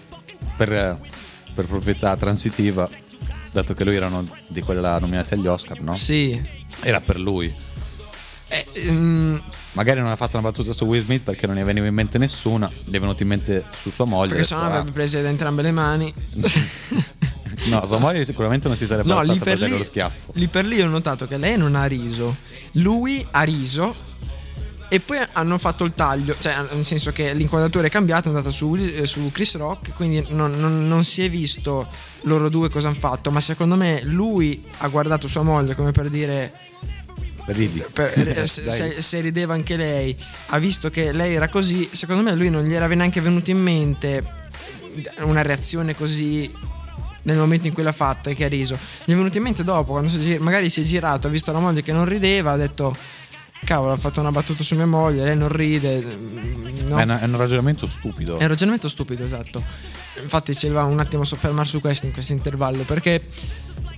per, 0.56 0.98
per 1.54 1.66
proprietà 1.66 2.16
transitiva 2.16 2.88
dato 3.52 3.74
che 3.74 3.84
lui 3.84 3.96
era 3.96 4.06
uno 4.06 4.24
di 4.48 4.60
quella 4.62 4.98
nominati 4.98 5.34
agli 5.34 5.46
Oscar 5.46 5.80
no? 5.80 5.94
Sì. 5.94 6.40
era 6.82 7.00
per 7.00 7.18
lui 7.20 7.52
Eh, 8.48 8.66
mm, 8.90 9.36
magari 9.72 10.00
non 10.00 10.10
ha 10.10 10.16
fatto 10.16 10.36
una 10.38 10.48
battuta 10.50 10.72
su 10.72 10.84
Will 10.84 11.02
Smith 11.04 11.22
perché 11.24 11.46
non 11.46 11.56
ne 11.56 11.64
veniva 11.64 11.86
in 11.86 11.94
mente 11.94 12.18
nessuna 12.18 12.70
gli 12.84 12.94
è 12.94 13.00
venuta 13.00 13.22
in 13.22 13.28
mente 13.30 13.64
su 13.72 13.90
sua 13.90 14.04
moglie 14.04 14.34
perché 14.34 14.42
ha 14.42 14.46
se 14.46 14.54
no 14.54 14.60
detto, 14.62 14.72
avrebbe 14.72 14.92
prese 14.92 15.22
da 15.22 15.28
entrambe 15.28 15.62
le 15.62 15.72
mani. 15.72 16.14
"Ah". 16.42 16.50
no 17.68 17.86
sua 17.86 17.98
moglie 17.98 18.24
sicuramente 18.24 18.68
non 18.68 18.76
si 18.76 18.86
sarebbe 18.86 19.08
No, 19.08 19.18
alzata 19.18 19.38
per 19.44 19.58
per, 19.58 19.68
lì, 19.70 19.78
lo 19.78 19.84
schiaffo 19.84 20.32
lì 20.34 20.46
per 20.48 20.64
lì 20.66 20.80
ho 20.82 20.88
notato 20.88 21.26
che 21.26 21.36
lei 21.36 21.56
non 21.56 21.74
ha 21.76 21.84
riso, 21.86 22.36
lui 22.72 23.24
ha 23.30 23.42
riso 23.42 23.94
e 24.92 25.00
poi 25.00 25.16
hanno 25.32 25.56
fatto 25.56 25.84
il 25.84 25.94
taglio, 25.94 26.36
cioè 26.38 26.54
nel 26.70 26.84
senso 26.84 27.12
che 27.12 27.32
l'inquadratura 27.32 27.86
è 27.86 27.90
cambiata, 27.90 28.24
è 28.24 28.28
andata 28.28 28.50
su, 28.50 28.74
eh, 28.74 29.06
su 29.06 29.30
Chris 29.32 29.56
Rock, 29.56 29.94
quindi 29.94 30.22
non, 30.28 30.52
non- 30.60 30.86
non 30.86 31.02
si 31.02 31.24
è 31.24 31.30
visto 31.30 31.88
loro 32.24 32.50
due 32.50 32.68
cosa 32.68 32.88
hanno 32.88 32.98
fatto, 32.98 33.30
ma 33.30 33.40
secondo 33.40 33.74
me 33.74 34.02
lui 34.04 34.62
ha 34.80 34.88
guardato 34.88 35.28
sua 35.28 35.40
moglie 35.40 35.74
come 35.74 35.92
per 35.92 36.10
dire 36.10 36.52
ridi. 37.46 37.82
per- 37.90 38.12
eh, 38.36 38.46
se, 38.46 39.00
se- 39.00 39.20
rideva 39.22 39.54
anche 39.54 39.76
lei, 39.76 40.14
ha 40.48 40.58
visto 40.58 40.90
che 40.90 41.10
lei 41.12 41.36
era 41.36 41.48
così, 41.48 41.88
secondo 41.90 42.20
me 42.22 42.34
lui 42.34 42.50
non 42.50 42.62
gli 42.62 42.74
era 42.74 42.86
neanche 42.86 43.22
venuto 43.22 43.50
in 43.50 43.62
mente 43.62 44.22
una 45.20 45.40
reazione 45.40 45.96
così 45.96 46.52
nel 47.22 47.38
momento 47.38 47.66
in 47.66 47.72
cui 47.72 47.82
l'ha 47.82 47.92
fatta 47.92 48.28
e 48.28 48.34
che 48.34 48.44
ha 48.44 48.48
riso. 48.48 48.76
Gli 49.06 49.12
è 49.12 49.16
venuto 49.16 49.38
in 49.38 49.44
mente 49.44 49.64
dopo, 49.64 49.92
quando 49.92 50.10
si 50.10 50.36
magari 50.38 50.68
si 50.68 50.82
è 50.82 50.84
girato, 50.84 51.28
ha 51.28 51.30
visto 51.30 51.50
la 51.50 51.60
moglie 51.60 51.82
che 51.82 51.92
non 51.92 52.04
rideva, 52.04 52.50
ha 52.50 52.56
detto 52.56 52.94
cavolo, 53.64 53.92
ha 53.92 53.96
fatto 53.96 54.20
una 54.20 54.30
battuta 54.30 54.62
su 54.62 54.74
mia 54.74 54.86
moglie, 54.86 55.24
lei 55.24 55.36
non 55.36 55.48
ride. 55.48 56.00
mm, 56.04 56.86
no. 56.88 56.98
È, 56.98 57.02
un- 57.02 57.18
è 57.20 57.24
un 57.24 57.36
ragionamento 57.36 57.86
stupido. 57.86 58.38
È 58.38 58.42
un 58.42 58.48
ragionamento 58.48 58.88
stupido, 58.88 59.24
esatto. 59.24 59.62
Infatti 60.20 60.54
ci 60.54 60.66
voleva 60.68 60.84
un 60.84 60.98
attimo 60.98 61.24
soffermare 61.24 61.66
su 61.66 61.80
questo 61.80 62.06
in 62.06 62.12
questo 62.12 62.32
intervallo, 62.32 62.82
perché 62.82 63.22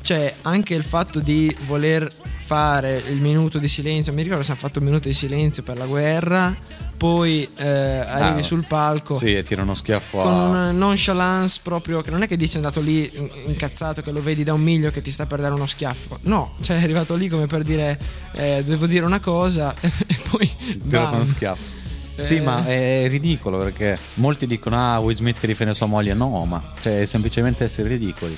c'è 0.04 0.34
anche 0.42 0.74
il 0.74 0.82
fatto 0.82 1.18
di 1.20 1.56
voler 1.64 2.06
fare 2.36 3.02
il 3.08 3.22
minuto 3.22 3.58
di 3.58 3.66
silenzio. 3.68 4.12
Mi 4.12 4.20
ricordo 4.22 4.42
se 4.42 4.50
hanno 4.50 4.60
fatto 4.60 4.78
un 4.78 4.84
minuto 4.84 5.08
di 5.08 5.14
silenzio 5.14 5.62
per 5.62 5.78
la 5.78 5.86
guerra, 5.86 6.54
poi 6.98 7.48
eh, 7.56 7.66
arrivi 7.66 8.40
Ah, 8.40 8.42
sul 8.42 8.66
palco 8.66 9.14
Sì, 9.16 9.34
e 9.34 9.42
tira 9.44 9.62
uno 9.62 9.72
schiaffo 9.72 10.18
con 10.18 10.30
a... 10.30 10.42
una 10.42 10.70
nonchalance 10.72 11.60
proprio 11.62 12.02
che 12.02 12.10
non 12.10 12.22
è 12.22 12.28
che 12.28 12.36
dici 12.36 12.52
è 12.52 12.56
andato 12.56 12.82
lì 12.82 13.10
in- 13.16 13.30
incazzato 13.46 14.02
che 14.02 14.10
lo 14.10 14.22
vedi 14.22 14.44
da 14.44 14.52
un 14.52 14.60
miglio 14.60 14.90
che 14.90 15.00
ti 15.00 15.10
sta 15.10 15.24
per 15.24 15.40
dare 15.40 15.54
uno 15.54 15.66
schiaffo. 15.66 16.18
No, 16.24 16.56
cioè 16.60 16.78
è 16.78 16.82
arrivato 16.82 17.14
lì 17.14 17.28
come 17.28 17.46
per 17.46 17.62
dire 17.62 17.98
eh, 18.34 18.62
devo 18.62 18.86
dire 18.86 19.06
una 19.06 19.20
cosa 19.20 19.74
e 19.80 20.18
poi 20.28 20.50
tirato 20.86 21.14
uno 21.14 21.24
schiaffo. 21.24 21.72
Sì, 22.16 22.36
Eh. 22.36 22.40
ma 22.42 22.62
è 22.66 23.06
ridicolo 23.08 23.56
perché 23.58 23.98
molti 24.14 24.46
dicono: 24.46 24.76
Ah, 24.76 24.98
Will 24.98 25.16
Smith 25.16 25.40
che 25.40 25.46
difende 25.46 25.72
sua 25.72 25.86
moglie. 25.86 26.12
No, 26.12 26.44
ma 26.44 26.62
cioè, 26.82 27.00
è 27.00 27.04
semplicemente 27.06 27.64
essere 27.64 27.88
ridicoli. 27.88 28.36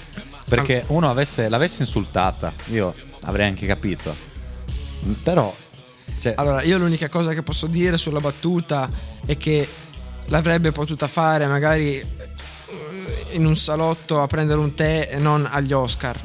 Perché 0.48 0.84
uno 0.88 1.10
avesse, 1.10 1.48
l'avesse 1.48 1.82
insultata, 1.82 2.52
io 2.66 2.94
avrei 3.22 3.48
anche 3.48 3.66
capito. 3.66 4.14
Però, 5.22 5.54
cioè, 6.18 6.34
Allora, 6.36 6.62
io 6.62 6.78
l'unica 6.78 7.08
cosa 7.08 7.32
che 7.32 7.42
posso 7.42 7.66
dire 7.66 7.96
sulla 7.96 8.20
battuta 8.20 8.90
è 9.24 9.36
che 9.36 9.68
l'avrebbe 10.26 10.72
potuta 10.72 11.06
fare 11.06 11.46
magari 11.46 11.98
eh, 11.98 12.06
in 13.32 13.44
un 13.44 13.56
salotto 13.56 14.20
a 14.20 14.26
prendere 14.26 14.58
un 14.58 14.74
tè 14.74 15.08
e 15.10 15.18
non 15.18 15.46
agli 15.50 15.72
Oscar. 15.72 16.18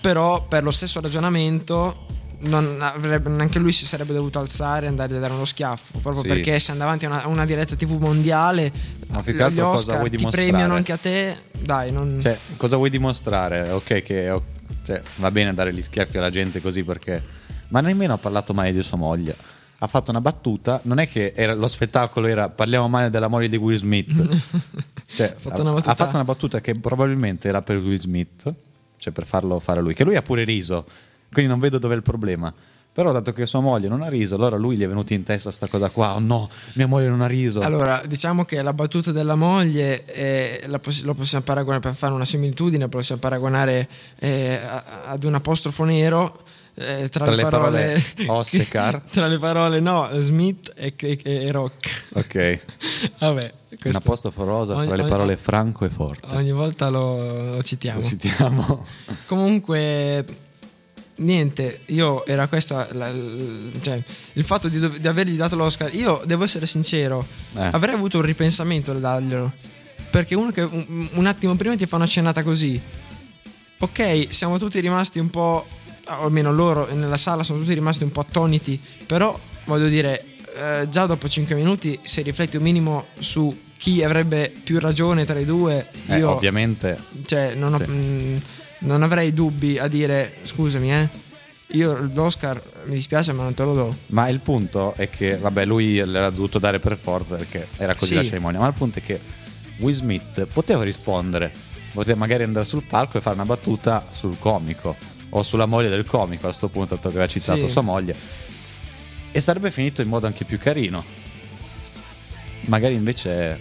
Però 0.00 0.42
per 0.42 0.62
lo 0.62 0.70
stesso 0.70 1.00
ragionamento 1.00 2.06
non 2.42 2.78
avrebbe- 2.80 3.28
neanche 3.30 3.58
lui 3.58 3.72
si 3.72 3.84
sarebbe 3.84 4.12
dovuto 4.12 4.38
alzare 4.38 4.86
e 4.86 4.88
andare 4.88 5.16
a 5.16 5.18
dare 5.20 5.32
uno 5.32 5.44
schiaffo. 5.44 5.98
Proprio 5.98 6.22
Sì. 6.22 6.28
perché 6.28 6.58
se 6.58 6.70
andava 6.72 6.90
avanti 6.90 7.06
a 7.06 7.10
una, 7.10 7.26
una 7.26 7.44
diretta 7.44 7.74
TV 7.76 7.98
mondiale, 8.00 8.72
Ma 9.08 9.22
più 9.22 9.34
che 9.34 9.42
altro 9.42 9.70
cosa 9.70 9.96
vuoi 9.96 10.10
dimostrare? 10.10 10.48
premiano 10.48 10.74
anche 10.74 10.92
a 10.92 10.96
te. 10.96 11.36
Dai, 11.60 11.92
non... 11.92 12.18
cioè, 12.20 12.38
cosa 12.56 12.76
vuoi 12.76 12.90
dimostrare? 12.90 13.70
Ok, 13.70 14.02
che 14.02 14.40
cioè, 14.84 15.00
va 15.16 15.30
bene 15.30 15.54
dare 15.54 15.72
gli 15.72 15.82
schiaffi 15.82 16.18
alla 16.18 16.30
gente 16.30 16.60
così 16.60 16.82
perché. 16.84 17.22
Ma 17.68 17.80
nemmeno 17.80 18.14
ha 18.14 18.18
parlato 18.18 18.52
male 18.52 18.72
di 18.72 18.82
sua 18.82 18.96
moglie. 18.98 19.34
Ha 19.78 19.86
fatto 19.86 20.10
una 20.10 20.20
battuta, 20.20 20.80
non 20.84 20.98
è 20.98 21.08
che 21.08 21.32
era- 21.34 21.54
lo 21.54 21.66
spettacolo 21.68 22.26
era 22.28 22.48
parliamo 22.48 22.86
male 22.88 23.10
della 23.10 23.28
moglie 23.28 23.48
di 23.48 23.56
Will 23.56 23.76
Smith. 23.76 24.10
Cioè, 25.12 25.34
fatto 25.36 25.66
ha, 25.68 25.74
ha 25.76 25.94
fatto 25.94 26.14
una 26.14 26.24
battuta 26.24 26.60
che 26.62 26.74
probabilmente 26.74 27.46
era 27.46 27.60
per 27.60 27.76
Will 27.76 27.98
Smith, 27.98 28.50
cioè 28.96 29.12
per 29.12 29.26
farlo 29.26 29.58
fare 29.60 29.80
a 29.80 29.82
lui, 29.82 29.92
che 29.92 30.04
lui 30.04 30.16
ha 30.16 30.22
pure 30.22 30.42
riso, 30.44 30.86
quindi 31.32 31.50
non 31.50 31.60
vedo 31.60 31.78
dov'è 31.78 31.94
il 31.94 32.02
problema. 32.02 32.52
Però 32.94 33.10
dato 33.10 33.32
che 33.32 33.46
sua 33.46 33.60
moglie 33.60 33.88
non 33.88 34.02
ha 34.02 34.08
riso, 34.08 34.34
allora 34.34 34.58
lui 34.58 34.76
gli 34.76 34.82
è 34.82 34.86
venuta 34.86 35.14
in 35.14 35.22
testa 35.22 35.50
sta 35.50 35.66
cosa 35.66 35.88
qua, 35.88 36.14
oh 36.14 36.18
no, 36.18 36.50
mia 36.74 36.86
moglie 36.86 37.08
non 37.08 37.22
ha 37.22 37.26
riso. 37.26 37.60
Allora, 37.62 38.02
diciamo 38.06 38.44
che 38.44 38.60
la 38.60 38.74
battuta 38.74 39.12
della 39.12 39.34
moglie 39.34 40.04
eh, 40.04 40.68
poss- 40.78 41.04
lo 41.04 41.14
possiamo 41.14 41.42
paragonare 41.42 41.80
per 41.80 41.94
fare 41.94 42.12
una 42.12 42.26
similitudine, 42.26 42.88
possiamo 42.88 43.18
paragonare 43.18 43.88
eh, 44.18 44.60
ad 45.06 45.24
un 45.24 45.34
apostrofo 45.36 45.84
nero. 45.84 46.42
eh, 46.74 47.08
tra, 47.08 47.24
Tra 47.24 47.30
le 47.30 47.36
le 47.36 47.42
parole, 47.48 48.02
parole 48.16 48.28
Ossecar. 48.38 49.00
tra 49.10 49.26
le 49.26 49.38
parole 49.38 49.80
no 49.80 50.08
Smith 50.18 50.72
e, 50.76 50.92
e- 50.98 51.18
e 51.22 51.50
Rock 51.50 52.04
ok, 52.12 52.58
vabbè 53.20 53.52
un 53.70 53.76
questo 53.80 53.98
apostofo 54.00 54.44
rosa 54.44 54.74
ogni- 54.74 54.86
tra 54.86 54.96
le 54.96 55.00
ogni- 55.02 55.10
parole 55.10 55.36
franco 55.38 55.86
e 55.86 55.88
forte. 55.88 56.26
ogni 56.36 56.52
volta 56.52 56.90
lo, 56.90 57.54
lo 57.56 57.62
citiamo 57.62 58.00
Lo 58.00 58.06
citiamo. 58.06 58.84
Comunque, 59.26 60.24
niente, 61.16 61.80
io 61.86 62.24
era 62.26 62.46
questo 62.48 62.86
la- 62.92 63.12
cioè, 63.80 64.02
il 64.34 64.44
fatto 64.44 64.68
di, 64.68 64.78
dov- 64.78 64.96
di 64.96 65.06
avergli 65.08 65.36
dato 65.36 65.56
l'Oscar. 65.56 65.94
Io 65.94 66.20
devo 66.24 66.44
essere 66.44 66.66
sincero, 66.66 67.26
Eh. 67.56 67.68
avrei 67.72 67.94
avuto 67.94 68.18
un 68.18 68.24
ripensamento 68.24 68.92
da 68.92 68.98
darglielo. 68.98 69.52
Perché 70.10 70.34
uno 70.34 70.50
che 70.50 70.60
un, 70.62 71.08
un 71.12 71.26
attimo 71.26 71.54
prima 71.56 71.74
ti 71.76 71.86
fa 71.86 71.96
una 71.96 72.06
cenata 72.06 72.42
così, 72.42 72.80
ok, 73.78 74.26
siamo 74.28 74.58
tutti 74.58 74.78
rimasti 74.80 75.18
un 75.18 75.30
po', 75.30 75.66
o 76.06 76.24
almeno 76.24 76.52
loro 76.52 76.86
nella 76.92 77.16
sala 77.16 77.42
sono 77.42 77.60
tutti 77.60 77.72
rimasti 77.74 78.02
un 78.04 78.10
po' 78.12 78.20
attoniti, 78.20 78.78
però 79.06 79.38
voglio 79.64 79.88
dire, 79.88 80.24
eh, 80.54 80.86
già 80.90 81.06
dopo 81.06 81.28
5 81.28 81.54
minuti, 81.54 81.98
se 82.02 82.22
rifletti 82.22 82.56
un 82.56 82.62
minimo 82.62 83.06
su 83.18 83.56
chi 83.78 84.02
avrebbe 84.04 84.52
più 84.62 84.78
ragione 84.78 85.24
tra 85.24 85.38
i 85.38 85.44
due, 85.44 85.88
Eh, 86.06 86.18
io 86.18 86.30
ovviamente 86.30 86.98
cioè, 87.26 87.54
non, 87.54 87.74
ho- 87.74 87.78
Sì. 87.78 87.84
mh, 87.90 88.42
non 88.82 89.02
avrei 89.02 89.32
dubbi 89.34 89.78
a 89.78 89.88
dire 89.88 90.36
scusami, 90.42 90.92
eh. 90.92 91.08
Io 91.74 91.96
l'Oscar 92.12 92.60
mi 92.84 92.94
dispiace, 92.94 93.32
ma 93.32 93.44
non 93.44 93.54
te 93.54 93.62
lo 93.62 93.72
do. 93.74 93.96
Ma 94.08 94.28
il 94.28 94.40
punto 94.40 94.92
è 94.94 95.08
che, 95.08 95.36
vabbè, 95.36 95.64
lui 95.64 95.94
l'era 96.04 96.28
dovuto 96.28 96.58
dare 96.58 96.78
per 96.80 96.98
forza 96.98 97.36
perché 97.36 97.66
era 97.78 97.94
così 97.94 98.10
Sì. 98.10 98.14
la 98.16 98.22
cerimonia. 98.24 98.60
Ma 98.60 98.66
il 98.66 98.74
punto 98.74 98.98
è 98.98 99.02
che 99.02 99.18
Will 99.78 99.94
Smith 99.94 100.44
poteva 100.52 100.84
rispondere, 100.84 101.50
poteva 101.94 102.18
magari 102.18 102.42
andare 102.42 102.66
sul 102.66 102.82
palco 102.82 103.16
e 103.16 103.20
fare 103.22 103.36
una 103.36 103.46
battuta 103.46 104.06
sul 104.10 104.38
comico 104.38 104.94
o 105.30 105.42
sulla 105.42 105.64
moglie 105.64 105.88
del 105.88 106.04
comico. 106.04 106.42
A 106.42 106.48
questo 106.48 106.68
punto, 106.68 106.96
dato 106.96 107.08
che 107.08 107.14
aveva 107.14 107.26
citato 107.30 107.62
Sì. 107.62 107.68
sua 107.70 107.80
moglie, 107.80 108.14
e 109.32 109.40
sarebbe 109.40 109.70
finito 109.70 110.02
in 110.02 110.08
modo 110.08 110.26
anche 110.26 110.44
più 110.44 110.58
carino. 110.58 111.02
Magari 112.66 112.94
invece, 112.94 113.58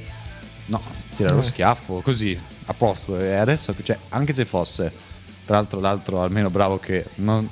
no, 0.65 0.81
tira 1.15 1.33
lo 1.33 1.39
Eh. 1.39 1.43
schiaffo 1.43 2.01
così 2.01 2.37
a 2.65 2.73
posto. 2.73 3.17
E 3.17 3.33
adesso, 3.35 3.73
cioè, 3.81 3.97
anche 4.09 4.33
se 4.33 4.43
fosse, 4.43 4.91
tra 5.45 5.55
l'altro, 5.57 5.79
l'altro 5.79 6.21
almeno 6.21 6.49
bravo 6.49 6.77
che 6.79 7.05
non, 7.15 7.47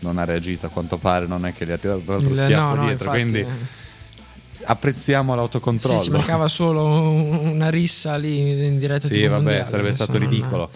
non 0.00 0.18
ha 0.18 0.24
reagito 0.24 0.66
a 0.66 0.68
quanto 0.68 0.96
pare, 0.98 1.26
non 1.26 1.44
è 1.46 1.52
che 1.52 1.64
gli 1.66 1.70
ha 1.72 1.78
tirato 1.78 2.02
l'altro 2.10 2.34
schiaffo 2.34 2.54
no, 2.54 2.74
no, 2.74 2.84
dietro. 2.86 3.04
infatti, 3.04 3.20
quindi 3.20 3.38
eh. 3.40 4.64
apprezziamo 4.64 5.32
Sì, 5.32 5.36
l'autocontrollo. 5.38 6.02
ci 6.02 6.10
mancava 6.10 6.48
solo 6.48 6.84
una 7.10 7.70
rissa 7.70 8.16
lì 8.16 8.66
in 8.66 8.78
diretta 8.78 9.06
Sì, 9.06 9.22
vabbè, 9.26 9.42
mondiale, 9.42 9.66
sarebbe 9.68 9.92
stato 9.92 10.18
ridicolo. 10.18 10.70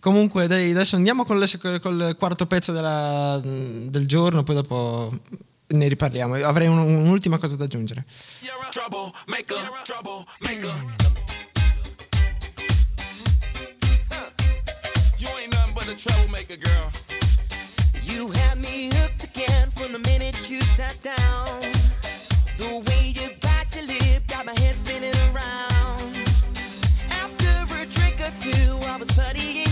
Comunque, 0.00 0.46
dai, 0.46 0.70
adesso 0.70 0.96
andiamo 0.96 1.24
con 1.26 1.36
il, 1.36 1.78
col 1.82 2.16
quarto 2.18 2.46
pezzo 2.46 2.72
della- 2.72 3.38
del 3.42 4.06
giorno, 4.06 4.42
poi 4.42 4.54
dopo 4.54 5.12
ne 5.66 5.88
riparliamo. 5.88 6.36
Avrei 6.36 6.68
un- 6.68 6.78
un'ultima 6.78 7.36
cosa 7.36 7.56
da 7.56 7.64
aggiungere. 7.64 8.04
You 8.40 8.54
a 15.90 15.94
troublemaker, 15.96 16.56
girl. 16.56 16.92
You 18.02 18.30
had 18.30 18.58
me 18.58 18.90
hooked 18.94 19.24
again 19.24 19.70
from 19.70 19.92
the 19.92 19.98
minute 19.98 20.48
you 20.48 20.60
sat 20.60 20.96
down. 21.02 21.62
The 22.58 22.78
way 22.86 23.12
you 23.16 23.30
bite 23.40 23.74
your 23.74 23.86
lip 23.86 24.22
got 24.28 24.46
my 24.46 24.52
head 24.60 24.76
spinning 24.76 25.14
around. 25.32 26.16
After 27.10 27.74
a 27.74 27.86
drink 27.86 28.20
or 28.20 28.32
two, 28.40 28.86
I 28.86 28.96
was 28.98 29.10
putty 29.10 29.69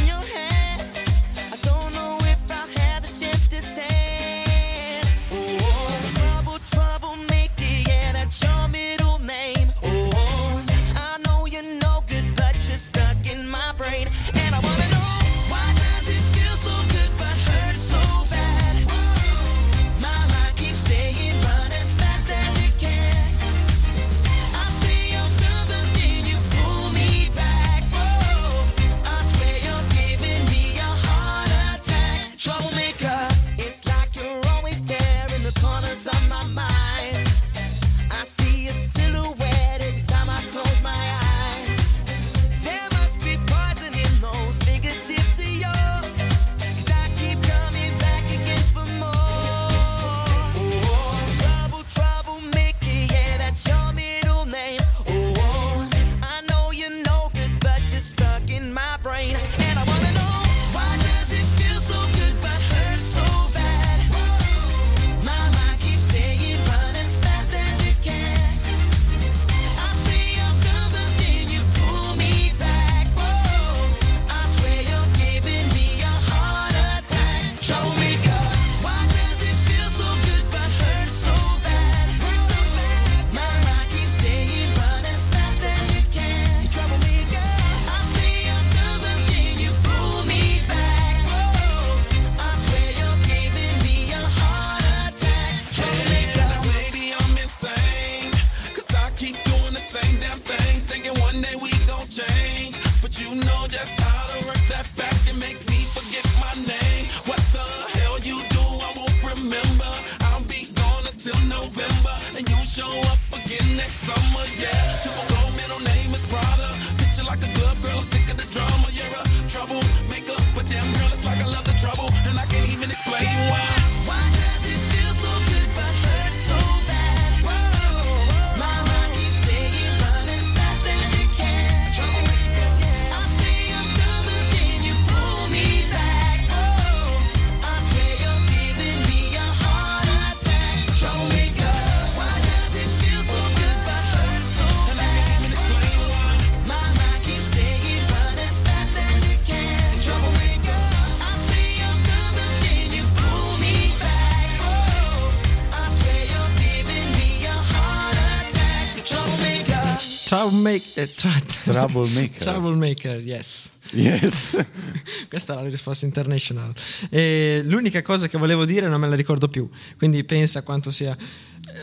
tra- 161.07 161.41
Troublemaker. 161.65 162.39
Troublemaker, 162.43 163.21
yes. 163.21 163.71
Yes. 163.93 164.57
Questa 165.29 165.53
è 165.59 165.63
la 165.63 165.69
risposta 165.69 166.05
international. 166.05 166.73
E 167.11 167.63
l'unica 167.65 168.03
cosa 168.03 168.29
che 168.29 168.37
volevo 168.39 168.65
dire 168.65 168.89
non 168.89 169.01
me 169.01 169.09
la 169.09 169.15
ricordo 169.15 169.49
più, 169.49 169.69
quindi 169.97 170.25
pensa 170.25 170.63
quanto 170.63 170.91
sia. 170.91 171.17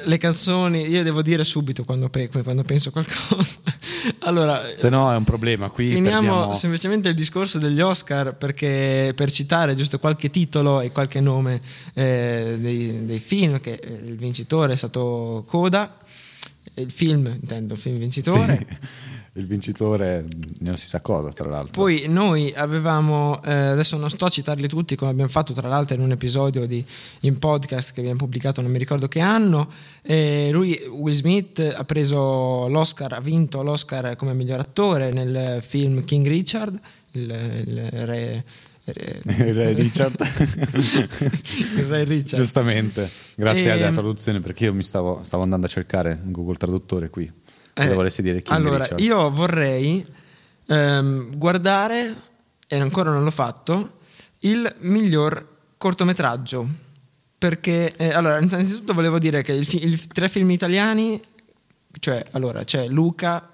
Le 0.05 0.17
canzoni, 0.17 0.87
io 0.87 1.03
devo 1.03 1.21
dire 1.21 1.43
subito 1.43 1.83
quando, 1.83 2.09
pe- 2.09 2.27
quando 2.29 2.63
penso 2.63 2.89
qualcosa. 2.89 3.59
allora, 4.21 4.71
Se 4.75 4.89
no 4.89 5.11
è 5.11 5.15
un 5.15 5.23
problema. 5.23 5.69
Qui 5.69 5.87
Finiamo 5.89 6.21
perdiamo- 6.21 6.53
semplicemente 6.53 7.09
il 7.09 7.13
discorso 7.15 7.59
degli 7.59 7.79
Oscar 7.79 8.35
perché 8.35 9.13
per 9.15 9.31
citare 9.31 9.75
giusto 9.75 9.99
qualche 9.99 10.31
titolo 10.31 10.81
e 10.81 10.91
qualche 10.91 11.19
nome 11.19 11.61
eh, 11.93 12.55
dei, 12.57 13.05
dei 13.05 13.19
film 13.19 13.59
che 13.59 13.73
eh, 13.73 14.01
il 14.05 14.15
vincitore 14.17 14.73
è 14.73 14.75
stato 14.75 15.43
Coda 15.47 15.97
il 16.73 16.91
film 16.91 17.27
intendo 17.27 17.73
il 17.75 17.79
film 17.79 17.97
vincitore 17.97 18.65
Sì. 18.67 18.77
Il 19.37 19.47
vincitore 19.47 20.25
non 20.59 20.77
si 20.77 20.87
sa 20.87 21.01
cosa, 21.01 21.29
tra 21.33 21.49
l'altro. 21.49 21.81
poi 21.81 22.05
noi 22.07 22.53
avevamo, 22.55 23.43
eh, 23.43 23.51
adesso 23.51 23.97
non 23.97 24.09
sto 24.09 24.23
a 24.23 24.29
citarli 24.29 24.65
tutti 24.69 24.95
come 24.95 25.11
abbiamo 25.11 25.29
fatto 25.29 25.51
tra 25.51 25.67
l'altro 25.67 25.93
in 25.93 26.01
un 26.01 26.11
episodio 26.11 26.65
di, 26.65 26.83
in 27.21 27.37
podcast 27.37 27.91
che 27.91 27.99
abbiamo 27.99 28.19
pubblicato, 28.19 28.61
non 28.61 28.71
mi 28.71 28.77
ricordo 28.77 29.09
che 29.09 29.19
anno, 29.19 29.69
e 30.01 30.51
lui, 30.53 30.79
Will 30.89 31.13
Smith, 31.13 31.59
ha 31.59 31.83
preso 31.83 32.69
l'Oscar, 32.69 33.11
ha 33.11 33.19
vinto 33.19 33.61
l'Oscar 33.61 34.15
come 34.15 34.33
miglior 34.33 34.61
attore 34.61 35.11
nel 35.11 35.61
film 35.61 36.05
King 36.05 36.25
Richard, 36.25 36.79
il, 37.11 37.63
il 37.67 37.89
re... 37.91 38.45
Il 38.87 39.53
re 39.53 39.73
Richard. 39.73 40.15
il 41.75 41.85
re 41.87 42.03
Richard. 42.03 42.41
Giustamente, 42.41 43.09
grazie 43.35 43.71
Ehm, 43.71 43.81
alla 43.81 43.91
traduzione 43.91 44.39
perché 44.39 44.65
io 44.65 44.73
mi 44.73 44.83
stavo, 44.83 45.21
stavo 45.23 45.43
andando 45.43 45.65
a 45.65 45.69
cercare 45.69 46.19
in 46.23 46.31
Google 46.31 46.57
Traduttore 46.57 47.09
qui. 47.09 47.31
Cosa 47.73 47.89
Eh, 47.89 47.93
volessi 47.93 48.21
dire 48.21 48.41
King 48.41 48.55
allora, 48.57 48.83
Richard? 48.83 48.99
io 49.01 49.29
vorrei 49.31 50.05
ehm, 50.67 51.35
guardare, 51.37 52.15
e 52.67 52.79
ancora 52.79 53.11
non 53.11 53.23
l'ho 53.23 53.31
fatto, 53.31 53.97
il 54.41 54.73
miglior 54.79 55.47
cortometraggio. 55.77 56.83
Perché, 57.37 57.91
eh, 57.97 58.09
allora, 58.13 58.39
innanzitutto 58.39 58.93
volevo 58.93 59.19
dire 59.19 59.41
che 59.43 59.53
i 59.53 59.99
tre 60.13 60.29
film 60.29 60.49
italiani, 60.51 61.19
cioè, 61.99 62.25
allora, 62.31 62.63
c'è 62.63 62.87
Luca, 62.87 63.49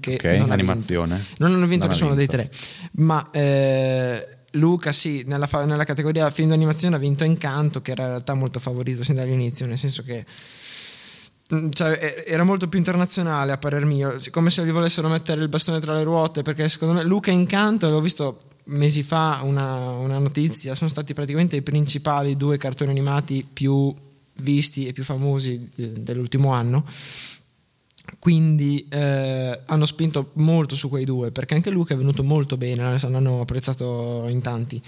che 0.00 0.14
Ok, 0.14 0.24
non 0.38 0.50
animazione. 0.50 1.16
vinto. 1.16 1.34
Non 1.38 1.54
hanno 1.54 1.66
vinto 1.66 1.86
nessuno 1.86 2.14
vinto. 2.14 2.32
dei 2.34 2.46
tre, 2.48 2.50
ma 2.92 3.28
eh, 3.30 4.38
Luca 4.52 4.92
sì, 4.92 5.24
nella, 5.26 5.48
nella 5.64 5.84
categoria 5.84 6.30
film 6.30 6.48
d'animazione 6.48 6.96
ha 6.96 6.98
vinto 6.98 7.24
Incanto, 7.24 7.80
che 7.82 7.92
era 7.92 8.02
in 8.04 8.08
realtà 8.10 8.34
molto 8.34 8.58
favorito 8.58 9.04
sin 9.04 9.16
dall'inizio, 9.16 9.66
nel 9.66 9.78
senso 9.78 10.02
che 10.02 10.24
Mm, 11.52 11.70
cioè, 11.70 11.98
e- 12.00 12.30
era 12.30 12.44
molto 12.44 12.68
più 12.68 12.78
internazionale 12.78 13.52
a 13.52 13.58
parer 13.58 13.84
mio, 13.84 14.16
come 14.30 14.50
se 14.50 14.64
gli 14.64 14.70
volessero 14.70 15.08
mettere 15.08 15.42
il 15.42 15.48
bastone 15.48 15.80
tra 15.80 15.94
le 15.94 16.04
ruote, 16.04 16.42
perché 16.42 16.68
secondo 16.68 16.94
me 16.94 17.02
Luca 17.02 17.30
Incanto, 17.32 17.86
avevo 17.86 18.00
visto 18.00 18.40
mesi 18.64 19.02
fa 19.02 19.40
una, 19.42 19.90
una 19.90 20.18
notizia, 20.18 20.76
sono 20.76 20.88
stati 20.88 21.12
praticamente 21.12 21.56
i 21.56 21.62
principali 21.62 22.36
due 22.36 22.56
cartoni 22.56 22.90
animati 22.90 23.46
più 23.50 23.92
visti 24.34 24.86
e 24.86 24.92
più 24.92 25.02
famosi 25.02 25.68
eh, 25.76 25.88
dell'ultimo 25.88 26.52
anno. 26.52 26.84
Quindi 28.20 28.86
eh, 28.90 29.60
hanno 29.64 29.86
spinto 29.86 30.32
molto 30.34 30.76
su 30.76 30.90
quei 30.90 31.06
due 31.06 31.30
perché 31.30 31.54
anche 31.54 31.70
Luca 31.70 31.94
è 31.94 31.96
venuto 31.96 32.22
molto 32.22 32.58
bene, 32.58 32.98
l'hanno 33.00 33.40
apprezzato 33.40 34.26
in 34.28 34.42
tanti. 34.42 34.78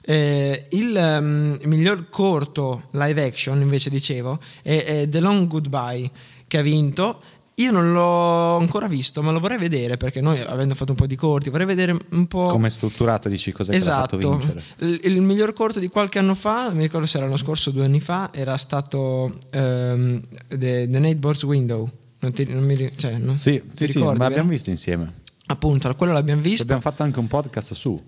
Eh, 0.00 0.68
il 0.70 0.96
ehm, 0.96 1.58
miglior 1.64 2.08
corto 2.08 2.84
live 2.92 3.22
action, 3.22 3.60
invece, 3.60 3.90
dicevo, 3.90 4.38
è, 4.62 4.84
è 4.84 5.06
The 5.06 5.20
Long 5.20 5.46
Goodbye 5.48 6.10
che 6.46 6.56
ha 6.56 6.62
vinto. 6.62 7.20
Io 7.56 7.70
non 7.72 7.92
l'ho 7.92 8.56
ancora 8.56 8.88
visto, 8.88 9.20
ma 9.22 9.32
lo 9.32 9.40
vorrei 9.40 9.58
vedere 9.58 9.98
perché 9.98 10.22
noi, 10.22 10.40
avendo 10.40 10.74
fatto 10.74 10.92
un 10.92 10.96
po' 10.96 11.06
di 11.06 11.16
corti, 11.16 11.50
vorrei 11.50 11.66
vedere 11.66 11.94
un 12.10 12.26
po'. 12.26 12.46
Come 12.46 12.68
è 12.68 12.70
strutturato, 12.70 13.28
dici 13.28 13.52
che 13.52 13.64
l'ha 13.66 13.74
Esatto, 13.74 14.18
fatto 14.18 14.38
vincere? 14.38 14.62
il, 14.78 15.00
il 15.02 15.20
miglior 15.20 15.52
corto 15.52 15.78
di 15.78 15.88
qualche 15.88 16.18
anno 16.18 16.34
fa, 16.34 16.70
mi 16.70 16.84
ricordo 16.84 17.04
se 17.06 17.18
era 17.18 17.26
l'anno 17.26 17.36
scorso 17.36 17.68
o 17.68 17.72
due 17.72 17.84
anni 17.84 18.00
fa, 18.00 18.30
era 18.32 18.56
stato 18.56 19.36
ehm, 19.50 20.22
The, 20.48 20.88
The 20.88 20.98
Neighbor's 20.98 21.42
Window. 21.42 21.90
Non 22.20 22.32
ti, 22.32 22.44
non 22.46 22.64
mi 22.64 22.92
cioè, 22.96 23.16
non 23.18 23.38
Sì, 23.38 23.62
sì, 23.72 23.86
sì, 23.86 23.92
ricordi, 23.98 24.18
ma 24.18 24.24
l'abbiamo 24.28 24.50
visto 24.50 24.70
insieme. 24.70 25.12
Appunto, 25.50 25.94
quello 25.94 26.12
l'abbiamo 26.12 26.42
visto. 26.42 26.62
Abbiamo 26.64 26.82
fatto 26.82 27.02
anche 27.02 27.18
un 27.18 27.26
podcast 27.26 27.72
su. 27.72 27.98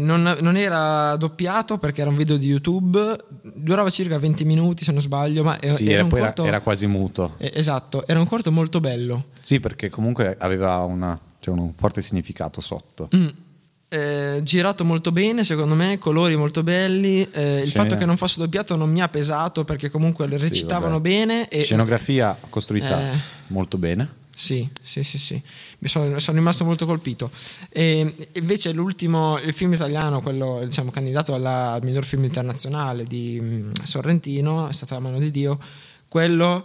Non, 0.00 0.36
non 0.40 0.56
era 0.56 1.16
doppiato 1.16 1.76
perché 1.76 2.00
era 2.00 2.08
un 2.08 2.16
video 2.16 2.38
di 2.38 2.46
YouTube, 2.46 3.16
durava 3.42 3.90
circa 3.90 4.18
20 4.18 4.44
minuti 4.46 4.84
se 4.84 4.92
non 4.92 5.00
sbaglio, 5.02 5.42
ma 5.42 5.60
era, 5.60 5.76
Sì, 5.76 5.90
era 5.90 6.06
era, 6.06 6.08
corto... 6.08 6.44
era 6.46 6.60
quasi 6.60 6.86
muto. 6.86 7.34
eh, 7.36 7.52
Esatto, 7.54 8.06
era 8.06 8.18
un 8.18 8.26
corto 8.26 8.50
molto 8.50 8.80
bello. 8.80 9.26
Sì, 9.42 9.60
perché 9.60 9.90
comunque 9.90 10.34
aveva 10.38 10.78
una- 10.84 11.18
cioè 11.40 11.54
un 11.54 11.74
forte 11.74 12.00
significato 12.00 12.60
sotto. 12.62 13.10
Mm. 13.14 13.26
Eh, 13.90 14.40
girato 14.42 14.84
molto 14.84 15.12
bene, 15.12 15.44
secondo 15.44 15.74
me, 15.74 15.96
colori 15.98 16.36
molto 16.36 16.62
belli. 16.62 17.26
eh, 17.32 17.60
il 17.60 17.68
Scena- 17.70 17.84
fatto 17.84 17.96
che 17.96 18.04
non 18.04 18.16
fosse 18.18 18.38
doppiato 18.38 18.76
non 18.76 18.90
mi 18.90 19.00
ha 19.00 19.08
pesato 19.08 19.64
perché 19.64 19.88
comunque 19.88 20.26
recitavano 20.26 20.94
vabbè. 20.96 21.08
bene. 21.08 21.48
E, 21.48 21.62
Scenografia 21.64 22.38
costruita 22.50 23.12
Eh. 23.12 23.18
molto 23.48 23.78
bene. 23.78 24.16
Sì, 24.38 24.68
sì, 24.82 25.02
sì, 25.02 25.18
sì. 25.18 25.42
Mi 25.78 25.88
sono, 25.88 26.18
sono 26.20 26.36
rimasto 26.38 26.64
molto 26.64 26.84
colpito. 26.86 27.30
E 27.70 28.14
invece 28.34 28.72
l'ultimo, 28.72 29.38
il 29.40 29.52
film 29.54 29.72
italiano, 29.72 30.20
quello 30.20 30.60
diciamo 30.64 30.90
candidato 30.90 31.34
alla- 31.34 31.72
al 31.72 31.82
miglior 31.82 32.04
film 32.04 32.24
internazionale 32.24 33.04
di 33.04 33.38
mm, 33.40 33.70
Sorrentino, 33.82 34.68
è 34.68 34.72
stata 34.72 34.94
La 34.94 35.00
mano 35.00 35.18
di 35.18 35.30
Dio, 35.32 35.58
quello 36.06 36.64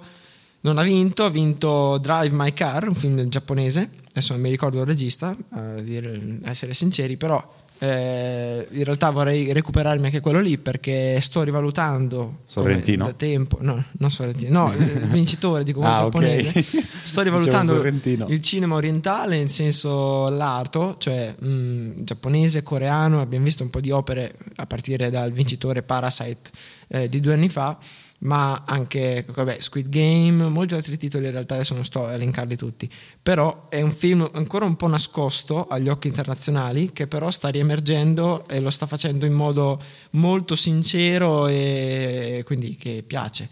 non 0.62 0.78
ha 0.78 0.84
vinto, 0.84 1.24
ha 1.24 1.30
vinto 1.30 1.98
Drive 2.00 2.36
My 2.36 2.54
Car, 2.54 2.88
un 2.88 2.96
film 2.96 3.28
giapponese, 3.28 3.90
adesso 4.14 4.34
non 4.34 4.42
mi 4.44 4.50
ricordo 4.50 4.80
il 4.80 4.86
regista, 4.86 5.36
a, 5.50 5.80
dire- 5.82 6.40
a 6.44 6.50
essere 6.52 6.74
sinceri, 6.74 7.18
però 7.18 7.62
eh, 7.80 8.68
in 8.70 8.84
realtà 8.84 9.10
vorrei 9.10 9.52
recuperarmi 9.52 10.06
anche 10.06 10.20
quello 10.22 10.40
lì 10.40 10.58
perché 10.58 11.20
sto 11.20 11.42
rivalutando 11.42 12.42
Sorrentino? 12.46 13.06
da 13.06 13.14
tempo, 13.14 13.58
no, 13.60 13.84
non 13.98 14.12
Sorrentino, 14.12 14.68
no, 14.68 14.74
il 14.78 15.08
vincitore 15.08 15.64
di 15.64 15.74
come 15.74 15.88
Ah, 15.88 15.96
giapponese. 15.96 16.52
Sto 17.04 17.22
Dicevo 17.24 17.40
rivalutando 17.40 18.28
il 18.32 18.42
cinema 18.42 18.76
orientale 18.76 19.38
nel 19.38 19.50
senso 19.50 20.30
lato, 20.30 20.96
cioè 21.00 21.36
mh, 21.38 22.04
giapponese, 22.04 22.64
coreano, 22.64 23.20
abbiamo 23.20 23.44
visto 23.44 23.64
un 23.64 23.70
po' 23.70 23.82
di 23.82 23.92
opere 23.92 24.36
a 24.56 24.66
partire 24.66 25.10
dal 25.10 25.32
vincitore 25.32 25.82
Parasite 25.82 26.52
eh, 26.88 27.10
di 27.10 27.20
due 27.20 27.34
anni 27.34 27.50
fa, 27.50 27.78
ma 28.24 28.64
anche 28.66 29.26
vabbè, 29.28 29.60
Squid 29.60 29.90
Game, 29.90 30.48
molti 30.48 30.76
altri 30.76 30.98
titoli 30.98 31.26
in 31.26 31.32
realtà 31.32 31.56
adesso 31.56 31.74
non 31.74 31.84
sto 31.84 32.08
a 32.08 32.14
elencarli 32.14 32.56
tutti, 32.56 32.90
però 33.22 33.68
è 33.70 33.82
un 33.82 33.92
film 33.92 34.30
ancora 34.34 34.66
un 34.66 34.76
po' 34.76 34.88
nascosto 34.88 35.68
agli 35.68 35.90
occhi 35.90 36.08
internazionali 36.08 36.92
che 36.94 37.08
però 37.08 37.32
sta 37.32 37.50
riemergendo 37.50 38.48
e 38.48 38.60
lo 38.60 38.70
sta 38.70 38.86
facendo 38.86 39.26
in 39.26 39.34
modo 39.34 39.82
molto 40.12 40.56
sincero 40.56 41.48
e 41.48 42.44
quindi 42.46 42.76
che 42.76 43.04
piace. 43.06 43.50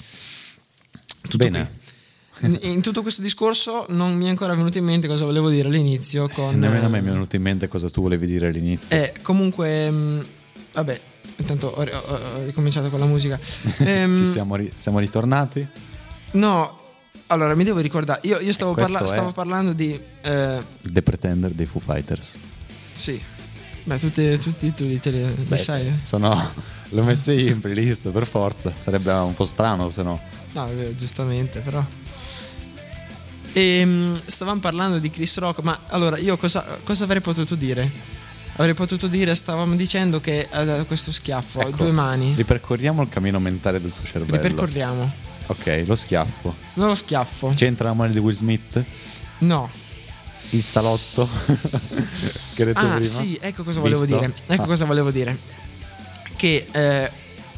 Tutto 1.21 1.37
Bene. 1.37 1.79
in, 2.41 2.57
in 2.61 2.81
tutto 2.81 3.01
questo 3.01 3.21
discorso 3.21 3.85
non 3.89 4.15
mi 4.15 4.25
è 4.25 4.29
ancora 4.29 4.55
venuto 4.55 4.77
in 4.77 4.85
mente 4.85 5.07
cosa 5.07 5.25
volevo 5.25 5.49
dire 5.49 5.67
all'inizio. 5.67 6.29
Con, 6.29 6.57
Nemmeno 6.57 6.85
a 6.85 6.89
me 6.89 7.01
mi 7.01 7.09
è 7.09 7.11
venuto 7.11 7.35
in 7.35 7.41
mente 7.41 7.67
cosa 7.67 7.89
tu 7.89 8.01
volevi 8.01 8.25
dire 8.25 8.47
all'inizio. 8.47 8.95
Eh, 8.95 9.13
comunque, 9.21 9.91
mh, 9.91 10.25
vabbè, 10.73 11.01
intanto 11.37 11.67
ho, 11.67 11.81
ho- 11.83 12.13
ho 12.39 12.43
ricominciato 12.45 12.89
con 12.89 12.99
la 12.99 13.05
musica. 13.05 13.39
Ehm, 13.79 14.15
Ci 14.15 14.25
siamo, 14.25 14.55
ri- 14.55 14.71
siamo 14.77 14.99
ritornati. 14.99 15.65
No, 16.31 16.79
allora 17.27 17.55
mi 17.55 17.63
devo 17.63 17.79
ricordare. 17.79 18.19
Io, 18.23 18.39
io 18.39 18.51
stavo, 18.53 18.73
questo 18.73 18.93
parla- 18.93 19.07
stavo 19.07 19.31
parlando 19.31 19.73
di. 19.73 19.99
eh, 20.21 20.61
The 20.81 21.01
Pretender 21.01 21.51
dei 21.51 21.65
Foo 21.65 21.79
Fighters. 21.81 22.37
Sì. 22.93 23.21
Beh, 23.83 23.97
tutti, 23.97 24.37
tutti 24.37 24.67
i 24.67 24.73
titoli 24.73 24.99
te 24.99 25.09
li, 25.09 25.21
Beh, 25.23 25.57
sai? 25.57 25.97
Sono, 26.01 26.51
l'ho 26.89 27.03
messo 27.03 27.31
io 27.31 27.49
in 27.49 27.59
playlist 27.59 28.09
per 28.09 28.27
forza. 28.27 28.71
Sarebbe 28.75 29.11
un 29.11 29.33
po' 29.33 29.45
strano 29.45 29.89
se 29.89 30.03
no. 30.03 30.19
No, 30.53 30.67
vero, 30.67 30.93
giustamente, 30.95 31.59
però. 31.61 31.83
E 33.53 34.11
stavamo 34.25 34.59
parlando 34.61 34.99
di 34.99 35.09
Chris 35.09 35.37
Rock, 35.39 35.59
ma 35.61 35.77
allora 35.87 36.17
io 36.17 36.37
cosa, 36.37 36.63
cosa 36.83 37.03
avrei 37.03 37.19
potuto 37.21 37.55
dire? 37.55 38.19
Avrei 38.55 38.73
potuto 38.73 39.07
dire, 39.07 39.33
stavamo 39.33 39.75
dicendo 39.75 40.19
che 40.19 40.47
ha 40.49 40.83
questo 40.83 41.11
schiaffo, 41.11 41.61
Ecco, 41.61 41.77
due 41.77 41.91
mani. 41.91 42.33
Ripercorriamo 42.35 43.01
il 43.01 43.09
cammino 43.09 43.39
mentale 43.39 43.81
del 43.81 43.91
tuo 43.93 44.03
cervello. 44.05 44.35
Ripercorriamo. 44.41 45.11
Ok, 45.47 45.83
lo 45.85 45.95
schiaffo. 45.95 46.55
Non 46.73 46.87
lo 46.87 46.95
schiaffo. 46.95 47.53
C'entra 47.55 47.89
la 47.89 47.93
mano 47.93 48.11
di 48.11 48.19
Will 48.19 48.35
Smith? 48.35 48.83
No. 49.39 49.69
Il 50.51 50.61
salotto? 50.63 51.27
che 52.53 52.65
detto 52.65 52.79
Ah, 52.79 52.95
prima? 52.95 53.03
sì, 53.03 53.37
ecco 53.41 53.63
cosa 53.63 53.79
volevo 53.79 54.01
Visto? 54.01 54.17
dire. 54.19 54.33
Ecco 54.47 54.63
Ah, 54.63 54.65
cosa 54.65 54.85
volevo 54.85 55.11
dire. 55.11 55.37
Che 56.35 56.67
eh, 56.71 57.11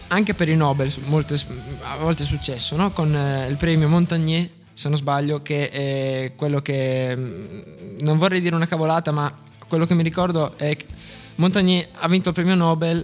anche 0.08 0.34
per 0.34 0.48
i 0.50 0.56
Nobel 0.56 0.94
molte, 1.06 1.36
a 1.82 1.98
volte 1.98 2.24
è 2.24 2.26
successo, 2.26 2.76
no? 2.76 2.92
Con 2.92 3.16
eh, 3.16 3.48
il 3.50 3.58
premio 3.58 3.90
Montagnier, 3.90 4.48
se 4.74 4.90
non 4.90 4.98
sbaglio, 4.98 5.42
che 5.42 5.70
è 5.70 6.34
quello 6.36 6.62
che 6.62 7.16
mm, 7.16 7.60
non 8.02 8.18
vorrei 8.18 8.42
dire 8.42 8.56
una 8.56 8.68
cavolata, 8.68 9.12
ma 9.12 9.32
quello 9.74 9.88
che 9.88 9.96
mi 9.96 10.04
ricordo 10.04 10.54
è 10.56 10.76
che 10.78 10.86
Montagnier 11.38 11.88
ha 11.94 12.08
vinto 12.08 12.30
il 12.30 12.36
premio 12.36 12.54
Nobel 12.54 13.04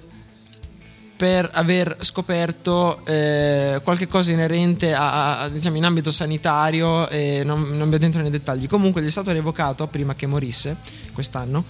per 1.18 1.50
aver 1.52 1.98
scoperto 2.02 3.04
eh, 3.08 3.82
qualche 3.84 4.06
cosa 4.08 4.32
inerente 4.32 4.94
a, 4.94 5.40
a- 5.40 5.50
diciamo 5.50 5.78
in 5.78 5.84
ambito 5.84 6.12
sanitario 6.12 7.10
e 7.10 7.42
non, 7.44 7.62
non 7.76 7.90
vedo 7.90 7.98
dentro 7.98 8.22
nei 8.22 8.30
dettagli. 8.30 8.68
Comunque 8.68 9.02
gli 9.02 9.08
è 9.08 9.10
stato 9.10 9.32
revocato 9.32 9.88
prima 9.88 10.14
che 10.14 10.28
morisse 10.28 10.78
quest'anno 11.12 11.64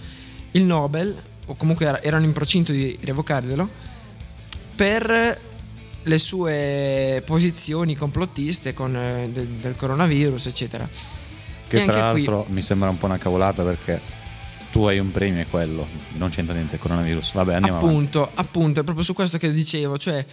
il 0.50 0.64
Nobel 0.64 1.16
o 1.46 1.54
comunque 1.56 1.86
era- 1.86 2.02
erano 2.02 2.26
in 2.26 2.32
procinto 2.34 2.70
di 2.70 2.98
revocarglielo 3.02 3.68
per 4.76 5.40
le 6.02 6.18
sue 6.18 7.22
posizioni 7.24 7.96
complottiste 7.96 8.74
con, 8.74 8.94
eh, 8.94 9.30
del, 9.32 9.46
del 9.46 9.76
coronavirus 9.76 10.46
eccetera. 10.46 10.86
Che 11.66 11.80
E 11.80 11.84
tra 11.86 12.08
anche 12.08 12.20
qui- 12.20 12.24
l'altro 12.30 12.52
mi 12.52 12.60
sembra 12.60 12.90
un 12.90 12.98
po' 12.98 13.06
una 13.06 13.16
cavolata 13.18 13.62
perché 13.64 14.18
tu 14.70 14.84
hai 14.84 14.98
un 14.98 15.10
premio 15.10 15.42
e 15.42 15.46
quello. 15.46 15.86
Non 16.12 16.30
c'entra 16.30 16.54
niente 16.54 16.76
il 16.76 16.80
coronavirus. 16.80 17.32
Vabbè, 17.34 17.54
andiamo 17.54 17.78
avanti. 17.78 17.94
appunto, 17.94 18.30
appunto, 18.34 18.80
è 18.80 18.84
proprio 18.84 19.04
su 19.04 19.14
questo 19.14 19.38
che 19.38 19.52
dicevo, 19.52 19.98
cioè 19.98 20.24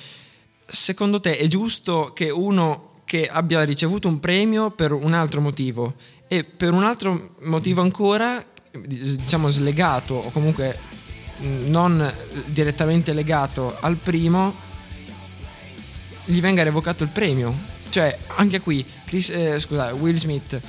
secondo 0.66 1.20
te 1.20 1.38
è 1.38 1.48
giusto 1.48 2.12
che 2.14 2.30
uno 2.30 2.96
che 3.06 3.28
abbia 3.28 3.64
ricevuto 3.64 4.08
un 4.08 4.20
premio 4.20 4.72
per 4.72 4.92
un 4.92 5.14
altro 5.14 5.40
motivo 5.40 5.96
e 6.28 6.44
per 6.44 6.74
un 6.74 6.84
altro 6.84 7.36
motivo 7.44 7.82
ancora, 7.82 8.44
diciamo 8.72 9.50
slegato 9.50 10.14
o 10.14 10.30
comunque 10.32 10.78
mh, 11.38 11.70
non 11.70 12.14
direttamente 12.46 13.14
legato 13.14 13.78
al 13.80 13.96
primo, 13.96 14.54
gli 16.26 16.42
venga 16.42 16.64
revocato 16.64 17.04
il 17.04 17.10
premio? 17.10 17.56
Cioè, 17.90 18.18
anche 18.36 18.60
qui, 18.60 18.86
Chris, 19.06 19.30
eh, 19.30 19.58
scusa, 19.58 19.94
Will 19.94 20.16
Smith 20.16 20.60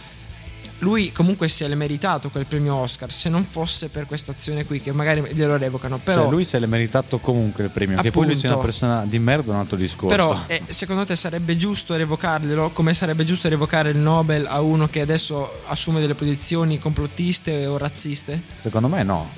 lui 0.80 1.10
comunque 1.10 1.48
se 1.48 1.66
l'è 1.66 1.74
meritato 1.74 2.30
quel 2.30 2.46
premio 2.46 2.74
Oscar 2.76 3.10
se 3.10 3.28
non 3.28 3.44
fosse 3.44 3.88
per 3.88 4.06
questa 4.06 4.30
azione 4.32 4.64
qui 4.64 4.80
che 4.80 4.92
magari 4.92 5.22
glielo 5.32 5.56
revocano 5.56 5.98
però, 5.98 6.22
Cioè, 6.22 6.30
lui 6.30 6.44
se 6.44 6.58
l'è 6.58 6.66
meritato 6.66 7.18
comunque 7.18 7.64
il 7.64 7.70
premio. 7.70 8.00
Che 8.00 8.10
poi 8.12 8.26
lui 8.26 8.36
sia 8.36 8.48
una 8.50 8.58
Appunto. 8.58 8.78
persona 8.78 9.04
di 9.04 9.18
merda 9.18 9.50
è 9.50 9.54
un 9.54 9.60
altro 9.60 9.76
discorso. 9.76 10.16
però 10.16 10.40
eh, 10.46 10.62
secondo 10.68 11.04
te 11.04 11.16
sarebbe 11.16 11.56
giusto 11.56 11.96
revocarglielo 11.96 12.70
come 12.70 12.94
sarebbe 12.94 13.24
giusto 13.24 13.48
revocare 13.48 13.90
il 13.90 13.96
Nobel 13.96 14.46
a 14.46 14.60
uno 14.60 14.88
che 14.88 15.00
adesso 15.00 15.62
assume 15.66 16.00
delle 16.00 16.14
posizioni 16.14 16.78
complottiste 16.78 17.66
o 17.66 17.76
razziste 17.76 18.40
Secondo 18.56 18.88
me 18.88 19.02
no. 19.02 19.28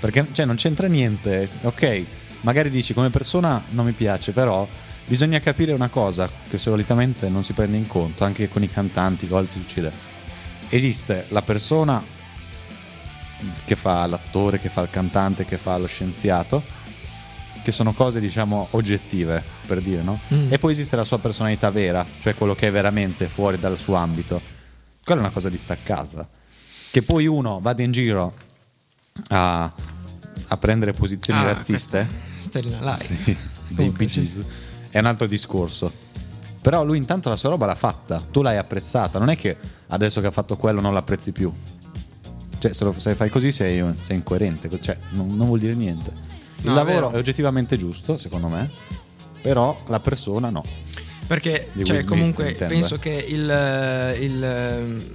Perché 0.00 0.26
cioè, 0.32 0.44
non 0.44 0.56
c'entra 0.56 0.86
niente. 0.86 1.48
Ok, 1.62 2.04
magari 2.42 2.70
dici 2.70 2.92
come 2.94 3.10
persona 3.10 3.62
non 3.70 3.86
mi 3.86 3.92
piace, 3.92 4.32
però 4.32 4.68
bisogna 5.06 5.40
capire 5.40 5.72
una 5.72 5.88
cosa 5.88 6.30
che 6.48 6.58
solitamente 6.58 7.28
non 7.28 7.42
si 7.42 7.52
prende 7.52 7.76
in 7.78 7.86
conto, 7.86 8.24
anche 8.24 8.48
con 8.48 8.62
i 8.62 8.70
cantanti, 8.70 9.26
cosa 9.26 9.48
succede. 9.48 10.12
Esiste 10.74 11.26
la 11.28 11.40
persona 11.40 12.02
che 13.64 13.76
fa 13.76 14.06
l'attore, 14.06 14.58
che 14.58 14.68
fa 14.68 14.82
il 14.82 14.90
cantante, 14.90 15.44
che 15.44 15.56
fa 15.56 15.78
lo 15.78 15.86
scienziato, 15.86 16.60
che 17.62 17.70
sono 17.70 17.92
cose 17.92 18.18
diciamo 18.18 18.66
oggettive, 18.70 19.40
per 19.66 19.80
dire, 19.80 20.02
no? 20.02 20.18
Mm. 20.34 20.52
E 20.52 20.58
poi 20.58 20.72
esiste 20.72 20.96
la 20.96 21.04
sua 21.04 21.20
personalità 21.20 21.70
vera, 21.70 22.04
cioè 22.18 22.34
quello 22.34 22.56
che 22.56 22.66
è 22.66 22.72
veramente 22.72 23.28
fuori 23.28 23.56
dal 23.56 23.78
suo 23.78 23.94
ambito. 23.94 24.40
Quella 25.04 25.20
è 25.20 25.24
una 25.24 25.32
cosa 25.32 25.48
distaccata. 25.48 26.28
Che 26.90 27.02
poi 27.02 27.28
uno 27.28 27.60
vada 27.60 27.84
in 27.84 27.92
giro 27.92 28.34
a, 29.28 29.72
a 30.48 30.56
prendere 30.56 30.92
posizioni 30.92 31.38
Ah, 31.38 31.52
razziste 31.52 32.08
Stellina 32.36 32.80
Lai 32.80 32.96
sì, 32.96 33.36
dei 33.68 33.90
Bee 33.90 34.08
Gees, 34.08 34.42
è 34.90 34.98
un 34.98 35.06
altro 35.06 35.26
discorso. 35.28 36.02
Però 36.64 36.82
lui 36.82 36.96
intanto 36.96 37.28
la 37.28 37.36
sua 37.36 37.50
roba 37.50 37.66
l'ha 37.66 37.74
fatta, 37.74 38.22
tu 38.30 38.40
l'hai 38.40 38.56
apprezzata, 38.56 39.18
non 39.18 39.28
è 39.28 39.36
che 39.36 39.54
adesso 39.88 40.22
che 40.22 40.28
ha 40.28 40.30
fatto 40.30 40.56
quello 40.56 40.80
non 40.80 40.94
l'apprezzi 40.94 41.30
più. 41.30 41.52
Cioè, 42.58 42.72
se, 42.72 42.84
lo- 42.84 42.94
se 42.98 43.14
fai 43.14 43.28
così 43.28 43.52
sei, 43.52 43.84
sei 44.00 44.16
incoerente, 44.16 44.70
cioè 44.80 44.96
non, 45.10 45.36
non 45.36 45.46
vuol 45.48 45.58
dire 45.58 45.74
niente. 45.74 46.10
Il 46.62 46.68
No, 46.68 46.72
è 46.72 46.74
lavoro 46.74 47.08
vero. 47.08 47.10
è 47.10 47.18
oggettivamente 47.18 47.76
giusto, 47.76 48.16
secondo 48.16 48.48
me, 48.48 48.70
però 49.42 49.78
la 49.88 50.00
persona 50.00 50.48
no. 50.48 50.64
Perché 51.26 51.68
cioè, 51.76 51.84
Smith, 51.84 52.04
comunque 52.06 52.52
intendo, 52.52 52.72
penso 52.72 52.94
eh. 52.94 52.98
che 52.98 53.10
il, 53.10 54.16
il, 54.22 55.12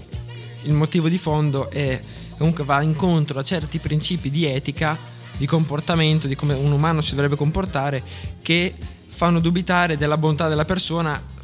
il 0.65 0.73
motivo 0.73 1.09
di 1.09 1.17
fondo 1.17 1.71
è 1.71 1.99
comunque 2.37 2.63
va 2.63 2.79
incontro 2.83 3.39
a 3.39 3.43
certi 3.43 3.79
principi 3.79 4.29
di 4.29 4.45
etica, 4.45 4.95
di 5.35 5.47
comportamento, 5.47 6.27
di 6.27 6.35
come 6.35 6.53
un 6.53 6.71
umano 6.71 7.01
si 7.01 7.15
dovrebbe 7.15 7.35
comportare, 7.35 8.03
che 8.43 8.75
fanno 9.07 9.39
dubitare 9.39 9.97
della 9.97 10.19
bontà 10.19 10.47
della 10.47 10.65
persona 10.65 11.37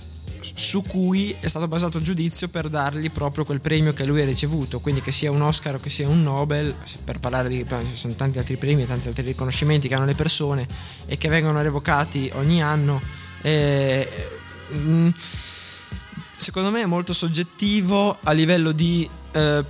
su 0.55 0.83
cui 0.83 1.35
è 1.39 1.47
stato 1.47 1.67
basato 1.67 1.97
il 1.97 2.03
giudizio 2.03 2.47
per 2.47 2.69
dargli 2.69 3.09
proprio 3.09 3.43
quel 3.43 3.61
premio 3.61 3.93
che 3.93 4.05
lui 4.05 4.21
ha 4.21 4.25
ricevuto, 4.25 4.79
quindi 4.79 5.01
che 5.01 5.11
sia 5.11 5.31
un 5.31 5.41
Oscar 5.41 5.75
o 5.75 5.79
che 5.79 5.89
sia 5.89 6.07
un 6.07 6.21
Nobel, 6.21 6.75
per 7.03 7.19
parlare 7.19 7.49
di 7.49 7.65
ci 7.67 7.95
sono 7.95 8.13
tanti 8.13 8.37
altri 8.37 8.57
premi 8.57 8.83
e 8.83 8.87
tanti 8.87 9.07
altri 9.07 9.23
riconoscimenti 9.23 9.87
che 9.87 9.95
hanno 9.95 10.05
le 10.05 10.13
persone 10.13 10.67
e 11.05 11.17
che 11.17 11.27
vengono 11.27 11.61
revocati 11.61 12.29
ogni 12.35 12.61
anno. 12.61 13.01
eh, 13.41 14.09
mm, 14.73 15.09
secondo 16.37 16.69
me 16.71 16.81
è 16.81 16.85
molto 16.85 17.13
soggettivo 17.13 18.17
a 18.21 18.31
livello 18.31 18.71
di, 18.71 19.09
eh, 19.31 19.63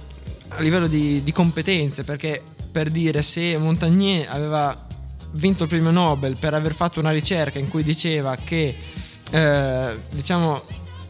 a 0.50 0.62
livello 0.62 0.88
di, 0.88 1.24
di 1.24 1.32
competenze, 1.32 2.04
perché 2.04 2.42
per 2.72 2.90
dire 2.90 3.22
se 3.22 3.58
Montagnier 3.58 4.28
aveva 4.30 4.88
vinto 5.32 5.64
il 5.64 5.70
premio 5.70 5.92
Nobel 5.92 6.38
per 6.38 6.54
aver 6.54 6.74
fatto 6.74 7.00
una 7.00 7.12
ricerca 7.12 7.60
in 7.60 7.70
cui 7.70 7.84
diceva 7.84 8.36
che 8.36 8.76
eh, 9.36 9.96
diciamo 10.12 10.62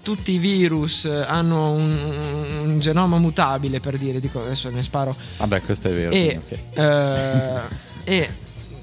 tutti 0.01 0.33
i 0.33 0.37
virus 0.37 1.05
hanno 1.05 1.71
un, 1.71 1.91
un 2.65 2.79
genoma 2.79 3.17
mutabile 3.17 3.79
per 3.79 3.97
dire 3.97 4.19
dico 4.19 4.41
adesso 4.41 4.69
ne 4.69 4.83
sparo 4.83 5.15
Vabbè, 5.37 5.61
questo 5.61 5.87
è 5.89 5.93
vero. 5.93 6.11
e, 6.11 6.41
quindi, 6.47 6.63
ok. 6.73 6.77
eh, 6.77 7.61
e 8.03 8.29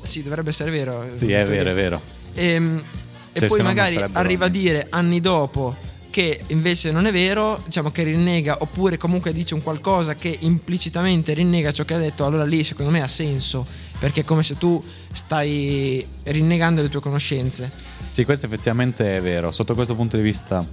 sì 0.02 0.22
dovrebbe 0.22 0.50
essere 0.50 0.70
vero 0.70 1.06
Sì, 1.12 1.30
è 1.32 1.44
vero, 1.44 1.70
è 1.70 1.74
vero. 1.74 2.00
e, 2.34 2.54
e 2.54 3.38
Cioè, 3.38 3.48
poi 3.48 3.58
no 3.58 3.64
non 3.64 3.74
magari 3.74 4.04
arriva 4.12 4.46
a 4.46 4.48
dire 4.48 4.86
anni 4.90 5.20
dopo 5.20 5.76
che 6.10 6.40
invece 6.48 6.90
non 6.90 7.06
è 7.06 7.12
vero, 7.12 7.62
diciamo 7.64 7.90
che 7.90 8.02
rinnega 8.02 8.58
oppure 8.60 8.98
comunque 8.98 9.32
dice 9.32 9.54
un 9.54 9.62
qualcosa 9.62 10.14
che 10.14 10.36
implicitamente 10.40 11.32
rinnega 11.32 11.72
ciò 11.72 11.84
che 11.84 11.94
ha 11.94 11.98
detto, 11.98 12.26
allora 12.26 12.44
lì 12.44 12.62
secondo 12.64 12.90
me 12.90 13.00
ha 13.00 13.08
senso, 13.08 13.64
perché 14.02 14.22
è 14.22 14.24
come 14.24 14.42
se 14.42 14.58
tu 14.58 14.82
stai 15.12 16.04
rinnegando 16.24 16.82
le 16.82 16.88
tue 16.88 16.98
conoscenze. 16.98 17.70
Sì, 18.08 18.24
questo 18.24 18.46
effettivamente 18.46 19.18
è 19.18 19.22
vero. 19.22 19.52
Sotto 19.52 19.76
questo 19.76 19.94
punto 19.94 20.16
di 20.16 20.24
vista 20.24 20.66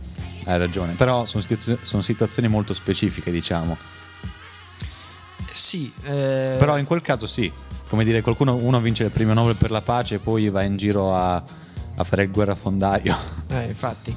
hai 0.46 0.58
ragione. 0.58 0.94
Però 0.94 1.26
sono, 1.26 1.44
situ- 1.48 1.78
sono 1.80 2.02
situazioni 2.02 2.48
molto 2.48 2.74
specifiche, 2.74 3.30
diciamo. 3.30 3.78
Sì, 5.52 5.94
eh, 6.06 6.56
Però 6.58 6.80
in 6.80 6.86
quel 6.88 7.02
caso 7.02 7.28
sì. 7.28 7.52
Come 7.88 8.04
dire, 8.04 8.22
qualcuno 8.22 8.56
uno 8.56 8.82
vince 8.82 9.04
il 9.04 9.12
premio 9.12 9.36
Nobel 9.36 9.58
per 9.58 9.70
la 9.70 9.82
pace 9.82 10.16
e 10.16 10.18
poi 10.18 10.50
va 10.50 10.64
in 10.64 10.76
giro 10.76 11.16
a, 11.16 11.36
a 11.36 12.04
fare 12.04 12.24
il 12.24 12.32
guerrafondaio. 12.32 13.16
eh, 13.50 13.66
infatti. 13.66 14.16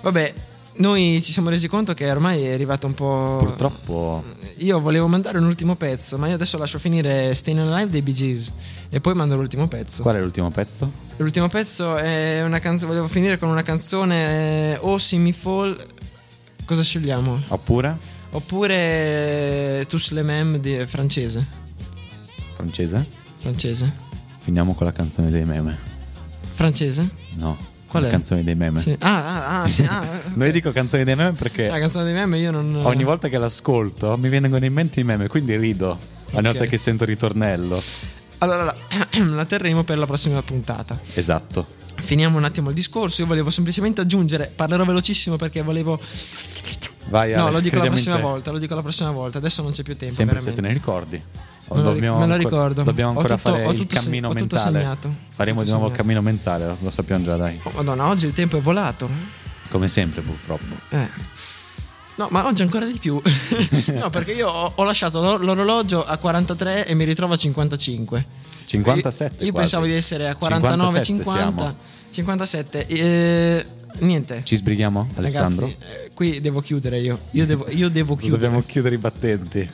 Vabbè, 0.00 0.34
noi 0.78 1.22
ci 1.22 1.30
siamo 1.30 1.48
resi 1.48 1.68
conto 1.68 1.94
che 1.94 2.10
ormai 2.10 2.42
è 2.42 2.52
arrivato 2.52 2.88
un 2.88 2.94
po'... 2.94 3.36
Purtroppo. 3.38 4.24
Io 4.58 4.80
volevo 4.80 5.08
mandare 5.08 5.38
un 5.38 5.44
ultimo 5.44 5.76
pezzo, 5.76 6.18
ma 6.18 6.28
io 6.28 6.34
adesso 6.34 6.58
lascio 6.58 6.78
finire 6.78 7.34
Staying 7.34 7.60
Alive 7.60 7.90
dei 7.90 8.02
Bee 8.02 8.14
Gees 8.14 8.52
e 8.88 9.00
poi 9.00 9.14
mando 9.14 9.36
l'ultimo 9.36 9.68
pezzo. 9.68 10.02
Qual 10.02 10.16
è 10.16 10.20
l'ultimo 10.20 10.50
pezzo? 10.50 10.90
L'ultimo 11.16 11.48
pezzo 11.48 11.96
è 11.96 12.42
una 12.42 12.58
canzone, 12.58 12.90
volevo 12.90 13.08
finire 13.08 13.38
con 13.38 13.48
una 13.48 13.62
canzone 13.62 14.74
eh, 14.74 14.78
Oh 14.80 14.98
See 14.98 15.18
Me 15.18 15.32
Fall. 15.32 15.76
Cosa 16.64 16.82
scegliamo? 16.82 17.42
Oppure? 17.48 17.96
Oppure 18.30 19.84
Tous 19.88 20.10
les 20.12 20.24
Mêmes 20.24 20.60
di 20.60 20.84
francese. 20.86 21.46
Francese? 22.54 23.06
Francese. 23.38 23.92
Finiamo 24.38 24.74
con 24.74 24.86
la 24.86 24.92
canzone 24.92 25.30
dei 25.30 25.44
meme. 25.44 25.78
Francese? 26.52 27.08
No. 27.34 27.71
Qual 27.92 28.04
è? 28.04 28.08
canzone 28.08 28.42
dei 28.42 28.54
meme. 28.54 28.80
Sì. 28.80 28.96
Ah, 29.00 29.26
ah, 29.26 29.62
ah, 29.62 29.68
sì, 29.68 29.84
ah, 29.84 30.02
Noi 30.32 30.50
dico 30.50 30.72
canzone 30.72 31.04
dei 31.04 31.14
meme 31.14 31.32
perché 31.32 31.68
La 31.68 31.78
canzone 31.78 32.04
dei 32.06 32.14
meme 32.14 32.38
io 32.38 32.50
non 32.50 32.74
ogni 32.84 33.04
volta 33.04 33.28
che 33.28 33.36
l'ascolto 33.36 34.16
mi 34.16 34.30
vengono 34.30 34.64
in 34.64 34.72
mente 34.72 35.00
i 35.00 35.04
meme, 35.04 35.28
quindi 35.28 35.54
rido. 35.58 35.98
Ogni 36.30 36.46
volta 36.46 36.64
che 36.64 36.78
sento 36.78 37.04
ritornello. 37.04 37.82
Allora 38.38 38.64
la, 38.64 38.74
la 39.28 39.44
terremo 39.44 39.84
per 39.84 39.98
la 39.98 40.06
prossima 40.06 40.40
puntata. 40.40 40.98
Esatto. 41.12 41.66
Finiamo 41.96 42.38
un 42.38 42.44
attimo 42.44 42.70
il 42.70 42.74
discorso. 42.74 43.20
Io 43.20 43.26
volevo 43.26 43.50
semplicemente 43.50 44.00
aggiungere, 44.00 44.50
parlerò 44.54 44.86
velocissimo 44.86 45.36
perché 45.36 45.60
volevo. 45.60 46.00
Vai, 47.10 47.34
No, 47.34 47.50
lo 47.50 47.60
dico 47.60 47.76
la 47.76 47.88
prossima 47.88 48.16
volta. 48.16 48.50
Lo 48.50 48.58
dico 48.58 48.74
la 48.74 48.80
prossima 48.80 49.10
volta. 49.10 49.36
Adesso 49.36 49.60
non 49.60 49.72
c'è 49.72 49.82
più 49.82 49.96
tempo. 49.98 50.14
Sempre 50.14 50.38
se 50.38 50.50
veramente. 50.50 50.62
te 50.62 50.66
ne 50.66 50.72
ricordi. 50.72 51.22
O 51.68 51.74
Me 51.76 51.82
lo, 51.82 51.92
dobbiamo 51.92 52.18
me 52.18 52.26
lo 52.26 52.36
ricordo. 52.36 52.82
Dobbiamo 52.82 53.10
ancora 53.10 53.36
tutto- 53.36 53.50
fare 53.50 53.66
il 53.72 53.78
se- 53.78 53.86
cammino 53.86 54.28
tutto 54.28 54.40
mentale. 54.40 54.78
segnato. 54.80 55.14
Faremo 55.30 55.62
di 55.62 55.70
nuovo 55.70 55.86
il 55.86 55.92
cammino 55.92 56.20
mentale, 56.20 56.76
lo 56.78 56.90
sappiamo 56.90 57.24
già, 57.24 57.36
dai. 57.36 57.58
Oh, 57.62 57.70
Madonna, 57.74 58.08
oggi 58.08 58.26
il 58.26 58.32
tempo 58.32 58.56
è 58.58 58.60
volato. 58.60 59.08
Come 59.70 59.88
sempre, 59.88 60.20
purtroppo. 60.22 60.74
Eh. 60.90 61.08
No, 62.16 62.28
ma 62.30 62.44
oggi 62.46 62.60
ancora 62.62 62.84
di 62.84 62.98
più. 62.98 63.18
no, 63.94 64.10
perché 64.10 64.32
io 64.32 64.48
ho, 64.48 64.72
ho 64.74 64.84
lasciato 64.84 65.20
l'or- 65.22 65.42
l'orologio 65.42 66.04
a 66.04 66.18
43 66.18 66.86
e 66.86 66.94
mi 66.94 67.04
ritrovo 67.04 67.32
a 67.32 67.36
55. 67.36 68.26
57. 68.66 69.36
Io, 69.38 69.46
io 69.46 69.52
quasi. 69.52 69.52
pensavo 69.52 69.84
di 69.86 69.92
essere 69.94 70.28
a 70.28 70.34
49, 70.36 71.02
57 71.02 71.04
50. 71.24 71.62
siamo. 71.62 71.76
57. 72.10 72.86
Eh, 72.86 73.66
niente. 74.00 74.40
Ci 74.44 74.56
sbrighiamo, 74.56 75.08
Alessandro? 75.14 75.64
Ragazzi, 75.64 75.84
eh, 76.04 76.10
qui 76.12 76.40
devo 76.42 76.60
chiudere 76.60 77.00
io. 77.00 77.18
Io 77.30 77.46
devo, 77.46 77.66
io 77.70 77.88
devo 77.88 78.14
chiudere. 78.14 78.40
Dobbiamo 78.42 78.62
chiudere 78.66 78.94
i 78.94 78.98
battenti. 78.98 79.70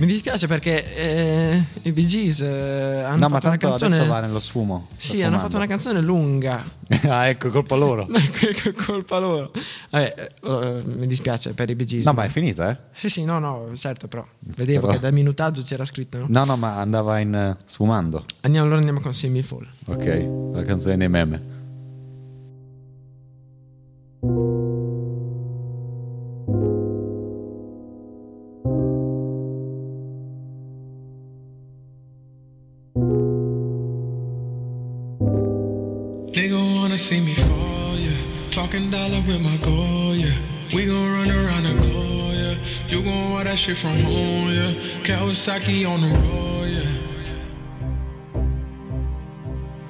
Mi 0.00 0.06
dispiace 0.06 0.46
perché 0.46 0.94
eh, 0.94 1.64
i 1.82 1.92
Bee 1.92 2.06
Gees 2.06 2.40
eh, 2.40 3.02
hanno 3.04 3.18
no, 3.18 3.28
ma 3.28 3.34
fatto 3.34 3.48
una 3.48 3.56
tanto 3.58 3.68
canzone. 3.68 3.94
adesso 3.94 4.08
va 4.08 4.20
nello 4.20 4.40
sfumo. 4.40 4.88
Sì, 4.96 5.22
hanno 5.22 5.38
fatto 5.38 5.56
una 5.56 5.66
canzone 5.66 6.00
lunga. 6.00 6.64
ah, 7.06 7.28
ecco, 7.28 7.50
colpa 7.50 7.74
loro. 7.74 8.06
Che 8.08 8.72
colpa 8.72 9.18
loro. 9.18 9.50
Vabbè, 9.90 10.32
eh, 10.42 10.82
mi 10.86 11.06
dispiace 11.06 11.52
per 11.52 11.68
i 11.68 11.74
Bee 11.74 11.84
Gees. 11.84 12.06
No, 12.06 12.14
ma 12.14 12.24
è 12.24 12.30
finita, 12.30 12.70
eh? 12.70 12.76
Sì, 12.94 13.10
sì, 13.10 13.24
no, 13.24 13.38
no, 13.40 13.72
certo, 13.74 14.08
però 14.08 14.26
vedevo 14.38 14.86
Però- 14.86 14.92
che 14.94 15.00
dal 15.00 15.12
minutaggio 15.12 15.60
c'era 15.60 15.84
scritto. 15.84 16.16
No? 16.16 16.26
No, 16.28 16.44
no, 16.46 16.56
ma 16.56 16.78
andava 16.78 17.18
in 17.18 17.34
eh, 17.34 17.58
sfumando. 17.66 18.24
Andiamo, 18.40 18.64
allora 18.64 18.78
andiamo 18.80 19.00
con 19.00 19.12
Semi 19.12 19.42
Fall. 19.42 19.66
Ok, 19.84 20.54
la 20.54 20.64
canzone 20.64 20.96
dei 20.96 21.08
meme. 21.10 21.58
Shit 43.70 43.78
from 43.78 44.00
home, 44.00 44.48
yeah. 44.48 44.74
Kawasaki 45.04 45.88
on 45.88 46.00
the 46.00 46.08
road, 46.18 46.68
yeah. 46.76 46.90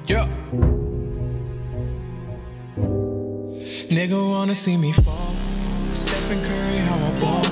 Yeah. 0.07 0.27
Nigga 3.89 4.29
wanna 4.31 4.55
see 4.55 4.77
me 4.77 4.91
fall. 4.91 5.35
Stephen 5.93 6.41
Curry, 6.43 6.77
how 6.77 6.95
I 6.95 7.19
ball. 7.19 7.45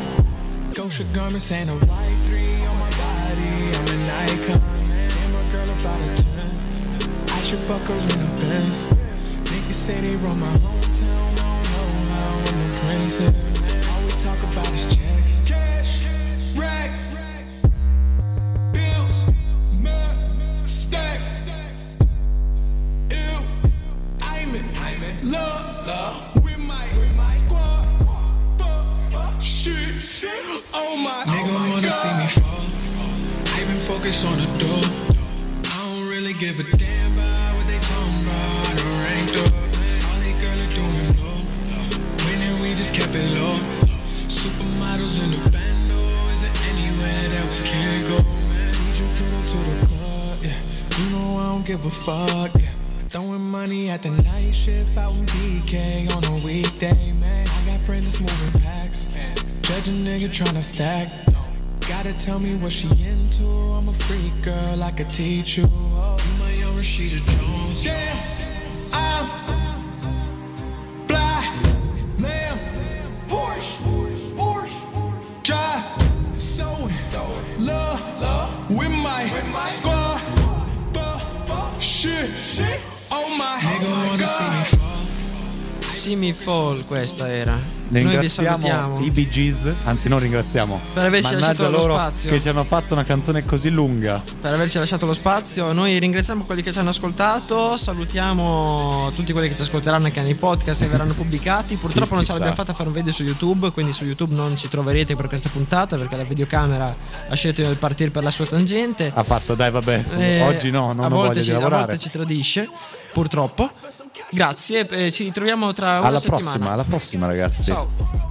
Gosha 0.73 1.03
garments 1.13 1.51
and 1.51 1.69
a 1.69 1.73
white 1.73 2.19
three 2.25 2.65
on 2.65 2.77
my 2.79 2.89
body. 3.03 3.53
I'm 3.77 3.87
an 3.95 4.01
icon. 4.29 4.61
And 5.21 5.33
my 5.33 5.43
girl 5.51 5.69
about 5.79 5.99
a 6.01 6.23
10. 6.23 7.29
I 7.29 7.41
should 7.41 7.59
fuck 7.59 7.81
her 7.81 7.93
in 7.93 8.07
the 8.07 8.29
Benz. 8.41 8.85
Niggas 9.49 9.73
say 9.73 10.01
they 10.01 10.15
run 10.17 10.39
my 10.39 10.53
hometown. 10.65 11.31
I 11.33 11.57
don't 11.75 12.07
know 12.07 12.13
how 12.13 12.37
I'm 12.37 12.57
the 12.63 12.77
prince 12.79 13.48
give 51.69 51.85
a 51.85 51.91
fuck, 51.91 52.51
yeah. 52.59 52.71
Throwing 53.09 53.41
money 53.41 53.91
at 53.91 54.01
the 54.01 54.09
night 54.09 54.55
shift 54.55 54.97
out 54.97 55.11
in 55.11 55.23
BK 55.27 56.09
on 56.15 56.23
a 56.25 56.43
weekday, 56.43 57.13
man. 57.13 57.47
I 57.47 57.65
got 57.67 57.79
friends 57.81 58.17
that's 58.17 58.19
moving 58.19 58.61
packs. 58.61 59.05
Judge 59.61 59.87
a 59.87 59.91
nigga 59.91 60.29
tryna 60.29 60.63
stack. 60.63 61.09
Gotta 61.87 62.17
tell 62.17 62.39
me 62.39 62.55
what 62.55 62.71
she 62.71 62.87
into. 62.87 63.45
I'm 63.77 63.87
a 63.87 63.91
freak 63.91 64.43
girl, 64.43 64.83
I 64.83 64.89
could 64.89 65.09
teach 65.09 65.59
you. 65.59 65.65
Oh, 65.69 66.17
you 66.17 66.43
my 66.43 66.51
young 66.53 66.73
Rashida 66.73 67.19
Jones. 67.37 67.85
Yeah, 67.85 68.38
Semi 85.79 86.33
Fall 86.33 86.85
questa 86.85 87.29
era. 87.29 87.55
Ne 87.91 88.01
Noi 88.03 88.03
vi 88.03 88.09
ringraziamo 88.19 88.49
salutiamo. 88.61 88.99
i 89.01 89.09
Bee 89.11 89.27
Gees, 89.27 89.73
anzi 89.83 90.07
non 90.07 90.19
ringraziamo. 90.19 90.79
Per 90.93 91.03
averci 91.03 91.33
lasciato 91.33 91.69
lo 91.69 91.81
spazio. 91.81 92.29
che 92.29 92.39
ci 92.39 92.47
hanno 92.47 92.63
fatto 92.63 92.93
una 92.93 93.03
canzone 93.03 93.43
così 93.43 93.69
lunga. 93.71 94.21
per 94.39 94.53
averci 94.53 94.77
lasciato 94.77 95.05
lo 95.07 95.13
spazio. 95.13 95.73
Noi 95.73 95.97
ringraziamo 95.97 96.45
quelli 96.45 96.61
che 96.61 96.71
ci 96.71 96.77
hanno 96.77 96.91
ascoltato. 96.91 97.75
Salutiamo 97.75 99.11
tutti 99.15 99.31
quelli 99.33 99.49
che 99.49 99.55
ci 99.55 99.63
ascolteranno 99.63 100.05
anche 100.05 100.21
nei 100.21 100.35
podcast 100.35 100.83
che 100.83 100.87
verranno 100.87 101.13
pubblicati. 101.13 101.75
Purtroppo 101.75 102.13
non 102.15 102.23
ce 102.23 102.33
l'abbiamo 102.33 102.53
fatta 102.53 102.71
a 102.71 102.75
fare 102.75 102.89
un 102.89 102.95
video 102.95 103.11
su 103.11 103.23
YouTube. 103.23 103.71
Quindi 103.71 103.91
su 103.91 104.05
YouTube 104.05 104.35
non 104.35 104.55
ci 104.55 104.69
troverete 104.69 105.15
per 105.15 105.27
questa 105.27 105.49
puntata 105.49 105.97
perché 105.97 106.15
la 106.15 106.23
videocamera 106.23 106.95
ha 107.27 107.35
scelto 107.35 107.63
di 107.63 107.75
partire 107.75 108.11
per 108.11 108.23
la 108.23 108.31
sua 108.31 108.45
tangente. 108.45 109.11
Ha 109.13 109.23
fatto, 109.23 109.55
dai, 109.55 109.71
vabbè. 109.71 110.03
Eh, 110.17 110.41
Oggi 110.43 110.69
no, 110.69 110.93
non 110.93 111.05
a 111.05 111.09
volte 111.09 111.41
ci, 111.41 111.49
di 111.49 111.55
a 111.55 111.67
volte 111.67 111.97
ci 111.97 112.09
tradisce, 112.11 112.69
purtroppo. 113.11 113.69
Grazie, 114.31 114.87
eh, 114.87 115.11
ci 115.11 115.23
ritroviamo 115.23 115.71
tra 115.73 115.99
una 115.99 116.07
Alla 116.07 116.19
settimana. 116.19 116.43
prossima, 116.43 116.71
alla 116.71 116.83
prossima, 116.83 117.27
ragazzi. 117.27 117.63
Ciao. 117.63 118.27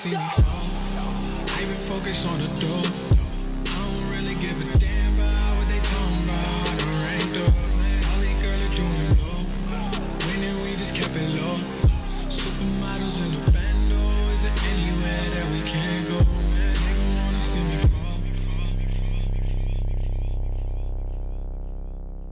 See 0.00 0.37